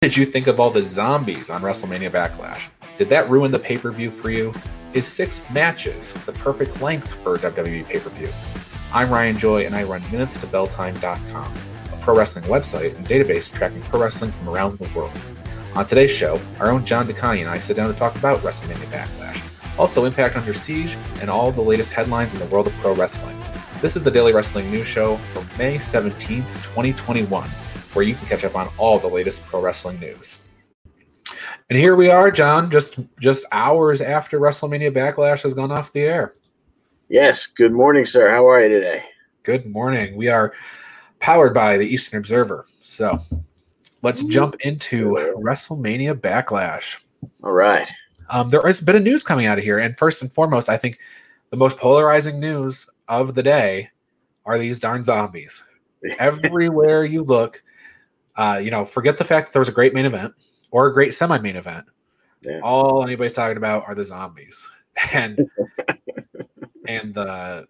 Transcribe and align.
did 0.00 0.16
you 0.16 0.24
think 0.24 0.46
of 0.46 0.60
all 0.60 0.70
the 0.70 0.84
zombies 0.84 1.50
on 1.50 1.60
WrestleMania 1.60 2.08
Backlash? 2.08 2.68
Did 2.98 3.08
that 3.08 3.28
ruin 3.28 3.50
the 3.50 3.58
pay 3.58 3.76
per 3.76 3.90
view 3.90 4.12
for 4.12 4.30
you? 4.30 4.54
Is 4.92 5.04
six 5.08 5.42
matches 5.50 6.12
the 6.24 6.32
perfect 6.34 6.80
length 6.80 7.12
for 7.12 7.34
a 7.34 7.38
WWE 7.40 7.84
pay 7.84 7.98
per 7.98 8.08
view? 8.10 8.30
I'm 8.94 9.10
Ryan 9.10 9.36
Joy, 9.36 9.66
and 9.66 9.74
I 9.74 9.82
run 9.82 10.00
MinutesToBellTime.com, 10.02 11.52
a 11.92 11.96
pro 11.96 12.14
wrestling 12.14 12.44
website 12.44 12.94
and 12.94 13.08
database 13.08 13.52
tracking 13.52 13.82
pro 13.82 14.00
wrestling 14.00 14.30
from 14.30 14.48
around 14.48 14.78
the 14.78 14.88
world. 14.96 15.10
On 15.74 15.84
today's 15.84 16.12
show, 16.12 16.40
our 16.60 16.70
own 16.70 16.86
John 16.86 17.08
DeCani 17.08 17.40
and 17.40 17.50
I 17.50 17.58
sit 17.58 17.76
down 17.76 17.88
to 17.88 17.94
talk 17.94 18.14
about 18.14 18.40
WrestleMania 18.42 18.86
Backlash, 18.92 19.42
also 19.76 20.04
Impact 20.04 20.36
Under 20.36 20.54
Siege, 20.54 20.96
and 21.20 21.28
all 21.28 21.50
the 21.50 21.60
latest 21.60 21.92
headlines 21.92 22.34
in 22.34 22.38
the 22.38 22.46
world 22.46 22.68
of 22.68 22.72
pro 22.74 22.94
wrestling. 22.94 23.36
This 23.82 23.96
is 23.96 24.04
the 24.04 24.12
Daily 24.12 24.32
Wrestling 24.32 24.70
News 24.70 24.86
Show 24.86 25.18
for 25.32 25.40
May 25.58 25.78
17th, 25.78 26.46
2021 26.62 27.50
where 27.98 28.06
you 28.06 28.14
can 28.14 28.28
catch 28.28 28.44
up 28.44 28.54
on 28.54 28.70
all 28.78 29.00
the 29.00 29.08
latest 29.08 29.44
pro 29.46 29.60
wrestling 29.60 29.98
news. 29.98 30.46
And 31.68 31.76
here 31.76 31.96
we 31.96 32.08
are, 32.10 32.30
John, 32.30 32.70
just 32.70 33.00
just 33.18 33.44
hours 33.50 34.00
after 34.00 34.38
WrestleMania 34.38 34.92
Backlash 34.92 35.42
has 35.42 35.52
gone 35.52 35.72
off 35.72 35.90
the 35.90 36.02
air. 36.02 36.34
Yes. 37.08 37.48
Good 37.48 37.72
morning, 37.72 38.04
sir. 38.04 38.30
How 38.30 38.48
are 38.48 38.62
you 38.62 38.68
today? 38.68 39.02
Good 39.42 39.66
morning. 39.66 40.14
We 40.14 40.28
are 40.28 40.52
powered 41.18 41.52
by 41.52 41.76
the 41.76 41.88
Eastern 41.88 42.18
Observer. 42.18 42.66
So 42.82 43.20
let's 44.02 44.22
jump 44.22 44.54
into 44.60 45.16
WrestleMania 45.36 46.14
Backlash. 46.14 47.00
All 47.42 47.50
right. 47.50 47.90
Um, 48.30 48.48
there 48.48 48.62
has 48.62 48.80
been 48.80 48.94
a 48.94 49.00
news 49.00 49.24
coming 49.24 49.46
out 49.46 49.58
of 49.58 49.64
here, 49.64 49.80
and 49.80 49.98
first 49.98 50.22
and 50.22 50.32
foremost, 50.32 50.68
I 50.68 50.76
think 50.76 51.00
the 51.50 51.56
most 51.56 51.76
polarizing 51.76 52.38
news 52.38 52.88
of 53.08 53.34
the 53.34 53.42
day 53.42 53.90
are 54.46 54.56
these 54.56 54.78
darn 54.78 55.02
zombies. 55.02 55.64
Everywhere 56.20 57.04
you 57.04 57.24
look, 57.24 57.60
uh, 58.38 58.60
you 58.62 58.70
know, 58.70 58.84
forget 58.84 59.16
the 59.16 59.24
fact 59.24 59.48
that 59.48 59.52
there 59.52 59.60
was 59.60 59.68
a 59.68 59.72
great 59.72 59.92
main 59.92 60.06
event 60.06 60.32
or 60.70 60.86
a 60.86 60.94
great 60.94 61.12
semi 61.12 61.38
main 61.38 61.56
event. 61.56 61.84
Yeah. 62.40 62.60
All 62.62 63.02
anybody's 63.02 63.32
talking 63.32 63.56
about 63.56 63.86
are 63.86 63.94
the 63.94 64.04
zombies. 64.04 64.66
And 65.12 65.48
and 66.88 67.16
uh, 67.16 67.62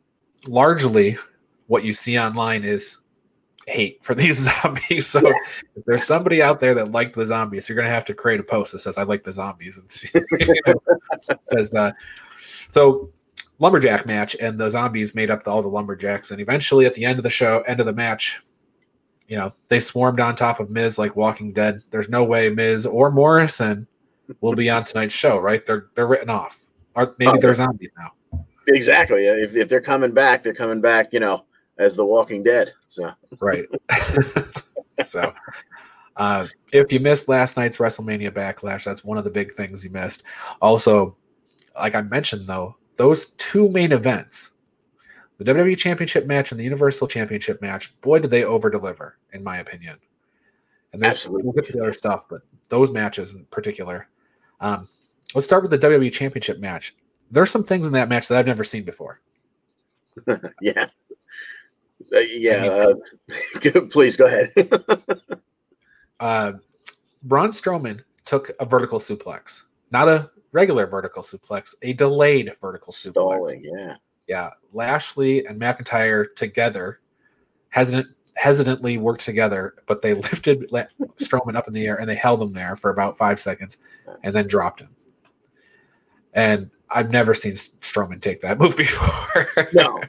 largely 0.46 1.18
what 1.66 1.84
you 1.84 1.92
see 1.92 2.18
online 2.18 2.64
is 2.64 2.96
hate 3.66 4.02
for 4.02 4.14
these 4.22 4.48
zombies. 4.48 5.06
So 5.08 5.20
yeah. 5.20 5.34
if 5.76 5.84
there's 5.84 6.04
somebody 6.04 6.40
out 6.40 6.58
there 6.58 6.72
that 6.72 6.90
liked 6.90 7.16
the 7.16 7.26
zombies, 7.26 7.68
you're 7.68 7.76
gonna 7.76 7.90
have 7.90 8.06
to 8.06 8.14
create 8.14 8.40
a 8.40 8.44
post 8.44 8.72
that 8.72 8.78
says 8.78 8.96
I 8.96 9.02
like 9.02 9.24
the 9.24 9.32
zombies 9.32 9.76
and 9.76 9.90
see 9.90 10.08
because 10.38 11.74
uh, 11.74 11.92
so 12.38 13.10
lumberjack 13.58 14.06
match 14.06 14.34
and 14.36 14.58
the 14.58 14.70
zombies 14.70 15.14
made 15.14 15.30
up 15.30 15.42
the, 15.42 15.50
all 15.50 15.60
the 15.60 15.68
lumberjacks 15.68 16.30
and 16.30 16.40
eventually 16.40 16.86
at 16.86 16.94
the 16.94 17.04
end 17.04 17.18
of 17.18 17.24
the 17.24 17.30
show 17.30 17.60
end 17.62 17.80
of 17.80 17.84
the 17.84 17.92
match 17.92 18.40
you 19.28 19.36
know, 19.36 19.52
they 19.68 19.78
swarmed 19.78 20.20
on 20.20 20.34
top 20.34 20.58
of 20.58 20.70
Miz 20.70 20.98
like 20.98 21.14
Walking 21.14 21.52
Dead. 21.52 21.82
There's 21.90 22.08
no 22.08 22.24
way 22.24 22.48
Miz 22.48 22.86
or 22.86 23.10
Morrison 23.10 23.86
will 24.40 24.54
be 24.54 24.70
on 24.70 24.84
tonight's 24.84 25.14
show, 25.14 25.38
right? 25.38 25.64
They're 25.64 25.86
they're 25.94 26.06
written 26.06 26.30
off. 26.30 26.60
Or 26.96 27.14
maybe 27.18 27.32
oh, 27.32 27.38
they're 27.38 27.54
zombies 27.54 27.92
now. 27.96 28.44
Exactly. 28.68 29.26
If, 29.26 29.54
if 29.54 29.68
they're 29.68 29.80
coming 29.80 30.12
back, 30.12 30.42
they're 30.42 30.54
coming 30.54 30.80
back, 30.80 31.12
you 31.12 31.20
know, 31.20 31.44
as 31.78 31.94
the 31.94 32.04
Walking 32.04 32.42
Dead. 32.42 32.72
So 32.88 33.12
right. 33.38 33.66
so 35.06 35.30
uh, 36.16 36.46
if 36.72 36.90
you 36.90 36.98
missed 36.98 37.28
last 37.28 37.56
night's 37.56 37.76
WrestleMania 37.76 38.30
Backlash, 38.30 38.84
that's 38.84 39.04
one 39.04 39.18
of 39.18 39.24
the 39.24 39.30
big 39.30 39.54
things 39.54 39.84
you 39.84 39.90
missed. 39.90 40.22
Also, 40.60 41.16
like 41.76 41.94
I 41.94 42.00
mentioned 42.00 42.46
though, 42.46 42.76
those 42.96 43.26
two 43.36 43.68
main 43.68 43.92
events 43.92 44.50
the 45.38 45.44
WWE 45.44 45.78
Championship 45.78 46.26
match 46.26 46.50
and 46.50 46.58
the 46.58 46.64
Universal 46.64 47.06
Championship 47.06 47.62
match, 47.62 47.94
boy, 48.00 48.18
did 48.18 48.30
they 48.30 48.44
over 48.44 48.68
deliver, 48.68 49.16
in 49.32 49.42
my 49.42 49.58
opinion. 49.58 49.96
And 50.92 51.00
there's, 51.00 51.14
Absolutely. 51.14 51.44
we'll 51.44 51.52
get 51.52 51.64
to 51.66 51.72
the 51.72 51.80
other 51.80 51.92
stuff, 51.92 52.28
but 52.28 52.42
those 52.68 52.90
matches 52.90 53.32
in 53.32 53.44
particular. 53.46 54.08
Um, 54.60 54.88
let's 55.34 55.46
start 55.46 55.62
with 55.62 55.70
the 55.70 55.78
WWE 55.78 56.12
Championship 56.12 56.58
match. 56.58 56.94
There's 57.30 57.50
some 57.50 57.62
things 57.62 57.86
in 57.86 57.92
that 57.92 58.08
match 58.08 58.26
that 58.28 58.38
I've 58.38 58.46
never 58.46 58.64
seen 58.64 58.82
before. 58.82 59.20
yeah. 60.60 60.88
Uh, 62.12 62.18
yeah. 62.18 62.86
uh, 63.74 63.80
please 63.90 64.16
go 64.16 64.26
ahead. 64.26 64.52
uh, 66.20 66.52
Braun 67.24 67.50
Strowman 67.50 68.02
took 68.24 68.50
a 68.58 68.64
vertical 68.64 68.98
suplex, 68.98 69.62
not 69.92 70.08
a 70.08 70.30
regular 70.50 70.86
vertical 70.86 71.22
suplex, 71.22 71.74
a 71.82 71.92
delayed 71.92 72.50
vertical 72.60 72.92
Stalling, 72.92 73.60
suplex. 73.60 73.70
Yeah 73.72 73.96
yeah, 74.28 74.50
Lashley 74.72 75.46
and 75.46 75.60
McIntyre 75.60 76.34
together, 76.36 77.00
hesitant, 77.70 78.08
hesitantly 78.34 78.98
worked 78.98 79.24
together, 79.24 79.74
but 79.86 80.02
they 80.02 80.14
lifted 80.14 80.68
Strowman 81.18 81.56
up 81.56 81.66
in 81.66 81.74
the 81.74 81.86
air 81.86 81.96
and 81.96 82.08
they 82.08 82.14
held 82.14 82.42
him 82.42 82.52
there 82.52 82.76
for 82.76 82.90
about 82.90 83.18
five 83.18 83.40
seconds, 83.40 83.78
and 84.22 84.34
then 84.34 84.46
dropped 84.46 84.80
him. 84.80 84.90
And 86.34 86.70
I've 86.90 87.10
never 87.10 87.34
seen 87.34 87.54
Strowman 87.54 88.20
take 88.20 88.40
that 88.42 88.58
move 88.60 88.76
before. 88.76 89.68
no, 89.72 90.00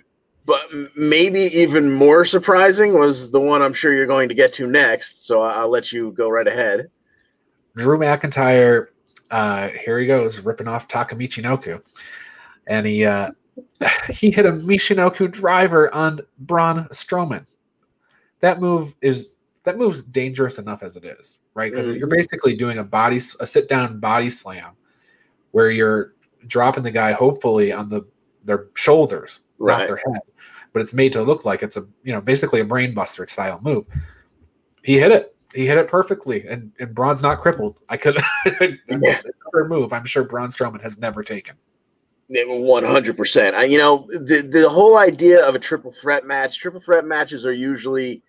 but 0.45 0.67
maybe 0.95 1.41
even 1.41 1.91
more 1.91 2.25
surprising 2.25 2.97
was 2.97 3.31
the 3.31 3.39
one 3.39 3.61
I'm 3.61 3.73
sure 3.73 3.93
you're 3.93 4.07
going 4.07 4.29
to 4.29 4.35
get 4.35 4.53
to 4.55 4.67
next. 4.67 5.27
So 5.27 5.41
I'll 5.41 5.69
let 5.69 5.91
you 5.91 6.11
go 6.11 6.29
right 6.29 6.47
ahead. 6.47 6.89
Drew 7.75 7.97
McIntyre, 7.97 8.87
uh, 9.31 9.69
here 9.69 9.99
he 9.99 10.07
goes, 10.07 10.39
ripping 10.39 10.67
off 10.67 10.87
Taka 10.87 11.15
Michinoku. 11.15 11.81
And 12.67 12.85
he 12.85 13.05
uh, 13.05 13.31
he 14.09 14.31
hit 14.31 14.45
a 14.45 14.51
Michinoku 14.51 15.31
driver 15.31 15.93
on 15.93 16.19
Braun 16.39 16.85
Strowman. 16.91 17.45
That 18.41 18.59
move 18.59 18.95
is 19.01 19.29
that 19.63 19.77
move's 19.77 20.01
dangerous 20.03 20.57
enough 20.59 20.83
as 20.83 20.95
it 20.95 21.05
is, 21.05 21.37
right? 21.53 21.71
Because 21.71 21.87
mm-hmm. 21.87 21.97
you're 21.97 22.07
basically 22.07 22.55
doing 22.55 22.77
a 22.77 22.83
body 22.83 23.17
a 23.39 23.45
sit 23.45 23.69
down 23.69 23.99
body 23.99 24.29
slam 24.29 24.71
where 25.51 25.71
you're 25.71 26.13
dropping 26.47 26.83
the 26.83 26.91
guy 26.91 27.11
hopefully 27.11 27.71
on 27.71 27.89
the 27.89 28.07
their 28.45 28.67
shoulders, 28.75 29.41
right. 29.57 29.79
not 29.79 29.87
their 29.87 29.97
head. 29.97 30.21
But 30.71 30.81
it's 30.81 30.93
made 30.93 31.13
to 31.13 31.23
look 31.23 31.45
like 31.45 31.63
it's 31.63 31.77
a 31.77 31.85
you 32.03 32.13
know 32.13 32.21
basically 32.21 32.61
a 32.61 32.65
brainbuster 32.65 33.29
style 33.29 33.59
move. 33.61 33.87
He 34.83 34.97
hit 34.97 35.11
it. 35.11 35.35
He 35.53 35.65
hit 35.65 35.77
it 35.77 35.87
perfectly, 35.87 36.47
and 36.47 36.71
and 36.79 36.93
Braun's 36.93 37.21
not 37.21 37.41
crippled. 37.41 37.79
I 37.89 37.97
could 37.97 38.17
yeah. 38.45 38.77
another 38.87 39.67
move. 39.67 39.91
I'm 39.93 40.05
sure 40.05 40.23
Braun 40.23 40.49
Strowman 40.49 40.81
has 40.81 40.99
never 40.99 41.23
taken. 41.23 41.55
One 42.31 42.83
hundred 42.83 43.17
percent. 43.17 43.55
I, 43.55 43.63
you 43.63 43.79
know, 43.79 44.07
the 44.07 44.41
the 44.41 44.69
whole 44.69 44.97
idea 44.97 45.43
of 45.43 45.55
a 45.55 45.59
triple 45.59 45.91
threat 45.91 46.25
match. 46.25 46.59
Triple 46.59 46.79
threat 46.79 47.03
matches 47.03 47.43
are 47.43 47.53
usually, 47.53 48.21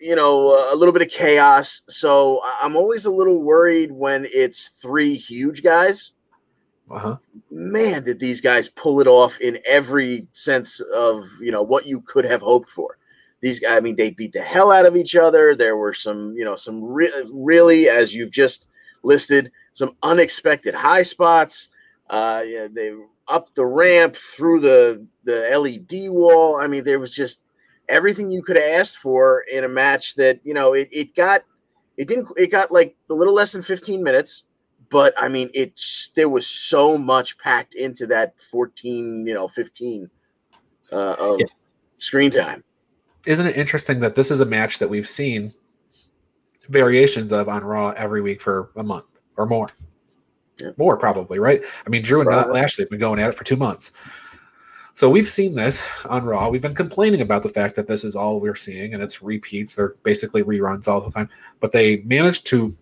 you 0.00 0.14
know, 0.14 0.72
a 0.72 0.76
little 0.76 0.92
bit 0.92 1.02
of 1.02 1.08
chaos. 1.08 1.82
So 1.88 2.40
I'm 2.62 2.76
always 2.76 3.04
a 3.04 3.10
little 3.10 3.42
worried 3.42 3.90
when 3.90 4.28
it's 4.32 4.68
three 4.68 5.16
huge 5.16 5.64
guys. 5.64 6.12
Uh-huh. 6.88 7.16
Man, 7.50 8.04
did 8.04 8.20
these 8.20 8.40
guys 8.40 8.68
pull 8.68 9.00
it 9.00 9.08
off 9.08 9.40
in 9.40 9.58
every 9.66 10.28
sense 10.30 10.78
of 10.78 11.24
you 11.40 11.50
know 11.50 11.62
what 11.62 11.86
you 11.86 12.02
could 12.02 12.24
have 12.24 12.42
hoped 12.42 12.68
for. 12.68 12.98
These 13.40 13.58
guys, 13.58 13.78
I 13.78 13.80
mean, 13.80 13.96
they 13.96 14.10
beat 14.10 14.32
the 14.32 14.42
hell 14.42 14.70
out 14.70 14.86
of 14.86 14.96
each 14.96 15.16
other. 15.16 15.56
There 15.56 15.76
were 15.76 15.92
some, 15.92 16.34
you 16.36 16.44
know, 16.44 16.54
some 16.54 16.84
re- 16.84 17.12
really, 17.32 17.88
as 17.88 18.14
you've 18.14 18.30
just 18.30 18.68
listed, 19.02 19.50
some 19.72 19.96
unexpected 20.04 20.74
high 20.74 21.02
spots 21.02 21.68
uh, 22.10 22.42
yeah, 22.44 22.68
they 22.70 22.94
up 23.28 23.52
the 23.54 23.66
ramp 23.66 24.16
through 24.16 24.60
the 24.60 25.06
the 25.24 25.48
LED 25.56 26.10
wall. 26.10 26.56
I 26.60 26.66
mean, 26.66 26.84
there 26.84 26.98
was 26.98 27.14
just 27.14 27.42
everything 27.88 28.30
you 28.30 28.42
could 28.42 28.56
have 28.56 28.80
asked 28.80 28.98
for 28.98 29.44
in 29.52 29.64
a 29.64 29.68
match 29.68 30.14
that 30.16 30.40
you 30.44 30.54
know 30.54 30.72
it, 30.72 30.88
it 30.90 31.14
got 31.14 31.42
it 31.96 32.08
didn't 32.08 32.28
it 32.36 32.50
got 32.50 32.72
like 32.72 32.96
a 33.10 33.14
little 33.14 33.34
less 33.34 33.52
than 33.52 33.62
15 33.62 34.02
minutes 34.02 34.44
but 34.90 35.14
i 35.18 35.28
mean 35.28 35.50
it 35.54 35.80
there 36.14 36.28
was 36.28 36.46
so 36.46 36.98
much 36.98 37.38
packed 37.38 37.74
into 37.74 38.06
that 38.06 38.34
14 38.50 39.26
you 39.26 39.34
know 39.34 39.48
15 39.48 40.10
uh, 40.92 40.96
of 40.96 41.40
yeah. 41.40 41.46
screen 41.98 42.30
time 42.30 42.62
isn't 43.26 43.46
it 43.46 43.56
interesting 43.56 44.00
that 44.00 44.14
this 44.14 44.30
is 44.30 44.40
a 44.40 44.44
match 44.44 44.78
that 44.78 44.88
we've 44.88 45.08
seen 45.08 45.52
variations 46.68 47.32
of 47.32 47.48
on 47.48 47.64
raw 47.64 47.90
every 47.90 48.20
week 48.20 48.40
for 48.40 48.70
a 48.76 48.82
month 48.82 49.20
or 49.36 49.46
more 49.46 49.68
yeah. 50.60 50.70
More 50.76 50.96
probably, 50.96 51.38
right? 51.38 51.62
I 51.86 51.90
mean, 51.90 52.02
Drew 52.02 52.20
and 52.20 52.28
probably. 52.28 52.54
Lashley 52.54 52.82
have 52.82 52.90
been 52.90 52.98
going 52.98 53.20
at 53.20 53.28
it 53.28 53.34
for 53.34 53.44
two 53.44 53.56
months. 53.56 53.92
So 54.94 55.10
we've 55.10 55.30
seen 55.30 55.54
this 55.54 55.82
on 56.06 56.24
Raw. 56.24 56.48
We've 56.48 56.62
been 56.62 56.74
complaining 56.74 57.20
about 57.20 57.42
the 57.42 57.50
fact 57.50 57.74
that 57.76 57.86
this 57.86 58.02
is 58.02 58.16
all 58.16 58.40
we're 58.40 58.54
seeing 58.54 58.94
and 58.94 59.02
it's 59.02 59.22
repeats. 59.22 59.74
They're 59.74 59.94
basically 60.02 60.42
reruns 60.42 60.88
all 60.88 61.02
the 61.02 61.10
time. 61.10 61.28
But 61.60 61.72
they 61.72 61.98
managed 61.98 62.46
to 62.46 62.74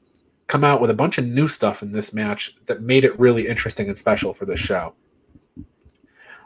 come 0.46 0.62
out 0.62 0.80
with 0.80 0.90
a 0.90 0.94
bunch 0.94 1.18
of 1.18 1.24
new 1.24 1.48
stuff 1.48 1.82
in 1.82 1.90
this 1.90 2.12
match 2.12 2.54
that 2.66 2.82
made 2.82 3.04
it 3.04 3.18
really 3.18 3.48
interesting 3.48 3.88
and 3.88 3.98
special 3.98 4.32
for 4.32 4.44
this 4.44 4.60
show. 4.60 4.94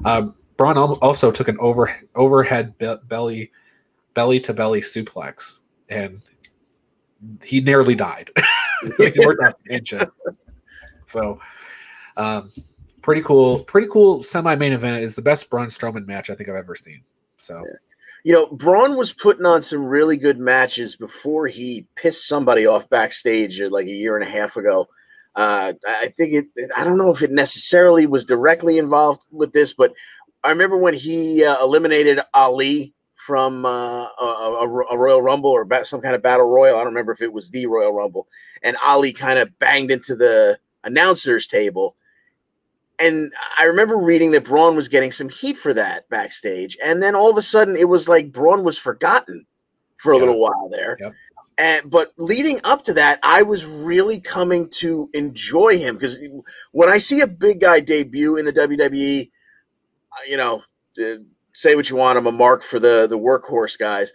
Uh, 0.07 0.29
Braun 0.57 0.79
also 0.79 1.31
took 1.31 1.49
an 1.49 1.59
over 1.61 1.95
overhead 2.15 2.77
be- 2.79 2.97
belly 3.07 3.51
belly 4.15 4.41
to 4.41 4.55
belly 4.55 4.81
suplex, 4.81 5.55
and 5.89 6.23
he 7.43 7.61
nearly 7.61 7.95
died. 7.95 8.31
inches. 9.71 10.05
So, 11.09 11.41
um, 12.17 12.51
pretty 13.03 13.23
cool. 13.23 13.61
Pretty 13.65 13.89
cool 13.91 14.23
semi 14.23 14.55
main 14.55 14.73
event 14.73 15.03
is 15.03 15.17
the 15.17 15.23
best 15.23 15.49
Braun 15.49 15.69
Strowman 15.69 16.07
match 16.07 16.31
I 16.31 16.35
think 16.35 16.49
I've 16.49 16.57
ever 16.57 16.77
seen. 16.77 17.03
So, 17.39 17.63
you 18.25 18.33
know, 18.33 18.47
Braun 18.49 18.97
was 18.97 19.13
putting 19.13 19.47
on 19.47 19.63
some 19.63 19.85
really 19.85 20.17
good 20.17 20.39
matches 20.39 20.97
before 20.97 21.47
he 21.47 21.87
pissed 21.97 22.29
somebody 22.29 22.67
off 22.67 22.91
backstage 22.91 23.61
uh, 23.61 23.71
like 23.71 23.87
a 23.87 23.91
year 23.91 24.17
and 24.17 24.27
a 24.27 24.31
half 24.31 24.57
ago. 24.57 24.89
Uh, 25.35 25.73
I 25.87 26.09
think 26.09 26.35
it, 26.35 26.71
I 26.77 26.85
don't 26.85 26.99
know 26.99 27.13
if 27.13 27.23
it 27.23 27.31
necessarily 27.31 28.07
was 28.07 28.27
directly 28.27 28.77
involved 28.77 29.23
with 29.31 29.53
this, 29.53 29.73
but 29.73 29.93
I 30.43 30.51
remember 30.51 30.77
when 30.77 30.95
he 30.95 31.45
uh, 31.45 31.63
eliminated 31.63 32.21
Ali 32.35 32.93
from 33.15 33.65
uh, 33.65 34.05
a, 34.07 34.65
a, 34.91 34.97
Royal 34.97 35.23
Rumble 35.23 35.51
or 35.51 35.67
some 35.85 36.01
kind 36.01 36.15
of 36.15 36.23
battle 36.23 36.47
royal. 36.47 36.77
I 36.77 36.79
don't 36.79 36.89
remember 36.89 37.13
if 37.13 37.21
it 37.21 37.33
was 37.33 37.51
the 37.51 37.67
Royal 37.67 37.93
Rumble, 37.93 38.27
and 38.63 38.77
Ali 38.85 39.13
kind 39.13 39.39
of 39.39 39.57
banged 39.59 39.91
into 39.91 40.17
the 40.17 40.59
announcers 40.85 41.47
table. 41.47 41.97
And 42.99 43.33
I 43.57 43.65
remember 43.65 43.97
reading 43.97 44.33
that 44.33 44.45
Braun 44.45 44.75
was 44.75 44.89
getting 44.89 45.13
some 45.13 45.29
heat 45.29 45.57
for 45.57 45.73
that 45.75 46.09
backstage, 46.09 46.77
and 46.83 47.01
then 47.03 47.15
all 47.15 47.31
of 47.31 47.37
a 47.37 47.43
sudden 47.43 47.77
it 47.77 47.89
was 47.89 48.09
like 48.09 48.33
Braun 48.33 48.65
was 48.65 48.77
forgotten 48.77 49.47
for 49.99 50.13
a 50.13 50.19
little 50.19 50.41
while 50.41 50.69
there. 50.69 50.97
Yep. 51.01 51.15
And 51.59 51.91
but 51.91 52.13
leading 52.17 52.61
up 52.63 52.85
to 52.85 52.95
that, 52.95 53.19
I 53.23 53.43
was 53.43 53.67
really 53.67 54.21
coming 54.21 54.69
to 54.79 55.11
enjoy 55.13 55.77
him 55.79 55.97
because 55.97 56.19
when 56.71 56.89
I 56.89 56.99
see 56.99 57.21
a 57.21 57.27
big 57.27 57.61
guy 57.61 57.81
debut 57.81 58.37
in 58.37 58.45
the 58.45 58.53
WWE, 58.53 59.31
uh, 60.13 60.25
you 60.27 60.37
know, 60.37 60.63
uh, 61.01 61.19
say 61.53 61.75
what 61.75 61.91
you 61.91 61.97
want, 61.97 62.17
I'm 62.17 62.29
a 62.29 62.33
mark 62.33 62.63
for 62.63 62.79
the 62.79 63.09
the 63.09 63.19
workhorse 63.19 63.77
guys. 63.77 64.13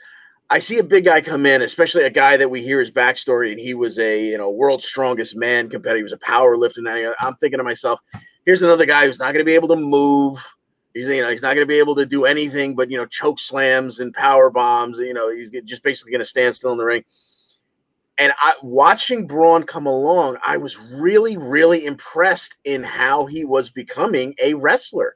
I 0.49 0.59
see 0.59 0.77
a 0.77 0.83
big 0.83 1.05
guy 1.05 1.21
come 1.21 1.45
in, 1.45 1.61
especially 1.61 2.03
a 2.03 2.09
guy 2.09 2.37
that 2.37 2.49
we 2.49 2.61
hear 2.61 2.79
his 2.79 2.91
backstory, 2.91 3.51
and 3.51 3.59
he 3.59 3.73
was 3.73 3.97
a 3.97 4.23
you 4.23 4.37
know 4.37 4.49
world's 4.49 4.85
strongest 4.85 5.35
man 5.35 5.69
competitor. 5.69 5.97
He 5.97 6.03
was 6.03 6.13
a 6.13 6.17
power 6.17 6.57
lifter. 6.57 6.81
And 6.85 7.15
I'm 7.19 7.35
thinking 7.35 7.57
to 7.57 7.63
myself, 7.63 8.01
here's 8.45 8.61
another 8.61 8.85
guy 8.85 9.05
who's 9.05 9.19
not 9.19 9.33
going 9.33 9.43
to 9.43 9.49
be 9.49 9.55
able 9.55 9.69
to 9.69 9.75
move. 9.75 10.55
He's 10.93 11.07
you 11.07 11.21
know 11.21 11.31
he's 11.31 11.41
not 11.41 11.55
going 11.55 11.65
to 11.65 11.71
be 11.71 11.79
able 11.79 11.95
to 11.95 12.05
do 12.05 12.25
anything 12.25 12.75
but 12.75 12.91
you 12.91 12.97
know 12.97 13.05
choke 13.07 13.39
slams 13.39 13.99
and 13.99 14.13
power 14.13 14.49
bombs. 14.49 14.99
You 14.99 15.13
know 15.13 15.31
he's 15.31 15.49
just 15.65 15.83
basically 15.83 16.11
going 16.11 16.19
to 16.19 16.25
stand 16.25 16.55
still 16.55 16.71
in 16.71 16.77
the 16.77 16.85
ring. 16.85 17.03
And 18.19 18.31
I, 18.39 18.53
watching 18.61 19.25
Braun 19.25 19.63
come 19.63 19.87
along, 19.87 20.37
I 20.45 20.57
was 20.57 20.79
really, 20.79 21.35
really 21.35 21.85
impressed 21.85 22.57
in 22.63 22.83
how 22.83 23.25
he 23.25 23.43
was 23.43 23.71
becoming 23.71 24.35
a 24.39 24.53
wrestler. 24.53 25.15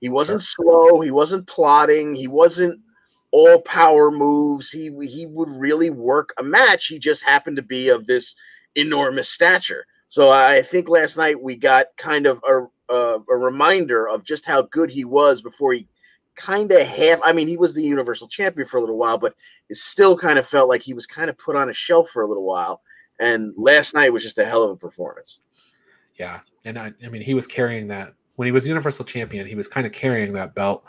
He 0.00 0.08
wasn't 0.08 0.42
slow. 0.42 1.00
He 1.00 1.10
wasn't 1.10 1.48
plotting. 1.48 2.14
He 2.14 2.28
wasn't 2.28 2.80
all 3.30 3.60
power 3.62 4.10
moves. 4.10 4.70
He 4.70 4.90
he 5.06 5.26
would 5.26 5.50
really 5.50 5.90
work 5.90 6.32
a 6.38 6.42
match. 6.42 6.86
He 6.86 6.98
just 6.98 7.24
happened 7.24 7.56
to 7.56 7.62
be 7.62 7.88
of 7.88 8.06
this 8.06 8.34
enormous 8.74 9.28
stature. 9.28 9.86
So 10.08 10.30
I 10.30 10.62
think 10.62 10.88
last 10.88 11.16
night 11.16 11.42
we 11.42 11.56
got 11.56 11.88
kind 11.96 12.26
of 12.26 12.42
a 12.48 12.66
a, 12.92 13.18
a 13.28 13.36
reminder 13.36 14.08
of 14.08 14.24
just 14.24 14.46
how 14.46 14.62
good 14.62 14.90
he 14.90 15.04
was 15.04 15.42
before 15.42 15.74
he 15.74 15.86
kind 16.36 16.72
of 16.72 16.86
half. 16.86 17.20
I 17.22 17.32
mean, 17.32 17.48
he 17.48 17.56
was 17.56 17.74
the 17.74 17.82
Universal 17.82 18.28
Champion 18.28 18.66
for 18.66 18.78
a 18.78 18.80
little 18.80 18.96
while, 18.96 19.18
but 19.18 19.34
it 19.68 19.76
still 19.76 20.16
kind 20.16 20.38
of 20.38 20.46
felt 20.46 20.68
like 20.68 20.82
he 20.82 20.94
was 20.94 21.06
kind 21.06 21.28
of 21.28 21.36
put 21.36 21.56
on 21.56 21.68
a 21.68 21.74
shelf 21.74 22.10
for 22.10 22.22
a 22.22 22.26
little 22.26 22.46
while. 22.46 22.80
And 23.20 23.52
last 23.56 23.94
night 23.94 24.12
was 24.12 24.22
just 24.22 24.38
a 24.38 24.44
hell 24.44 24.62
of 24.62 24.70
a 24.70 24.76
performance. 24.76 25.40
Yeah, 26.18 26.40
and 26.64 26.78
I, 26.78 26.92
I 27.04 27.08
mean, 27.08 27.22
he 27.22 27.34
was 27.34 27.46
carrying 27.46 27.88
that 27.88 28.14
when 28.36 28.46
he 28.46 28.52
was 28.52 28.66
Universal 28.66 29.04
Champion, 29.04 29.46
he 29.46 29.54
was 29.54 29.68
kind 29.68 29.86
of 29.86 29.92
carrying 29.92 30.32
that 30.32 30.54
belt, 30.54 30.84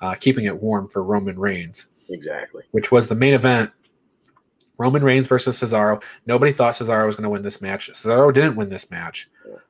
uh, 0.00 0.14
keeping 0.14 0.44
it 0.44 0.62
warm 0.62 0.88
for 0.88 1.02
Roman 1.02 1.38
Reigns. 1.38 1.86
Exactly. 2.08 2.64
Which 2.70 2.90
was 2.90 3.08
the 3.08 3.14
main 3.14 3.34
event. 3.34 3.70
Roman 4.78 5.02
Reigns 5.02 5.26
versus 5.26 5.60
Cesaro. 5.60 6.02
Nobody 6.26 6.52
thought 6.52 6.74
Cesaro 6.74 7.04
was 7.04 7.16
going 7.16 7.24
to 7.24 7.30
win 7.30 7.42
this 7.42 7.60
match. 7.60 7.90
Cesaro 7.92 8.32
didn't 8.32 8.54
win 8.54 8.70
this 8.70 8.90
match, 8.92 9.28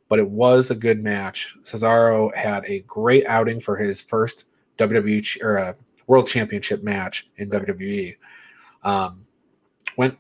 but 0.09 0.19
it 0.19 0.29
was 0.29 0.71
a 0.71 0.75
good 0.75 1.03
match. 1.03 1.57
Cesaro 1.63 2.35
had 2.35 2.65
a 2.67 2.81
great 2.81 3.27
outing 3.27 3.59
for 3.59 3.75
his 3.75 4.03
first 4.03 4.45
WWE 4.77 5.43
or 5.43 5.59
uh, 5.59 5.73
World 6.07 6.27
Championship 6.27 6.83
match 6.83 7.29
in 7.39 7.51
WWE. 7.51 8.17
Um, 8.83 9.25
went 9.97 10.17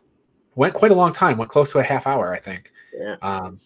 went 0.54 0.74
quite 0.74 0.90
a 0.90 0.94
long 0.94 1.12
time. 1.12 1.36
Went 1.36 1.50
close 1.50 1.70
to 1.72 1.78
a 1.78 1.82
half 1.82 2.06
hour, 2.06 2.32
I 2.32 2.40
think. 2.40 2.72
Yeah. 2.94 3.16
Um, 3.20 3.58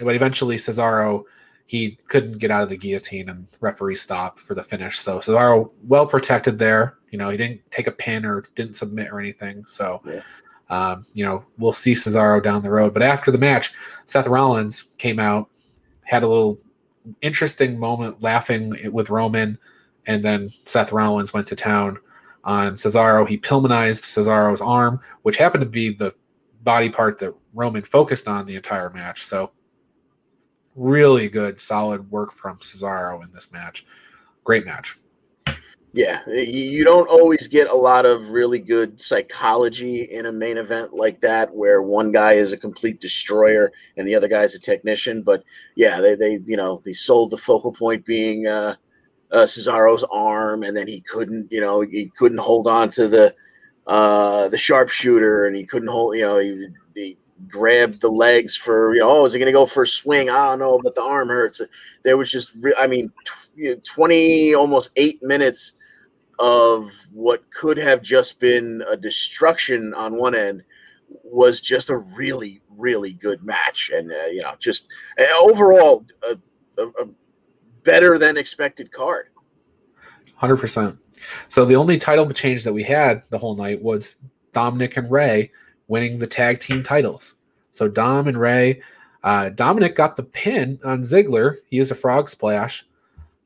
but 0.00 0.14
eventually 0.14 0.56
Cesaro 0.56 1.24
he 1.70 1.96
couldn't 2.08 2.38
get 2.38 2.50
out 2.50 2.64
of 2.64 2.68
the 2.68 2.76
guillotine 2.76 3.28
and 3.28 3.46
referee 3.60 3.94
stopped 3.94 4.40
for 4.40 4.56
the 4.56 4.64
finish. 4.64 4.98
So 4.98 5.20
Cesaro 5.20 5.70
well 5.84 6.04
protected 6.04 6.58
there. 6.58 6.98
You 7.12 7.18
know, 7.18 7.30
he 7.30 7.36
didn't 7.36 7.60
take 7.70 7.86
a 7.86 7.92
pin 7.92 8.26
or 8.26 8.42
didn't 8.56 8.74
submit 8.74 9.12
or 9.12 9.20
anything. 9.20 9.64
So, 9.68 10.00
yeah. 10.04 10.22
um, 10.68 11.06
you 11.14 11.24
know, 11.24 11.44
we'll 11.58 11.72
see 11.72 11.92
Cesaro 11.92 12.42
down 12.42 12.64
the 12.64 12.70
road. 12.72 12.92
But 12.92 13.04
after 13.04 13.30
the 13.30 13.38
match, 13.38 13.72
Seth 14.06 14.26
Rollins 14.26 14.88
came 14.98 15.20
out, 15.20 15.48
had 16.02 16.24
a 16.24 16.26
little 16.26 16.58
interesting 17.22 17.78
moment 17.78 18.20
laughing 18.20 18.74
with 18.90 19.08
Roman, 19.08 19.56
and 20.08 20.24
then 20.24 20.48
Seth 20.48 20.90
Rollins 20.90 21.32
went 21.32 21.46
to 21.46 21.54
town 21.54 21.98
on 22.42 22.74
Cesaro. 22.74 23.28
He 23.28 23.38
Pillmanized 23.38 24.02
Cesaro's 24.02 24.60
arm, 24.60 24.98
which 25.22 25.36
happened 25.36 25.62
to 25.62 25.70
be 25.70 25.90
the 25.90 26.12
body 26.64 26.88
part 26.88 27.20
that 27.20 27.32
Roman 27.54 27.82
focused 27.82 28.26
on 28.26 28.44
the 28.44 28.56
entire 28.56 28.90
match. 28.90 29.24
So 29.24 29.52
really 30.74 31.28
good, 31.28 31.60
solid 31.60 32.10
work 32.10 32.32
from 32.32 32.58
Cesaro 32.58 33.22
in 33.24 33.30
this 33.30 33.52
match. 33.52 33.86
Great 34.44 34.64
match. 34.64 34.98
Yeah, 35.92 36.20
you 36.28 36.84
don't 36.84 37.08
always 37.08 37.48
get 37.48 37.68
a 37.68 37.74
lot 37.74 38.06
of 38.06 38.28
really 38.28 38.60
good 38.60 39.00
psychology 39.00 40.02
in 40.02 40.26
a 40.26 40.32
main 40.32 40.56
event 40.56 40.94
like 40.94 41.20
that, 41.22 41.52
where 41.52 41.82
one 41.82 42.12
guy 42.12 42.34
is 42.34 42.52
a 42.52 42.56
complete 42.56 43.00
destroyer 43.00 43.72
and 43.96 44.06
the 44.06 44.14
other 44.14 44.28
guy 44.28 44.42
is 44.42 44.54
a 44.54 44.60
technician. 44.60 45.22
But 45.22 45.42
yeah, 45.74 46.00
they, 46.00 46.14
they 46.14 46.40
you 46.46 46.56
know 46.56 46.80
they 46.84 46.92
sold 46.92 47.32
the 47.32 47.36
focal 47.36 47.72
point 47.72 48.06
being 48.06 48.46
uh, 48.46 48.76
uh, 49.32 49.46
Cesaro's 49.46 50.04
arm, 50.12 50.62
and 50.62 50.76
then 50.76 50.86
he 50.86 51.00
couldn't 51.00 51.48
you 51.50 51.60
know 51.60 51.80
he 51.80 52.12
couldn't 52.16 52.38
hold 52.38 52.68
on 52.68 52.90
to 52.90 53.08
the 53.08 53.34
uh, 53.88 54.48
the 54.48 54.58
sharpshooter, 54.58 55.46
and 55.46 55.56
he 55.56 55.64
couldn't 55.64 55.88
hold 55.88 56.14
you 56.14 56.22
know 56.22 56.38
he, 56.38 56.68
he 56.94 57.16
grabbed 57.48 58.00
the 58.00 58.10
legs 58.10 58.56
for 58.56 58.94
you 58.94 59.00
know, 59.00 59.18
oh, 59.18 59.24
is 59.24 59.32
he 59.32 59.38
going 59.38 59.46
to 59.46 59.52
go 59.52 59.66
for 59.66 59.82
a 59.82 59.86
swing? 59.86 60.30
I 60.30 60.46
don't 60.46 60.58
know, 60.58 60.80
but 60.82 60.94
the 60.94 61.02
arm 61.02 61.28
hurts. 61.28 61.60
There 62.02 62.16
was 62.16 62.30
just, 62.30 62.56
I 62.78 62.86
mean, 62.86 63.12
twenty 63.84 64.54
almost 64.54 64.90
eight 64.96 65.22
minutes 65.22 65.74
of 66.38 66.90
what 67.12 67.48
could 67.50 67.76
have 67.76 68.02
just 68.02 68.40
been 68.40 68.82
a 68.90 68.96
destruction 68.96 69.92
on 69.94 70.16
one 70.16 70.34
end 70.34 70.64
was 71.22 71.60
just 71.60 71.90
a 71.90 71.98
really, 71.98 72.62
really 72.70 73.12
good 73.12 73.42
match, 73.42 73.90
and 73.92 74.10
uh, 74.10 74.26
you 74.26 74.42
know, 74.42 74.54
just 74.58 74.88
uh, 75.18 75.24
overall 75.40 76.06
a, 76.28 76.82
a, 76.82 76.86
a 76.88 77.08
better 77.82 78.18
than 78.18 78.36
expected 78.36 78.90
card. 78.92 79.28
Hundred 80.34 80.56
percent. 80.56 80.98
So 81.48 81.64
the 81.64 81.76
only 81.76 81.98
title 81.98 82.30
change 82.30 82.64
that 82.64 82.72
we 82.72 82.82
had 82.82 83.22
the 83.30 83.38
whole 83.38 83.54
night 83.54 83.82
was 83.82 84.16
Dominic 84.52 84.96
and 84.96 85.10
Rey 85.10 85.50
winning 85.90 86.18
the 86.18 86.26
tag 86.26 86.60
team 86.60 86.82
titles. 86.82 87.34
So 87.72 87.88
Dom 87.88 88.28
and 88.28 88.38
Rey, 88.38 88.80
uh, 89.24 89.50
Dominic 89.50 89.96
got 89.96 90.16
the 90.16 90.22
pin 90.22 90.78
on 90.84 91.02
Ziggler. 91.02 91.56
He 91.68 91.76
used 91.76 91.90
a 91.90 91.96
frog 91.96 92.28
splash, 92.28 92.86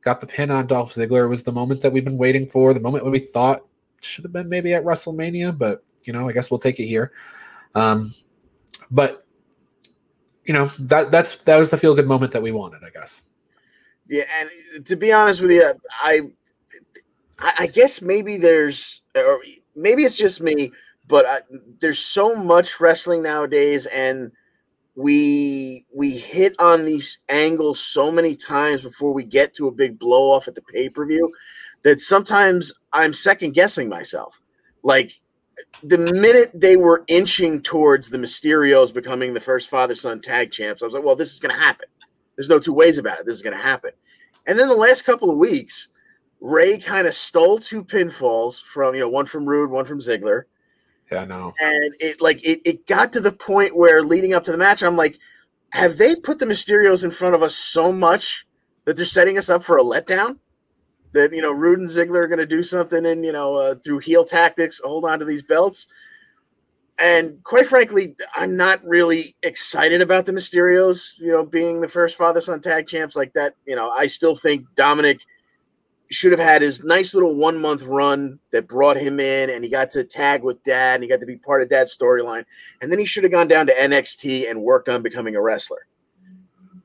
got 0.03 0.21
the 0.21 0.27
pin 0.27 0.51
on 0.51 0.67
Dolph 0.67 0.95
Ziggler. 0.95 1.25
It 1.25 1.29
was 1.29 1.43
the 1.43 1.53
moment 1.53 1.81
that 1.81 1.93
we've 1.93 2.05
been 2.05 2.19
waiting 2.19 2.47
for, 2.47 2.75
the 2.75 2.81
moment 2.81 3.03
when 3.03 3.13
we 3.13 3.19
thought 3.19 3.63
should 4.01 4.25
have 4.25 4.33
been 4.33 4.49
maybe 4.49 4.75
at 4.75 4.85
WrestleMania, 4.85 5.57
but 5.57 5.83
you 6.03 6.13
know, 6.13 6.29
I 6.29 6.33
guess 6.33 6.51
we'll 6.51 6.61
take 6.61 6.79
it 6.79 6.87
here. 6.87 7.13
Um, 7.75 8.13
but 8.91 9.27
you 10.45 10.53
know, 10.53 10.67
that 10.81 11.11
that's 11.11 11.43
that 11.45 11.57
was 11.57 11.71
the 11.71 11.79
feel 11.79 11.95
good 11.95 12.07
moment 12.07 12.33
that 12.33 12.43
we 12.43 12.53
wanted, 12.53 12.83
I 12.85 12.91
guess. 12.91 13.23
Yeah, 14.07 14.25
and 14.39 14.85
to 14.85 14.97
be 14.97 15.13
honest 15.13 15.41
with 15.41 15.51
you, 15.51 15.73
I 16.03 16.21
I 17.39 17.67
guess 17.69 18.03
maybe 18.03 18.37
there's 18.37 19.01
or 19.17 19.41
maybe 19.75 20.05
it's 20.05 20.17
just 20.17 20.43
me 20.43 20.73
but 21.09 21.27
I, 21.27 21.41
there's 21.81 21.99
so 21.99 22.35
much 22.35 22.81
wrestling 22.81 23.23
nowadays 23.23 23.87
and 23.87 24.33
we 24.97 25.85
we 25.93 26.17
hit 26.17 26.55
on 26.61 26.85
these 26.85 27.19
angles 27.29 27.81
so 27.81 28.13
many 28.13 28.37
times 28.37 28.81
before 28.81 29.13
we 29.13 29.25
get 29.25 29.55
to 29.55 29.67
a 29.67 29.73
big 29.73 29.99
blow 29.99 30.31
off 30.33 30.47
at 30.47 30.55
the 30.55 30.63
pay-per-view 30.63 31.33
that 31.83 32.01
sometimes 32.01 32.73
I'm 32.93 33.13
second 33.13 33.55
guessing 33.55 33.89
myself. 33.89 34.41
Like 34.83 35.21
the 35.83 35.99
minute 35.99 36.51
they 36.55 36.77
were 36.77 37.05
inching 37.09 37.61
towards 37.61 38.09
the 38.09 38.19
Mysterios 38.19 38.93
becoming 38.93 39.35
the 39.35 39.41
first 39.41 39.69
father 39.69 39.95
son 39.95 40.21
tag 40.21 40.51
champs, 40.51 40.83
I 40.83 40.87
was 40.87 40.95
like, 40.95 41.05
well, 41.05 41.17
this 41.17 41.33
is 41.33 41.41
going 41.41 41.55
to 41.55 41.61
happen. 41.61 41.87
There's 42.37 42.49
no 42.49 42.59
two 42.59 42.73
ways 42.73 42.99
about 42.99 43.21
it. 43.21 43.27
This 43.27 43.37
is 43.37 43.43
going 43.43 43.57
to 43.57 43.63
happen. 43.63 43.91
And 44.47 44.59
then 44.59 44.69
the 44.69 44.75
last 44.75 45.03
couple 45.03 45.31
of 45.31 45.39
weeks, 45.39 45.89
Rey 46.41 46.79
kind 46.79 47.07
of 47.07 47.15
stole 47.15 47.59
two 47.59 47.85
pinfalls 47.85 48.63
from, 48.63 48.95
you 48.95 49.01
know, 49.01 49.09
one 49.09 49.27
from 49.27 49.47
Roode, 49.47 49.71
one 49.71 49.85
from 49.85 50.01
Ziggler. 50.01 50.45
Yeah, 51.15 51.25
no. 51.25 51.53
And 51.61 51.95
it 52.01 52.21
like 52.21 52.45
it, 52.45 52.61
it 52.65 52.87
got 52.87 53.13
to 53.13 53.21
the 53.21 53.33
point 53.33 53.77
where 53.77 54.03
leading 54.03 54.35
up 54.35 54.45
to 54.45 54.53
the 54.53 54.59
match, 54.59 54.83
I'm 54.83 54.97
like, 54.97 55.19
have 55.71 55.97
they 55.97 56.17
put 56.17 56.41
the 56.41 56.47
Mysterios 56.47 57.05
in 57.05 57.11
front 57.13 57.35
of 57.35 57.43
us 57.43 57.55
so 57.55 57.93
much 57.93 58.47
that 58.85 58.97
they're 58.97 59.05
setting 59.05 59.39
us 59.39 59.49
up 59.49 59.63
for 59.63 59.79
a 59.79 59.83
letdown? 59.83 60.39
That 61.13 61.33
you 61.33 61.41
know, 61.41 61.53
Roode 61.53 61.79
and 61.79 61.89
Ziggler 61.89 62.25
are 62.25 62.27
going 62.29 62.41
to 62.41 62.47
do 62.47 62.65
something, 62.65 63.07
and 63.07 63.25
you 63.25 63.33
know, 63.33 63.55
uh, 63.55 63.75
through 63.77 64.01
heel 64.01 64.25
tactics, 64.25 64.81
hold 64.83 65.05
on 65.05 65.21
to 65.21 65.25
these 65.25 65.43
belts. 65.43 65.87
And 66.99 67.43
quite 67.45 67.67
frankly, 67.67 68.17
I'm 68.35 68.57
not 68.57 68.85
really 68.85 69.37
excited 69.43 70.01
about 70.01 70.27
the 70.27 70.33
Mysterios, 70.33 71.19
you 71.19 71.31
know, 71.31 71.45
being 71.45 71.81
the 71.81 71.89
first 71.89 72.17
father 72.17 72.41
son 72.41 72.61
tag 72.61 72.87
champs 72.87 73.17
like 73.17 73.33
that. 73.35 73.55
You 73.67 73.77
know, 73.77 73.91
I 73.91 74.07
still 74.07 74.37
think 74.37 74.67
Dominic 74.75 75.21
should 76.11 76.33
have 76.33 76.41
had 76.41 76.63
his 76.63 76.85
nice 76.85 77.15
little 77.15 77.35
one 77.35 77.61
month 77.61 77.83
run 77.83 78.39
that 78.51 78.69
brought 78.69 78.97
him 78.97 79.19
in 79.19 79.51
and 79.51 79.65
he 79.65 79.71
got 79.71 79.91
to 79.93 80.05
tag 80.05 80.43
with 80.43 80.63
dad 80.63 80.97
and 80.97 81.03
he 81.03 81.09
got 81.09 81.21
to 81.21 81.27
be 81.27 81.37
part 81.37 81.63
of 81.63 81.69
dad's 81.69 81.97
storyline. 81.97 82.45
And 82.81 82.93
then 82.93 82.99
he 82.99 83.05
should 83.05 83.25
have 83.25 83.33
gone 83.33 83.49
down 83.49 83.67
to 83.67 83.75
NXT 83.75 84.51
and 84.51 84.63
worked 84.63 84.89
on 84.89 85.03
becoming 85.03 85.35
a 85.35 85.43
wrestler. 85.43 85.87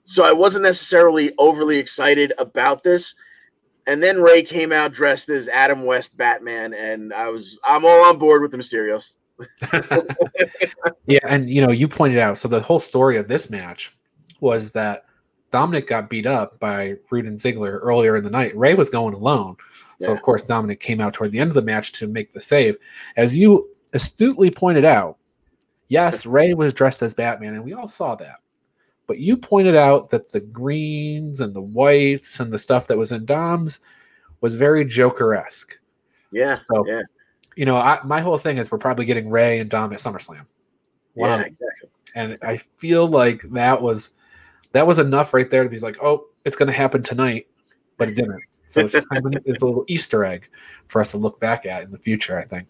So 0.03 0.23
I 0.23 0.31
wasn't 0.31 0.63
necessarily 0.63 1.33
overly 1.38 1.77
excited 1.77 2.33
about 2.39 2.81
this. 2.81 3.13
And 3.85 4.01
then 4.01 4.21
Rey 4.21 4.43
came 4.43 4.71
out 4.71 4.91
dressed 4.91 5.29
as 5.29 5.47
Adam 5.47 5.83
West 5.83 6.15
Batman, 6.17 6.73
and 6.73 7.13
I 7.13 7.29
was 7.29 7.59
I'm 7.63 7.85
all 7.85 8.05
on 8.05 8.17
board 8.19 8.41
with 8.41 8.51
the 8.51 8.57
Mysterios. 8.57 9.15
yeah, 11.05 11.19
and 11.27 11.49
you 11.49 11.65
know, 11.65 11.71
you 11.71 11.88
pointed 11.88 12.19
out 12.19 12.38
so 12.38 12.47
the 12.47 12.59
whole 12.59 12.79
story 12.79 13.17
of 13.17 13.27
this 13.27 13.49
match 13.49 13.95
was 14.41 14.71
that 14.71 15.05
Dominic 15.51 15.87
got 15.87 16.09
beat 16.09 16.25
up 16.25 16.59
by 16.59 16.95
Roode 17.09 17.25
and 17.25 17.39
Ziggler 17.39 17.79
earlier 17.81 18.17
in 18.17 18.23
the 18.23 18.29
night. 18.29 18.55
Rey 18.55 18.73
was 18.73 18.89
going 18.89 19.13
alone. 19.13 19.55
Yeah. 19.99 20.07
So 20.07 20.13
of 20.13 20.21
course 20.21 20.41
Dominic 20.41 20.79
came 20.79 21.01
out 21.01 21.13
toward 21.13 21.31
the 21.31 21.39
end 21.39 21.49
of 21.49 21.55
the 21.55 21.61
match 21.61 21.91
to 21.93 22.07
make 22.07 22.33
the 22.33 22.41
save. 22.41 22.77
As 23.17 23.35
you 23.35 23.69
astutely 23.93 24.51
pointed 24.51 24.85
out, 24.85 25.17
yes, 25.87 26.25
Rey 26.25 26.53
was 26.53 26.73
dressed 26.73 27.01
as 27.01 27.13
Batman, 27.13 27.55
and 27.55 27.63
we 27.63 27.73
all 27.73 27.87
saw 27.87 28.15
that. 28.15 28.37
But 29.07 29.17
you 29.17 29.35
pointed 29.35 29.75
out 29.75 30.11
that 30.11 30.29
the 30.29 30.39
greens 30.39 31.39
and 31.39 31.53
the 31.53 31.63
whites 31.63 32.39
and 32.39 32.53
the 32.53 32.59
stuff 32.59 32.85
that 32.87 32.97
was 32.97 33.11
in 33.11 33.25
Dom's 33.25 33.79
was 34.41 34.53
very 34.53 34.85
Joker-esque. 34.85 35.77
Yeah. 36.31 36.59
So, 36.71 36.85
yeah. 36.87 37.01
You 37.55 37.65
know, 37.65 37.75
I, 37.75 37.99
my 38.05 38.21
whole 38.21 38.37
thing 38.37 38.57
is 38.59 38.71
we're 38.71 38.77
probably 38.77 39.05
getting 39.05 39.29
Rey 39.29 39.59
and 39.59 39.69
Dom 39.69 39.91
at 39.91 39.99
SummerSlam. 39.99 40.45
Yeah, 41.15 41.39
exactly. 41.41 41.89
And 42.15 42.37
I 42.43 42.57
feel 42.77 43.07
like 43.07 43.41
that 43.51 43.81
was 43.81 44.11
that 44.71 44.85
was 44.85 44.99
enough 44.99 45.33
right 45.33 45.49
there 45.49 45.63
to 45.63 45.69
be 45.69 45.79
like, 45.79 45.97
oh, 46.01 46.27
it's 46.45 46.55
going 46.55 46.67
to 46.67 46.73
happen 46.73 47.01
tonight, 47.01 47.47
but 47.97 48.09
it 48.09 48.15
didn't. 48.15 48.41
So 48.67 48.81
it's, 48.81 48.93
kind 49.13 49.35
of, 49.35 49.43
it's 49.45 49.61
a 49.61 49.65
little 49.65 49.85
Easter 49.88 50.23
egg 50.23 50.47
for 50.88 51.01
us 51.01 51.11
to 51.11 51.17
look 51.17 51.39
back 51.39 51.65
at 51.65 51.83
in 51.83 51.91
the 51.91 51.97
future. 51.97 52.38
I 52.38 52.45
think. 52.45 52.67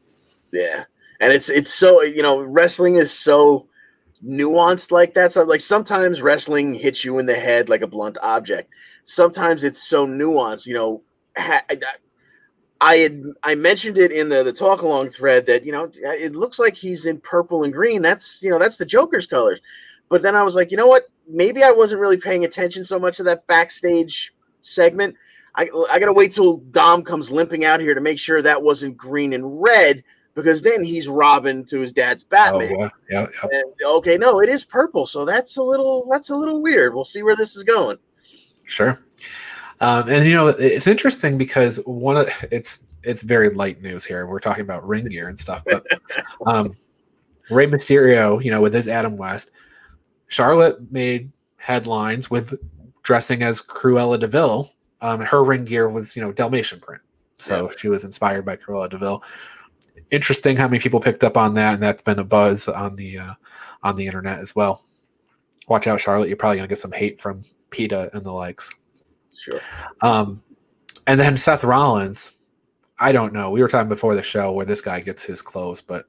Yeah, 0.51 0.85
and 1.19 1.31
it's 1.31 1.49
it's 1.49 1.73
so 1.73 2.01
you 2.01 2.21
know 2.21 2.41
wrestling 2.41 2.95
is 2.95 3.11
so 3.11 3.67
nuanced 4.25 4.91
like 4.91 5.13
that. 5.13 5.31
So 5.31 5.43
like 5.43 5.61
sometimes 5.61 6.21
wrestling 6.21 6.73
hits 6.73 7.03
you 7.03 7.19
in 7.19 7.25
the 7.25 7.35
head 7.35 7.69
like 7.69 7.81
a 7.81 7.87
blunt 7.87 8.17
object. 8.21 8.71
Sometimes 9.03 9.63
it's 9.63 9.83
so 9.83 10.07
nuanced. 10.07 10.65
You 10.65 10.73
know, 10.73 11.01
ha- 11.37 11.65
I 12.81 12.95
had 12.95 13.23
I 13.43 13.55
mentioned 13.55 13.97
it 13.97 14.11
in 14.11 14.29
the 14.29 14.43
the 14.43 14.53
talk 14.53 14.81
along 14.81 15.09
thread 15.09 15.45
that 15.47 15.65
you 15.65 15.71
know 15.71 15.91
it 15.93 16.35
looks 16.35 16.59
like 16.59 16.75
he's 16.75 17.05
in 17.05 17.19
purple 17.19 17.63
and 17.63 17.73
green. 17.73 18.01
That's 18.01 18.41
you 18.41 18.49
know 18.49 18.59
that's 18.59 18.77
the 18.77 18.85
Joker's 18.85 19.27
colors. 19.27 19.59
But 20.09 20.23
then 20.23 20.35
I 20.35 20.43
was 20.43 20.55
like, 20.55 20.71
you 20.71 20.77
know 20.77 20.87
what? 20.87 21.03
Maybe 21.29 21.63
I 21.63 21.71
wasn't 21.71 22.01
really 22.01 22.17
paying 22.17 22.43
attention 22.43 22.83
so 22.83 22.99
much 22.99 23.17
to 23.17 23.23
that 23.23 23.47
backstage 23.47 24.33
segment. 24.61 25.15
I 25.55 25.69
I 25.89 25.99
gotta 25.99 26.13
wait 26.13 26.33
till 26.33 26.57
Dom 26.57 27.03
comes 27.03 27.31
limping 27.31 27.65
out 27.65 27.79
here 27.79 27.93
to 27.93 28.01
make 28.01 28.19
sure 28.19 28.41
that 28.41 28.61
wasn't 28.61 28.97
green 28.97 29.33
and 29.33 29.61
red 29.61 30.03
because 30.35 30.61
then 30.61 30.83
he's 30.83 31.07
Robin 31.07 31.65
to 31.65 31.79
his 31.79 31.91
dad's 31.91 32.23
Batman. 32.23 32.75
Oh, 32.79 32.89
yeah, 33.09 33.27
yeah. 33.33 33.49
And, 33.51 33.65
okay, 33.83 34.17
no, 34.17 34.41
it 34.41 34.49
is 34.49 34.63
purple, 34.63 35.05
so 35.05 35.25
that's 35.25 35.57
a 35.57 35.63
little 35.63 36.07
that's 36.09 36.29
a 36.29 36.35
little 36.35 36.61
weird. 36.61 36.93
We'll 36.93 37.03
see 37.03 37.23
where 37.23 37.35
this 37.35 37.55
is 37.55 37.63
going. 37.63 37.97
Sure. 38.65 39.03
Um, 39.81 40.09
and 40.09 40.27
you 40.27 40.33
know, 40.33 40.47
it's 40.47 40.87
interesting 40.87 41.37
because 41.37 41.77
one 41.85 42.17
of 42.17 42.29
it's 42.51 42.79
it's 43.03 43.21
very 43.21 43.49
light 43.49 43.81
news 43.81 44.05
here. 44.05 44.25
We're 44.25 44.39
talking 44.39 44.61
about 44.61 44.87
ring 44.87 45.05
gear 45.05 45.29
and 45.29 45.39
stuff, 45.39 45.63
but 45.65 45.85
um, 46.45 46.75
Rey 47.49 47.67
Mysterio, 47.67 48.43
you 48.43 48.51
know, 48.51 48.61
with 48.61 48.73
his 48.73 48.87
Adam 48.87 49.17
West, 49.17 49.51
Charlotte 50.29 50.91
made 50.91 51.31
headlines 51.57 52.31
with 52.31 52.53
dressing 53.03 53.43
as 53.43 53.61
Cruella 53.61 54.19
de 54.19 54.27
Vil. 54.27 54.71
Um, 55.01 55.19
her 55.21 55.43
ring 55.43 55.65
gear 55.65 55.89
was, 55.89 56.15
you 56.15 56.21
know, 56.21 56.31
Dalmatian 56.31 56.79
print, 56.79 57.01
so 57.35 57.63
yeah. 57.63 57.75
she 57.77 57.89
was 57.89 58.03
inspired 58.03 58.45
by 58.45 58.55
Cruella 58.55 58.89
de 58.89 58.97
Vil. 58.97 59.23
Interesting 60.11 60.55
how 60.55 60.67
many 60.67 60.79
people 60.79 60.99
picked 60.99 61.23
up 61.23 61.35
on 61.35 61.53
that, 61.55 61.73
and 61.75 61.83
that's 61.83 62.01
been 62.01 62.19
a 62.19 62.23
buzz 62.23 62.67
on 62.67 62.95
the 62.95 63.17
uh, 63.17 63.33
on 63.83 63.95
the 63.95 64.05
internet 64.05 64.39
as 64.39 64.55
well. 64.55 64.83
Watch 65.67 65.87
out, 65.87 65.99
Charlotte! 65.99 66.27
You're 66.27 66.37
probably 66.37 66.57
gonna 66.57 66.67
get 66.67 66.79
some 66.79 66.91
hate 66.91 67.19
from 67.19 67.41
PETA 67.69 68.09
and 68.13 68.23
the 68.23 68.31
likes. 68.31 68.73
Sure. 69.37 69.61
Um, 70.01 70.43
and 71.07 71.19
then 71.19 71.37
Seth 71.37 71.63
Rollins. 71.63 72.37
I 72.99 73.13
don't 73.13 73.31
know. 73.31 73.49
We 73.49 73.61
were 73.61 73.69
talking 73.69 73.87
before 73.87 74.15
the 74.15 74.23
show 74.23 74.51
where 74.51 74.65
this 74.65 74.81
guy 74.81 74.99
gets 74.99 75.23
his 75.23 75.41
clothes, 75.41 75.81
but 75.81 76.05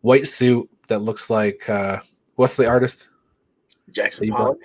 white 0.00 0.26
suit 0.26 0.68
that 0.88 0.98
looks 0.98 1.30
like 1.30 1.68
uh, 1.68 2.00
what's 2.34 2.56
the 2.56 2.66
artist? 2.66 3.08
Jackson 3.92 4.28
Pollock. 4.30 4.58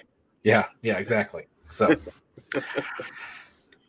Yeah, 0.44 0.66
yeah, 0.82 0.98
exactly. 0.98 1.44
So 1.68 1.96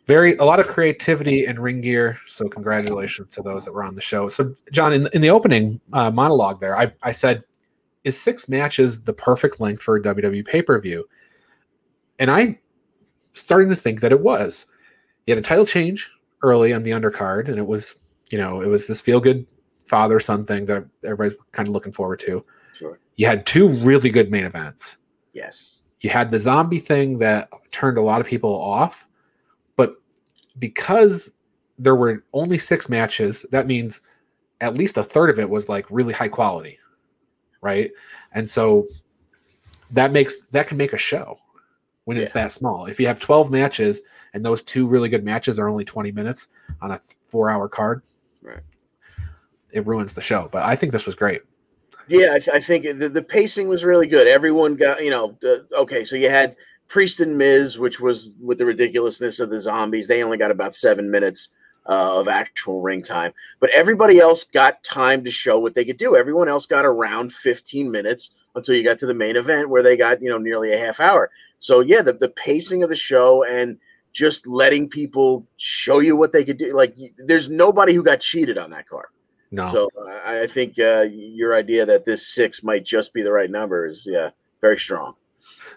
very 0.07 0.37
a 0.37 0.45
lot 0.45 0.61
of 0.61 0.69
creativity 0.69 1.47
in 1.47 1.59
ring 1.61 1.81
gear. 1.81 2.19
So 2.27 2.49
congratulations 2.49 3.33
to 3.33 3.43
those 3.43 3.65
that 3.65 3.73
were 3.73 3.85
on 3.85 3.95
the 3.95 4.03
show. 4.03 4.29
So 4.29 4.55
John, 4.71 4.93
in, 4.93 5.09
in 5.13 5.21
the 5.21 5.31
opening 5.31 5.81
uh, 5.93 6.11
monologue 6.11 6.61
there, 6.61 6.77
I, 6.77 6.93
I 7.03 7.13
said, 7.13 7.43
is 8.05 8.21
six 8.21 8.49
matches 8.49 9.01
the 9.01 9.15
perfect 9.15 9.61
length 9.61 9.83
for 9.83 9.97
a 9.97 10.03
WWE 10.03 10.47
pay 10.47 10.63
per 10.63 10.79
view? 10.81 11.09
And 12.19 12.31
I 12.31 12.59
starting 13.33 13.69
to 13.71 13.77
think 13.77 14.01
that 14.01 14.13
it 14.13 14.21
was. 14.21 14.67
You 15.27 15.35
had 15.35 15.39
a 15.39 15.47
title 15.47 15.67
change 15.67 16.11
early 16.43 16.73
on 16.73 16.83
the 16.83 16.91
undercard, 16.91 17.49
and 17.49 17.59
it 17.59 17.67
was 17.67 17.97
you 18.31 18.39
know 18.39 18.61
it 18.61 18.69
was 18.69 18.87
this 18.87 19.01
feel 19.01 19.21
good 19.21 19.47
father 19.87 20.21
son 20.21 20.45
thing 20.45 20.67
that 20.67 20.85
everybody's 21.05 21.37
kind 21.53 21.67
of 21.67 21.73
looking 21.73 21.93
forward 21.93 22.19
to. 22.21 22.45
Sure. 22.75 22.99
You 23.17 23.27
had 23.27 23.47
two 23.47 23.69
really 23.69 24.11
good 24.11 24.31
main 24.31 24.45
events. 24.45 24.97
Yes. 25.35 25.83
You 26.01 26.11
had 26.11 26.31
the 26.31 26.39
zombie 26.39 26.79
thing 26.79 27.19
that 27.19 27.51
turned 27.71 27.99
a 27.99 28.03
lot 28.03 28.21
of 28.21 28.27
people 28.27 28.51
off 28.51 29.07
but 29.77 29.97
because 30.59 31.31
there 31.79 31.97
were 31.97 32.25
only 32.33 32.59
six 32.59 32.89
matches, 32.89 33.45
that 33.51 33.67
means 33.67 34.01
at 34.61 34.75
least 34.75 34.97
a 34.97 35.03
third 35.03 35.31
of 35.31 35.39
it 35.39 35.49
was 35.49 35.69
like 35.69 35.87
really 35.91 36.13
high 36.13 36.29
quality, 36.29 36.79
right? 37.61 37.91
And 38.33 38.49
so 38.49 38.87
that 39.91 40.13
makes 40.13 40.43
that 40.53 40.67
can 40.67 40.77
make 40.77 40.93
a 40.93 40.99
show 40.99 41.37
when 42.05 42.17
it's 42.17 42.33
that 42.33 42.53
small. 42.53 42.87
If 42.87 43.01
you 43.01 43.07
have 43.07 43.19
12 43.19 43.51
matches 43.51 44.01
and 44.35 44.45
those 44.45 44.63
two 44.63 44.87
really 44.87 45.09
good 45.09 45.25
matches 45.25 45.59
are 45.59 45.69
only 45.69 45.85
20 45.85 46.13
minutes 46.13 46.49
on 46.81 46.93
a 46.93 47.01
four 47.23 47.51
hour 47.51 47.69
card, 47.69 48.03
right. 48.43 48.63
it 49.73 49.87
ruins 49.87 50.15
the 50.15 50.21
show. 50.21 50.49
But 50.53 50.63
I 50.63 50.77
think 50.77 50.93
this 50.93 51.07
was 51.07 51.15
great. 51.15 51.43
Yeah, 52.09 52.35
I, 52.35 52.39
th- 52.39 52.57
I 52.57 52.61
think 52.61 52.85
the, 52.85 53.09
the 53.09 53.23
pacing 53.23 53.69
was 53.69 53.85
really 53.85 54.07
good. 54.07 54.27
Everyone 54.27 54.77
got, 54.77 55.03
you 55.03 55.11
know, 55.11 55.37
okay, 55.77 56.05
so 56.05 56.17
you 56.17 56.29
had 56.29 56.57
Priest 56.89 57.21
and 57.21 57.39
Miz, 57.39 57.79
which 57.79 58.01
was 58.01 58.35
with 58.41 58.59
the 58.59 58.67
ridiculousness 58.67 59.41
of 59.41 59.51
the 59.51 59.61
zombies, 59.61 60.07
they 60.07 60.23
only 60.23 60.39
got 60.39 60.51
about 60.51 60.75
seven 60.75 61.11
minutes 61.11 61.49
uh, 61.89 62.21
of 62.21 62.29
actual 62.29 62.81
ring 62.81 63.03
time. 63.03 63.33
But 63.61 63.71
everybody 63.71 64.19
else 64.19 64.45
got 64.45 64.83
time 64.83 65.25
to 65.25 65.31
show 65.31 65.59
what 65.59 65.75
they 65.75 65.85
could 65.85 65.97
do. 65.97 66.17
Everyone 66.17 66.49
else 66.49 66.67
got 66.67 66.85
around 66.85 67.33
15 67.33 67.91
minutes 67.91 68.31
until 68.55 68.75
you 68.75 68.85
got 68.85 68.99
to 68.99 69.07
the 69.07 69.15
main 69.15 69.37
event 69.37 69.69
where 69.69 69.83
they 69.83 69.97
got, 69.97 70.23
you 70.23 70.29
know, 70.31 70.39
nearly 70.39 70.73
a 70.73 70.79
half 70.79 71.01
hour. 71.01 71.31
So, 71.59 71.81
yeah, 71.81 72.03
the, 72.03 72.13
the 72.13 72.29
pacing 72.29 72.83
of 72.83 72.91
the 72.91 72.97
show 72.97 73.45
and 73.45 73.79
just 74.13 74.47
letting 74.47 74.89
people 74.89 75.47
show 75.57 75.99
you 75.99 76.17
what 76.17 76.33
they 76.33 76.45
could 76.45 76.59
do. 76.59 76.73
Like, 76.73 76.97
there's 77.19 77.51
nobody 77.51 77.95
who 77.95 78.05
got 78.05 78.21
cheated 78.21 78.59
on 78.59 78.71
that 78.71 78.89
card. 78.89 79.07
No. 79.55 79.71
So, 79.71 79.89
I, 80.25 80.43
I 80.43 80.47
think 80.47 80.79
uh, 80.79 81.07
your 81.11 81.55
idea 81.55 81.87
that 81.87 82.05
this 82.05 82.27
six 82.27 82.63
might 82.63 82.85
just 82.85 83.15
be 83.15 83.23
the 83.23 83.33
right 83.33 83.51
number 83.51 83.87
is, 83.87 84.07
yeah, 84.11 84.31
very 84.61 84.79
strong. 84.79 85.15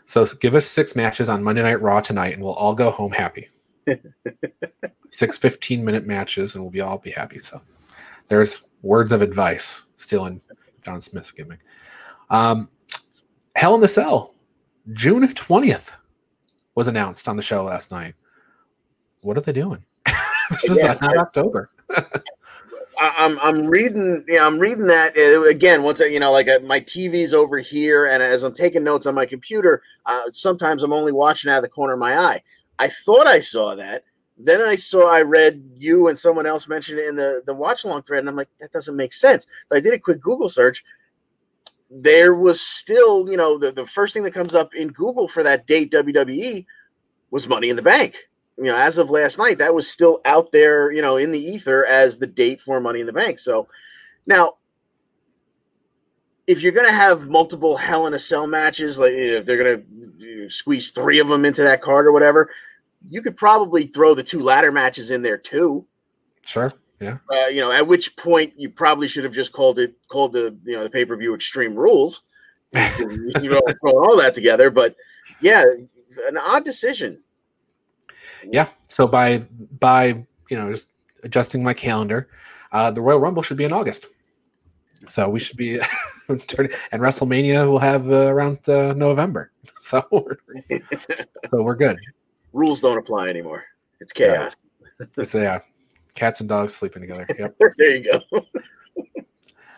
So 0.05 0.25
give 0.25 0.55
us 0.55 0.65
six 0.65 0.95
matches 0.95 1.29
on 1.29 1.43
Monday 1.43 1.61
Night 1.61 1.81
Raw 1.81 1.99
tonight, 1.99 2.33
and 2.33 2.41
we'll 2.41 2.53
all 2.53 2.73
go 2.73 2.89
home 2.89 3.11
happy. 3.11 3.49
six 5.09 5.37
15 5.37 5.83
minute 5.83 6.05
matches, 6.05 6.55
and 6.55 6.63
we'll 6.63 6.71
be 6.71 6.81
all 6.81 6.97
be 6.97 7.11
happy. 7.11 7.39
So 7.39 7.61
there's 8.29 8.63
words 8.81 9.11
of 9.11 9.21
advice, 9.21 9.83
stealing 9.97 10.41
John 10.83 11.01
Smith's 11.01 11.31
gimmick. 11.31 11.59
Um, 12.29 12.69
Hell 13.55 13.75
in 13.75 13.81
the 13.81 13.87
Cell, 13.87 14.33
June 14.93 15.27
20th 15.27 15.91
was 16.75 16.87
announced 16.87 17.27
on 17.27 17.35
the 17.35 17.43
show 17.43 17.63
last 17.63 17.91
night. 17.91 18.15
What 19.21 19.37
are 19.37 19.41
they 19.41 19.51
doing? 19.51 19.83
this 20.51 20.69
is 20.69 20.77
yeah, 20.77 20.97
not 21.01 21.17
October. 21.17 21.69
I'm 22.99 23.39
I'm 23.39 23.67
reading 23.67 24.23
yeah 24.27 24.45
I'm 24.45 24.59
reading 24.59 24.87
that 24.87 25.17
uh, 25.17 25.43
again 25.43 25.83
once 25.83 26.01
I, 26.01 26.05
you 26.05 26.19
know 26.19 26.31
like 26.31 26.47
uh, 26.47 26.59
my 26.63 26.79
TV's 26.79 27.33
over 27.33 27.59
here 27.59 28.07
and 28.07 28.23
as 28.23 28.43
I'm 28.43 28.53
taking 28.53 28.83
notes 28.83 29.05
on 29.05 29.15
my 29.15 29.25
computer 29.25 29.81
uh, 30.05 30.23
sometimes 30.31 30.83
I'm 30.83 30.93
only 30.93 31.11
watching 31.11 31.51
out 31.51 31.57
of 31.57 31.63
the 31.63 31.69
corner 31.69 31.93
of 31.93 31.99
my 31.99 32.17
eye. 32.17 32.41
I 32.79 32.87
thought 32.87 33.27
I 33.27 33.39
saw 33.39 33.75
that. 33.75 34.03
Then 34.37 34.61
I 34.61 34.75
saw 34.75 35.09
I 35.09 35.21
read 35.21 35.63
you 35.77 36.07
and 36.07 36.17
someone 36.17 36.45
else 36.45 36.67
mentioned 36.67 36.99
it 36.99 37.07
in 37.07 37.15
the 37.15 37.43
the 37.45 37.53
watch 37.53 37.83
along 37.83 38.03
thread 38.03 38.19
and 38.19 38.29
I'm 38.29 38.35
like 38.35 38.49
that 38.59 38.71
doesn't 38.71 38.95
make 38.95 39.13
sense. 39.13 39.45
But 39.69 39.77
I 39.77 39.81
did 39.81 39.93
a 39.93 39.99
quick 39.99 40.21
Google 40.21 40.49
search. 40.49 40.83
There 41.89 42.35
was 42.35 42.61
still 42.61 43.29
you 43.29 43.37
know 43.37 43.57
the, 43.57 43.71
the 43.71 43.85
first 43.85 44.13
thing 44.13 44.23
that 44.23 44.33
comes 44.33 44.55
up 44.55 44.73
in 44.73 44.89
Google 44.89 45.27
for 45.27 45.43
that 45.43 45.67
date 45.67 45.91
WWE 45.91 46.65
was 47.29 47.47
Money 47.47 47.69
in 47.69 47.75
the 47.75 47.81
Bank 47.81 48.15
you 48.57 48.65
know, 48.65 48.75
as 48.75 48.97
of 48.97 49.09
last 49.09 49.37
night, 49.37 49.59
that 49.59 49.75
was 49.75 49.89
still 49.89 50.19
out 50.25 50.51
there, 50.51 50.91
you 50.91 51.01
know, 51.01 51.17
in 51.17 51.31
the 51.31 51.39
ether 51.39 51.85
as 51.85 52.17
the 52.17 52.27
date 52.27 52.61
for 52.61 52.79
Money 52.79 52.99
in 52.99 53.05
the 53.05 53.13
Bank. 53.13 53.39
So 53.39 53.67
now, 54.25 54.53
if 56.47 56.63
you're 56.63 56.71
going 56.71 56.87
to 56.87 56.93
have 56.93 57.27
multiple 57.27 57.77
Hell 57.77 58.07
in 58.07 58.13
a 58.13 58.19
Cell 58.19 58.47
matches, 58.47 58.97
like 58.97 59.11
if 59.11 59.45
they're 59.45 59.63
going 59.63 59.83
to 60.19 60.49
squeeze 60.49 60.91
three 60.91 61.19
of 61.19 61.27
them 61.27 61.45
into 61.45 61.61
that 61.63 61.81
card 61.81 62.07
or 62.07 62.11
whatever, 62.11 62.49
you 63.07 63.21
could 63.21 63.37
probably 63.37 63.87
throw 63.87 64.15
the 64.15 64.23
two 64.23 64.39
ladder 64.39 64.71
matches 64.71 65.11
in 65.11 65.21
there 65.21 65.37
too. 65.37 65.85
Sure. 66.43 66.71
Yeah. 66.99 67.17
Uh, 67.31 67.47
you 67.47 67.61
know, 67.61 67.71
at 67.71 67.85
which 67.85 68.15
point 68.15 68.53
you 68.57 68.69
probably 68.69 69.07
should 69.07 69.23
have 69.23 69.33
just 69.33 69.51
called 69.51 69.77
it 69.77 69.93
called 70.07 70.33
the 70.33 70.57
you 70.63 70.75
know 70.75 70.83
the 70.83 70.89
pay 70.89 71.05
per 71.05 71.15
view 71.15 71.35
Extreme 71.35 71.75
Rules. 71.75 72.23
you 72.73 73.49
know, 73.49 73.61
throw 73.79 74.03
all 74.03 74.17
that 74.17 74.35
together, 74.35 74.69
but 74.69 74.95
yeah, 75.41 75.63
an 76.27 76.37
odd 76.37 76.65
decision. 76.65 77.21
Yeah. 78.43 78.67
So 78.87 79.07
by 79.07 79.39
by 79.79 80.07
you 80.49 80.57
know 80.57 80.71
just 80.71 80.89
adjusting 81.23 81.63
my 81.63 81.73
calendar, 81.73 82.29
uh, 82.71 82.91
the 82.91 83.01
Royal 83.01 83.19
Rumble 83.19 83.43
should 83.43 83.57
be 83.57 83.65
in 83.65 83.73
August. 83.73 84.05
So 85.09 85.29
we 85.29 85.39
should 85.39 85.57
be 85.57 85.79
and 86.29 87.01
WrestleMania 87.01 87.67
will 87.67 87.79
have 87.79 88.09
uh, 88.09 88.27
around 88.27 88.67
uh, 88.67 88.93
November. 88.93 89.51
So 89.79 90.03
we're, 90.11 90.37
so 91.45 91.61
we're 91.61 91.75
good. 91.75 91.97
Rules 92.51 92.81
don't 92.81 92.97
apply 92.97 93.27
anymore. 93.27 93.63
It's 94.01 94.11
chaos. 94.11 94.55
Yeah. 94.99 95.05
It's 95.17 95.33
yeah, 95.33 95.59
cats 96.15 96.39
and 96.39 96.49
dogs 96.49 96.75
sleeping 96.75 97.03
together. 97.03 97.27
Yep. 97.39 97.55
there 97.77 97.95
you 97.95 98.03
go. 98.03 98.41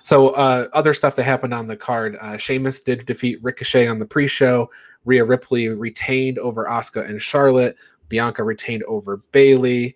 so 0.04 0.30
uh, 0.30 0.68
other 0.74 0.94
stuff 0.94 1.16
that 1.18 1.24
happened 1.24 1.54
on 1.54 1.68
the 1.68 1.76
card: 1.76 2.18
uh, 2.22 2.38
Sheamus 2.38 2.80
did 2.80 3.06
defeat 3.06 3.44
Ricochet 3.44 3.88
on 3.88 4.00
the 4.00 4.06
pre-show. 4.06 4.70
Rhea 5.06 5.24
Ripley 5.24 5.68
retained 5.68 6.40
over 6.40 6.66
Asuka 6.66 7.08
and 7.08 7.22
Charlotte. 7.22 7.76
Bianca 8.10 8.44
retained 8.44 8.84
over 8.84 9.18
Bayley, 9.32 9.96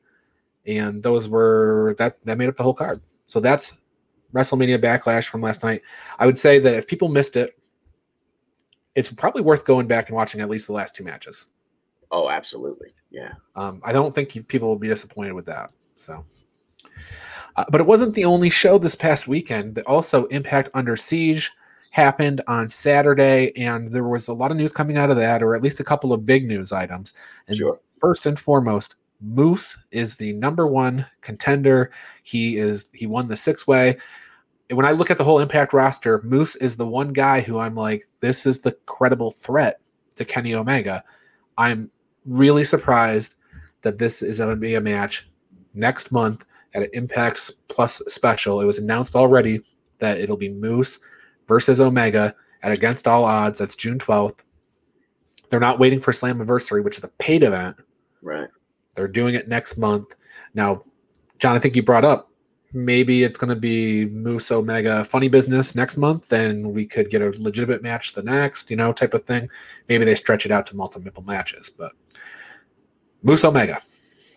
and 0.66 1.04
those 1.04 1.28
were 1.28 1.96
that 1.98 2.24
that 2.26 2.38
made 2.38 2.48
up 2.48 2.56
the 2.56 2.64
whole 2.64 2.74
card. 2.74 3.02
So 3.26 3.40
that's 3.40 3.74
WrestleMania 4.34 4.82
Backlash 4.82 5.28
from 5.28 5.42
last 5.42 5.64
night. 5.64 5.82
I 6.20 6.26
would 6.26 6.40
say 6.40 6.60
that 6.60 6.74
if 6.74 6.88
people 6.88 7.10
missed 7.10 7.36
it, 7.36 7.58
it's 8.96 9.10
probably 9.12 9.42
worth 9.42 9.66
going 9.66 9.88
back 9.88 10.08
and 10.08 10.16
watching 10.16 10.42
at 10.42 10.50
least 10.50 10.68
the 10.68 10.74
last 10.74 10.96
two 10.96 11.04
matches. 11.04 11.48
Oh, 12.12 12.30
absolutely. 12.30 12.94
Yeah. 13.10 13.34
Um, 13.56 13.82
I 13.84 13.92
don't 13.92 14.14
think 14.14 14.48
people 14.48 14.68
will 14.68 14.78
be 14.78 14.88
disappointed 14.88 15.34
with 15.34 15.46
that. 15.48 15.74
So, 15.98 16.24
uh, 17.56 17.66
but 17.70 17.82
it 17.82 17.88
wasn't 17.88 18.14
the 18.14 18.26
only 18.26 18.50
show 18.50 18.78
this 18.78 18.96
past 18.96 19.28
weekend. 19.28 19.80
Also, 19.88 20.26
Impact 20.26 20.70
Under 20.76 20.96
Siege 20.96 21.52
happened 21.90 22.42
on 22.48 22.70
Saturday, 22.70 23.52
and 23.56 23.92
there 23.92 24.04
was 24.04 24.28
a 24.28 24.34
lot 24.34 24.52
of 24.52 24.58
news 24.58 24.72
coming 24.72 24.98
out 24.98 25.10
of 25.10 25.18
that, 25.18 25.42
or 25.42 25.56
at 25.56 25.62
least 25.62 25.80
a 25.80 25.84
couple 25.84 26.14
of 26.14 26.26
big 26.26 26.46
news 26.46 26.72
items. 26.72 27.14
And 27.48 27.58
sure. 27.58 27.80
First 28.04 28.26
and 28.26 28.38
foremost, 28.38 28.96
Moose 29.22 29.78
is 29.92 30.16
the 30.16 30.34
number 30.34 30.68
one 30.68 31.06
contender. 31.22 31.92
He 32.24 32.58
is 32.58 32.90
he 32.94 33.08
won 33.08 33.28
the 33.28 33.38
six 33.38 33.66
way 33.66 33.98
when 34.70 34.86
I 34.86 34.92
look 34.92 35.12
at 35.12 35.18
the 35.18 35.24
whole 35.24 35.40
Impact 35.40 35.74
roster, 35.74 36.22
Moose 36.24 36.56
is 36.58 36.76
the 36.76 36.88
one 36.88 37.14
guy 37.14 37.42
who 37.42 37.60
I'm 37.60 37.76
like, 37.76 38.04
this 38.20 38.46
is 38.46 38.62
the 38.62 38.72
credible 38.86 39.32
threat 39.32 39.80
to 40.16 40.26
Kenny 40.26 40.56
Omega. 40.56 41.04
I'm 41.58 41.92
really 42.26 42.64
surprised 42.64 43.36
that 43.82 43.98
this 43.98 44.22
is 44.22 44.38
going 44.38 44.50
to 44.52 44.56
be 44.56 44.76
a 44.76 44.82
match 44.82 45.28
next 45.74 46.12
month 46.12 46.46
at 46.74 46.84
an 46.84 46.90
Impact 46.94 47.52
Plus 47.68 48.02
special. 48.08 48.62
It 48.62 48.66
was 48.66 48.80
announced 48.80 49.16
already 49.16 49.62
that 50.00 50.18
it'll 50.18 50.38
be 50.38 50.50
Moose 50.50 51.00
versus 51.48 51.82
Omega 51.82 52.34
at 52.64 52.72
Against 52.72 53.08
All 53.08 53.26
Odds. 53.26 53.60
That's 53.60 53.76
June 53.76 54.00
12th. 54.00 54.40
They're 55.50 55.60
not 55.60 55.80
waiting 55.80 56.00
for 56.00 56.12
Slammiversary, 56.12 56.84
which 56.84 56.98
is 56.98 57.04
a 57.04 57.10
paid 57.10 57.44
event. 57.44 57.76
Right. 58.24 58.48
They're 58.96 59.08
doing 59.08 59.36
it 59.36 59.48
next 59.48 59.78
month. 59.78 60.16
Now, 60.56 60.82
John, 61.38 61.56
I 61.56 61.60
think 61.60 61.76
you 61.76 61.84
brought 61.84 62.06
up 62.06 62.30
maybe 62.74 63.24
it's 63.24 63.38
going 63.38 63.50
to 63.50 63.56
be 63.56 64.06
Moose 64.08 64.52
Omega 64.52 65.04
funny 65.04 65.28
business 65.28 65.76
next 65.76 65.98
month, 65.98 66.28
then 66.28 66.74
we 66.74 66.86
could 66.86 67.10
get 67.10 67.22
a 67.22 67.30
legitimate 67.38 67.84
match 67.84 68.14
the 68.14 68.24
next, 68.24 68.70
you 68.70 68.76
know, 68.76 68.92
type 68.92 69.14
of 69.14 69.24
thing. 69.26 69.50
Maybe 69.88 70.06
they 70.06 70.16
stretch 70.16 70.46
it 70.46 70.52
out 70.52 70.66
to 70.68 70.76
multiple 70.76 71.24
matches, 71.24 71.70
but 71.70 71.92
Moose 73.22 73.46
Omega. 73.46 73.80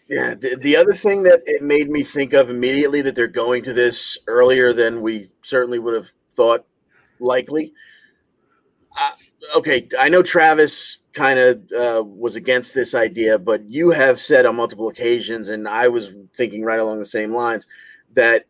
Yeah, 0.09 0.35
the, 0.35 0.57
the 0.57 0.77
other 0.77 0.93
thing 0.93 1.25
that 1.25 1.43
it 1.47 1.63
made 1.63 1.91
me 1.91 2.03
think 2.05 2.33
of 2.33 2.49
immediately 2.49 3.03
that 3.03 3.17
they're 3.17 3.27
going 3.27 3.65
to 3.65 3.73
this 3.73 4.19
earlier 4.29 4.73
than 4.73 5.01
we 5.01 5.31
certainly 5.43 5.81
would 5.81 5.95
have 5.95 6.13
thought 6.35 6.65
likely. 7.19 7.73
Uh, 8.97 9.13
okay, 9.55 9.89
I 9.99 10.09
know 10.09 10.23
Travis 10.23 10.99
kind 11.13 11.39
of 11.39 11.73
uh, 11.73 12.03
was 12.05 12.37
against 12.37 12.75
this 12.75 12.95
idea, 12.95 13.39
but 13.39 13.65
you 13.71 13.91
have 13.91 14.21
said 14.21 14.47
on 14.47 14.57
multiple 14.57 14.89
occasions, 14.89 15.49
and 15.49 15.69
I 15.69 15.89
was 15.89 16.15
thinking 16.37 16.63
right 16.63 16.81
along 16.81 16.99
the 16.99 17.07
same 17.07 17.35
lines 17.35 17.67
that 18.15 18.47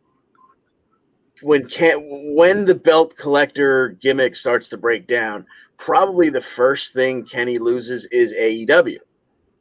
when 1.41 1.67
can 1.67 1.99
when 2.35 2.65
the 2.65 2.75
belt 2.75 3.15
collector 3.15 3.89
gimmick 3.89 4.35
starts 4.35 4.69
to 4.69 4.77
break 4.77 5.07
down, 5.07 5.45
probably 5.77 6.29
the 6.29 6.41
first 6.41 6.93
thing 6.93 7.25
Kenny 7.25 7.57
loses 7.57 8.05
is 8.05 8.33
AEW. 8.33 8.97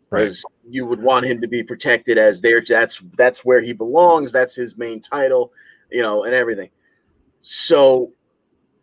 Because 0.08 0.44
right. 0.44 0.72
you 0.72 0.86
would 0.86 1.02
want 1.02 1.26
him 1.26 1.40
to 1.40 1.48
be 1.48 1.64
protected 1.64 2.16
as 2.16 2.40
there. 2.40 2.62
That's 2.66 3.02
that's 3.16 3.44
where 3.44 3.60
he 3.60 3.72
belongs. 3.72 4.30
That's 4.30 4.54
his 4.54 4.78
main 4.78 5.00
title, 5.00 5.52
you 5.90 6.00
know, 6.00 6.24
and 6.24 6.32
everything. 6.32 6.70
So 7.42 8.12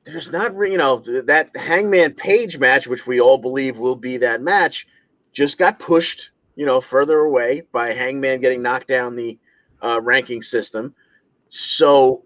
there's 0.06 0.32
not, 0.32 0.54
you 0.54 0.78
know, 0.78 1.00
that 1.00 1.56
Hangman 1.56 2.13
Page 2.13 2.58
match, 2.58 2.88
which 2.88 3.08
we 3.08 3.22
all 3.22 3.38
believe 3.38 3.78
will 3.78 3.96
be 3.96 4.18
that 4.18 4.42
match, 4.42 4.88
just 5.32 5.58
got 5.58 5.80
pushed, 5.80 6.32
you 6.56 6.66
know, 6.66 6.82
further 6.82 7.20
away 7.20 7.63
by 7.72 7.94
Hangman 7.94 8.42
getting 8.42 8.62
knocked 8.62 8.88
down 8.88 9.16
the 9.16 9.38
uh, 9.82 10.02
ranking 10.02 10.42
system. 10.42 10.94
So 11.50 12.24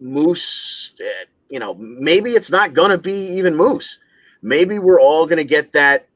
Moose, 0.00 0.92
eh, 1.00 1.24
you 1.48 1.58
know, 1.58 1.74
maybe 1.74 2.30
it's 2.30 2.50
not 2.50 2.74
going 2.74 2.90
to 2.90 2.98
be 2.98 3.36
even 3.36 3.56
Moose. 3.56 3.98
Maybe 4.42 4.78
we're 4.78 5.00
all 5.00 5.26
going 5.26 5.38
to 5.38 5.44
get 5.44 5.72
that 5.72 6.08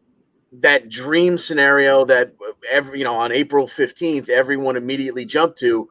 that 0.60 0.88
dream 0.90 1.38
scenario 1.38 2.04
that 2.04 2.34
every 2.70 2.98
you 2.98 3.04
know 3.04 3.14
on 3.14 3.32
April 3.32 3.66
15th 3.66 4.28
everyone 4.28 4.76
immediately 4.76 5.24
jumped 5.24 5.58
to 5.58 5.88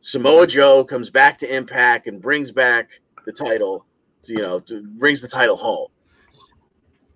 Samoa 0.00 0.46
Joe 0.46 0.84
comes 0.84 1.10
back 1.10 1.36
to 1.38 1.52
Impact 1.52 2.06
and 2.06 2.22
brings 2.22 2.52
back 2.52 3.00
the 3.24 3.32
title, 3.32 3.84
to, 4.22 4.32
you 4.32 4.40
know, 4.40 4.60
to, 4.60 4.82
brings 4.82 5.20
the 5.20 5.28
title 5.28 5.56
home. 5.56 5.88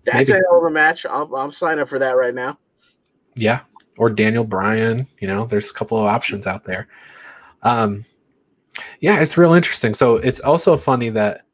That's 0.05 0.29
Maybe. 0.29 0.39
a 0.39 0.49
hell 0.49 0.59
of 0.59 0.63
a 0.65 0.71
match. 0.71 1.05
I'm, 1.09 1.33
I'm 1.33 1.51
signing 1.51 1.81
up 1.81 1.89
for 1.89 1.99
that 1.99 2.15
right 2.15 2.33
now. 2.33 2.57
Yeah, 3.35 3.61
or 3.97 4.09
Daniel 4.09 4.43
Bryan. 4.43 5.05
You 5.19 5.27
know, 5.27 5.45
there's 5.45 5.71
a 5.71 5.73
couple 5.73 5.97
of 5.97 6.05
options 6.05 6.47
out 6.47 6.63
there. 6.63 6.87
Um, 7.63 8.03
yeah, 9.01 9.19
it's 9.19 9.37
real 9.37 9.53
interesting. 9.53 9.93
So 9.93 10.15
it's 10.15 10.39
also 10.39 10.77
funny 10.77 11.09
that 11.09 11.45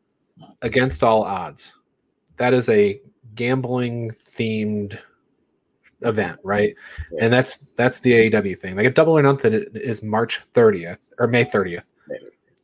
against 0.62 1.04
all 1.04 1.24
odds, 1.24 1.74
that 2.38 2.54
is 2.54 2.70
a 2.70 3.00
gambling 3.36 4.12
themed 4.12 4.98
event, 6.02 6.40
right? 6.44 6.76
Yeah. 7.12 7.26
And 7.26 7.34
that's 7.34 7.58
that's 7.76 8.00
the 8.00 8.30
AEW 8.30 8.58
thing. 8.58 8.76
Like 8.76 8.86
a 8.86 8.92
double 8.92 9.18
or 9.18 9.22
nothing 9.22 9.54
is 9.74 10.04
March 10.04 10.42
30th 10.54 11.10
or 11.20 11.28
May 11.28 11.46
30th. 11.46 11.86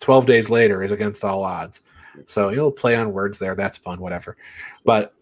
12 0.02 0.26
days 0.26 0.50
later 0.50 0.84
is 0.84 0.92
against 0.92 1.24
all 1.24 1.44
odds. 1.44 1.82
So 2.28 2.50
you'll 2.50 2.72
play 2.72 2.96
on 2.96 3.14
words 3.14 3.40
there. 3.40 3.56
That's 3.56 3.78
fun, 3.78 4.00
whatever. 4.00 4.36
But 4.84 5.14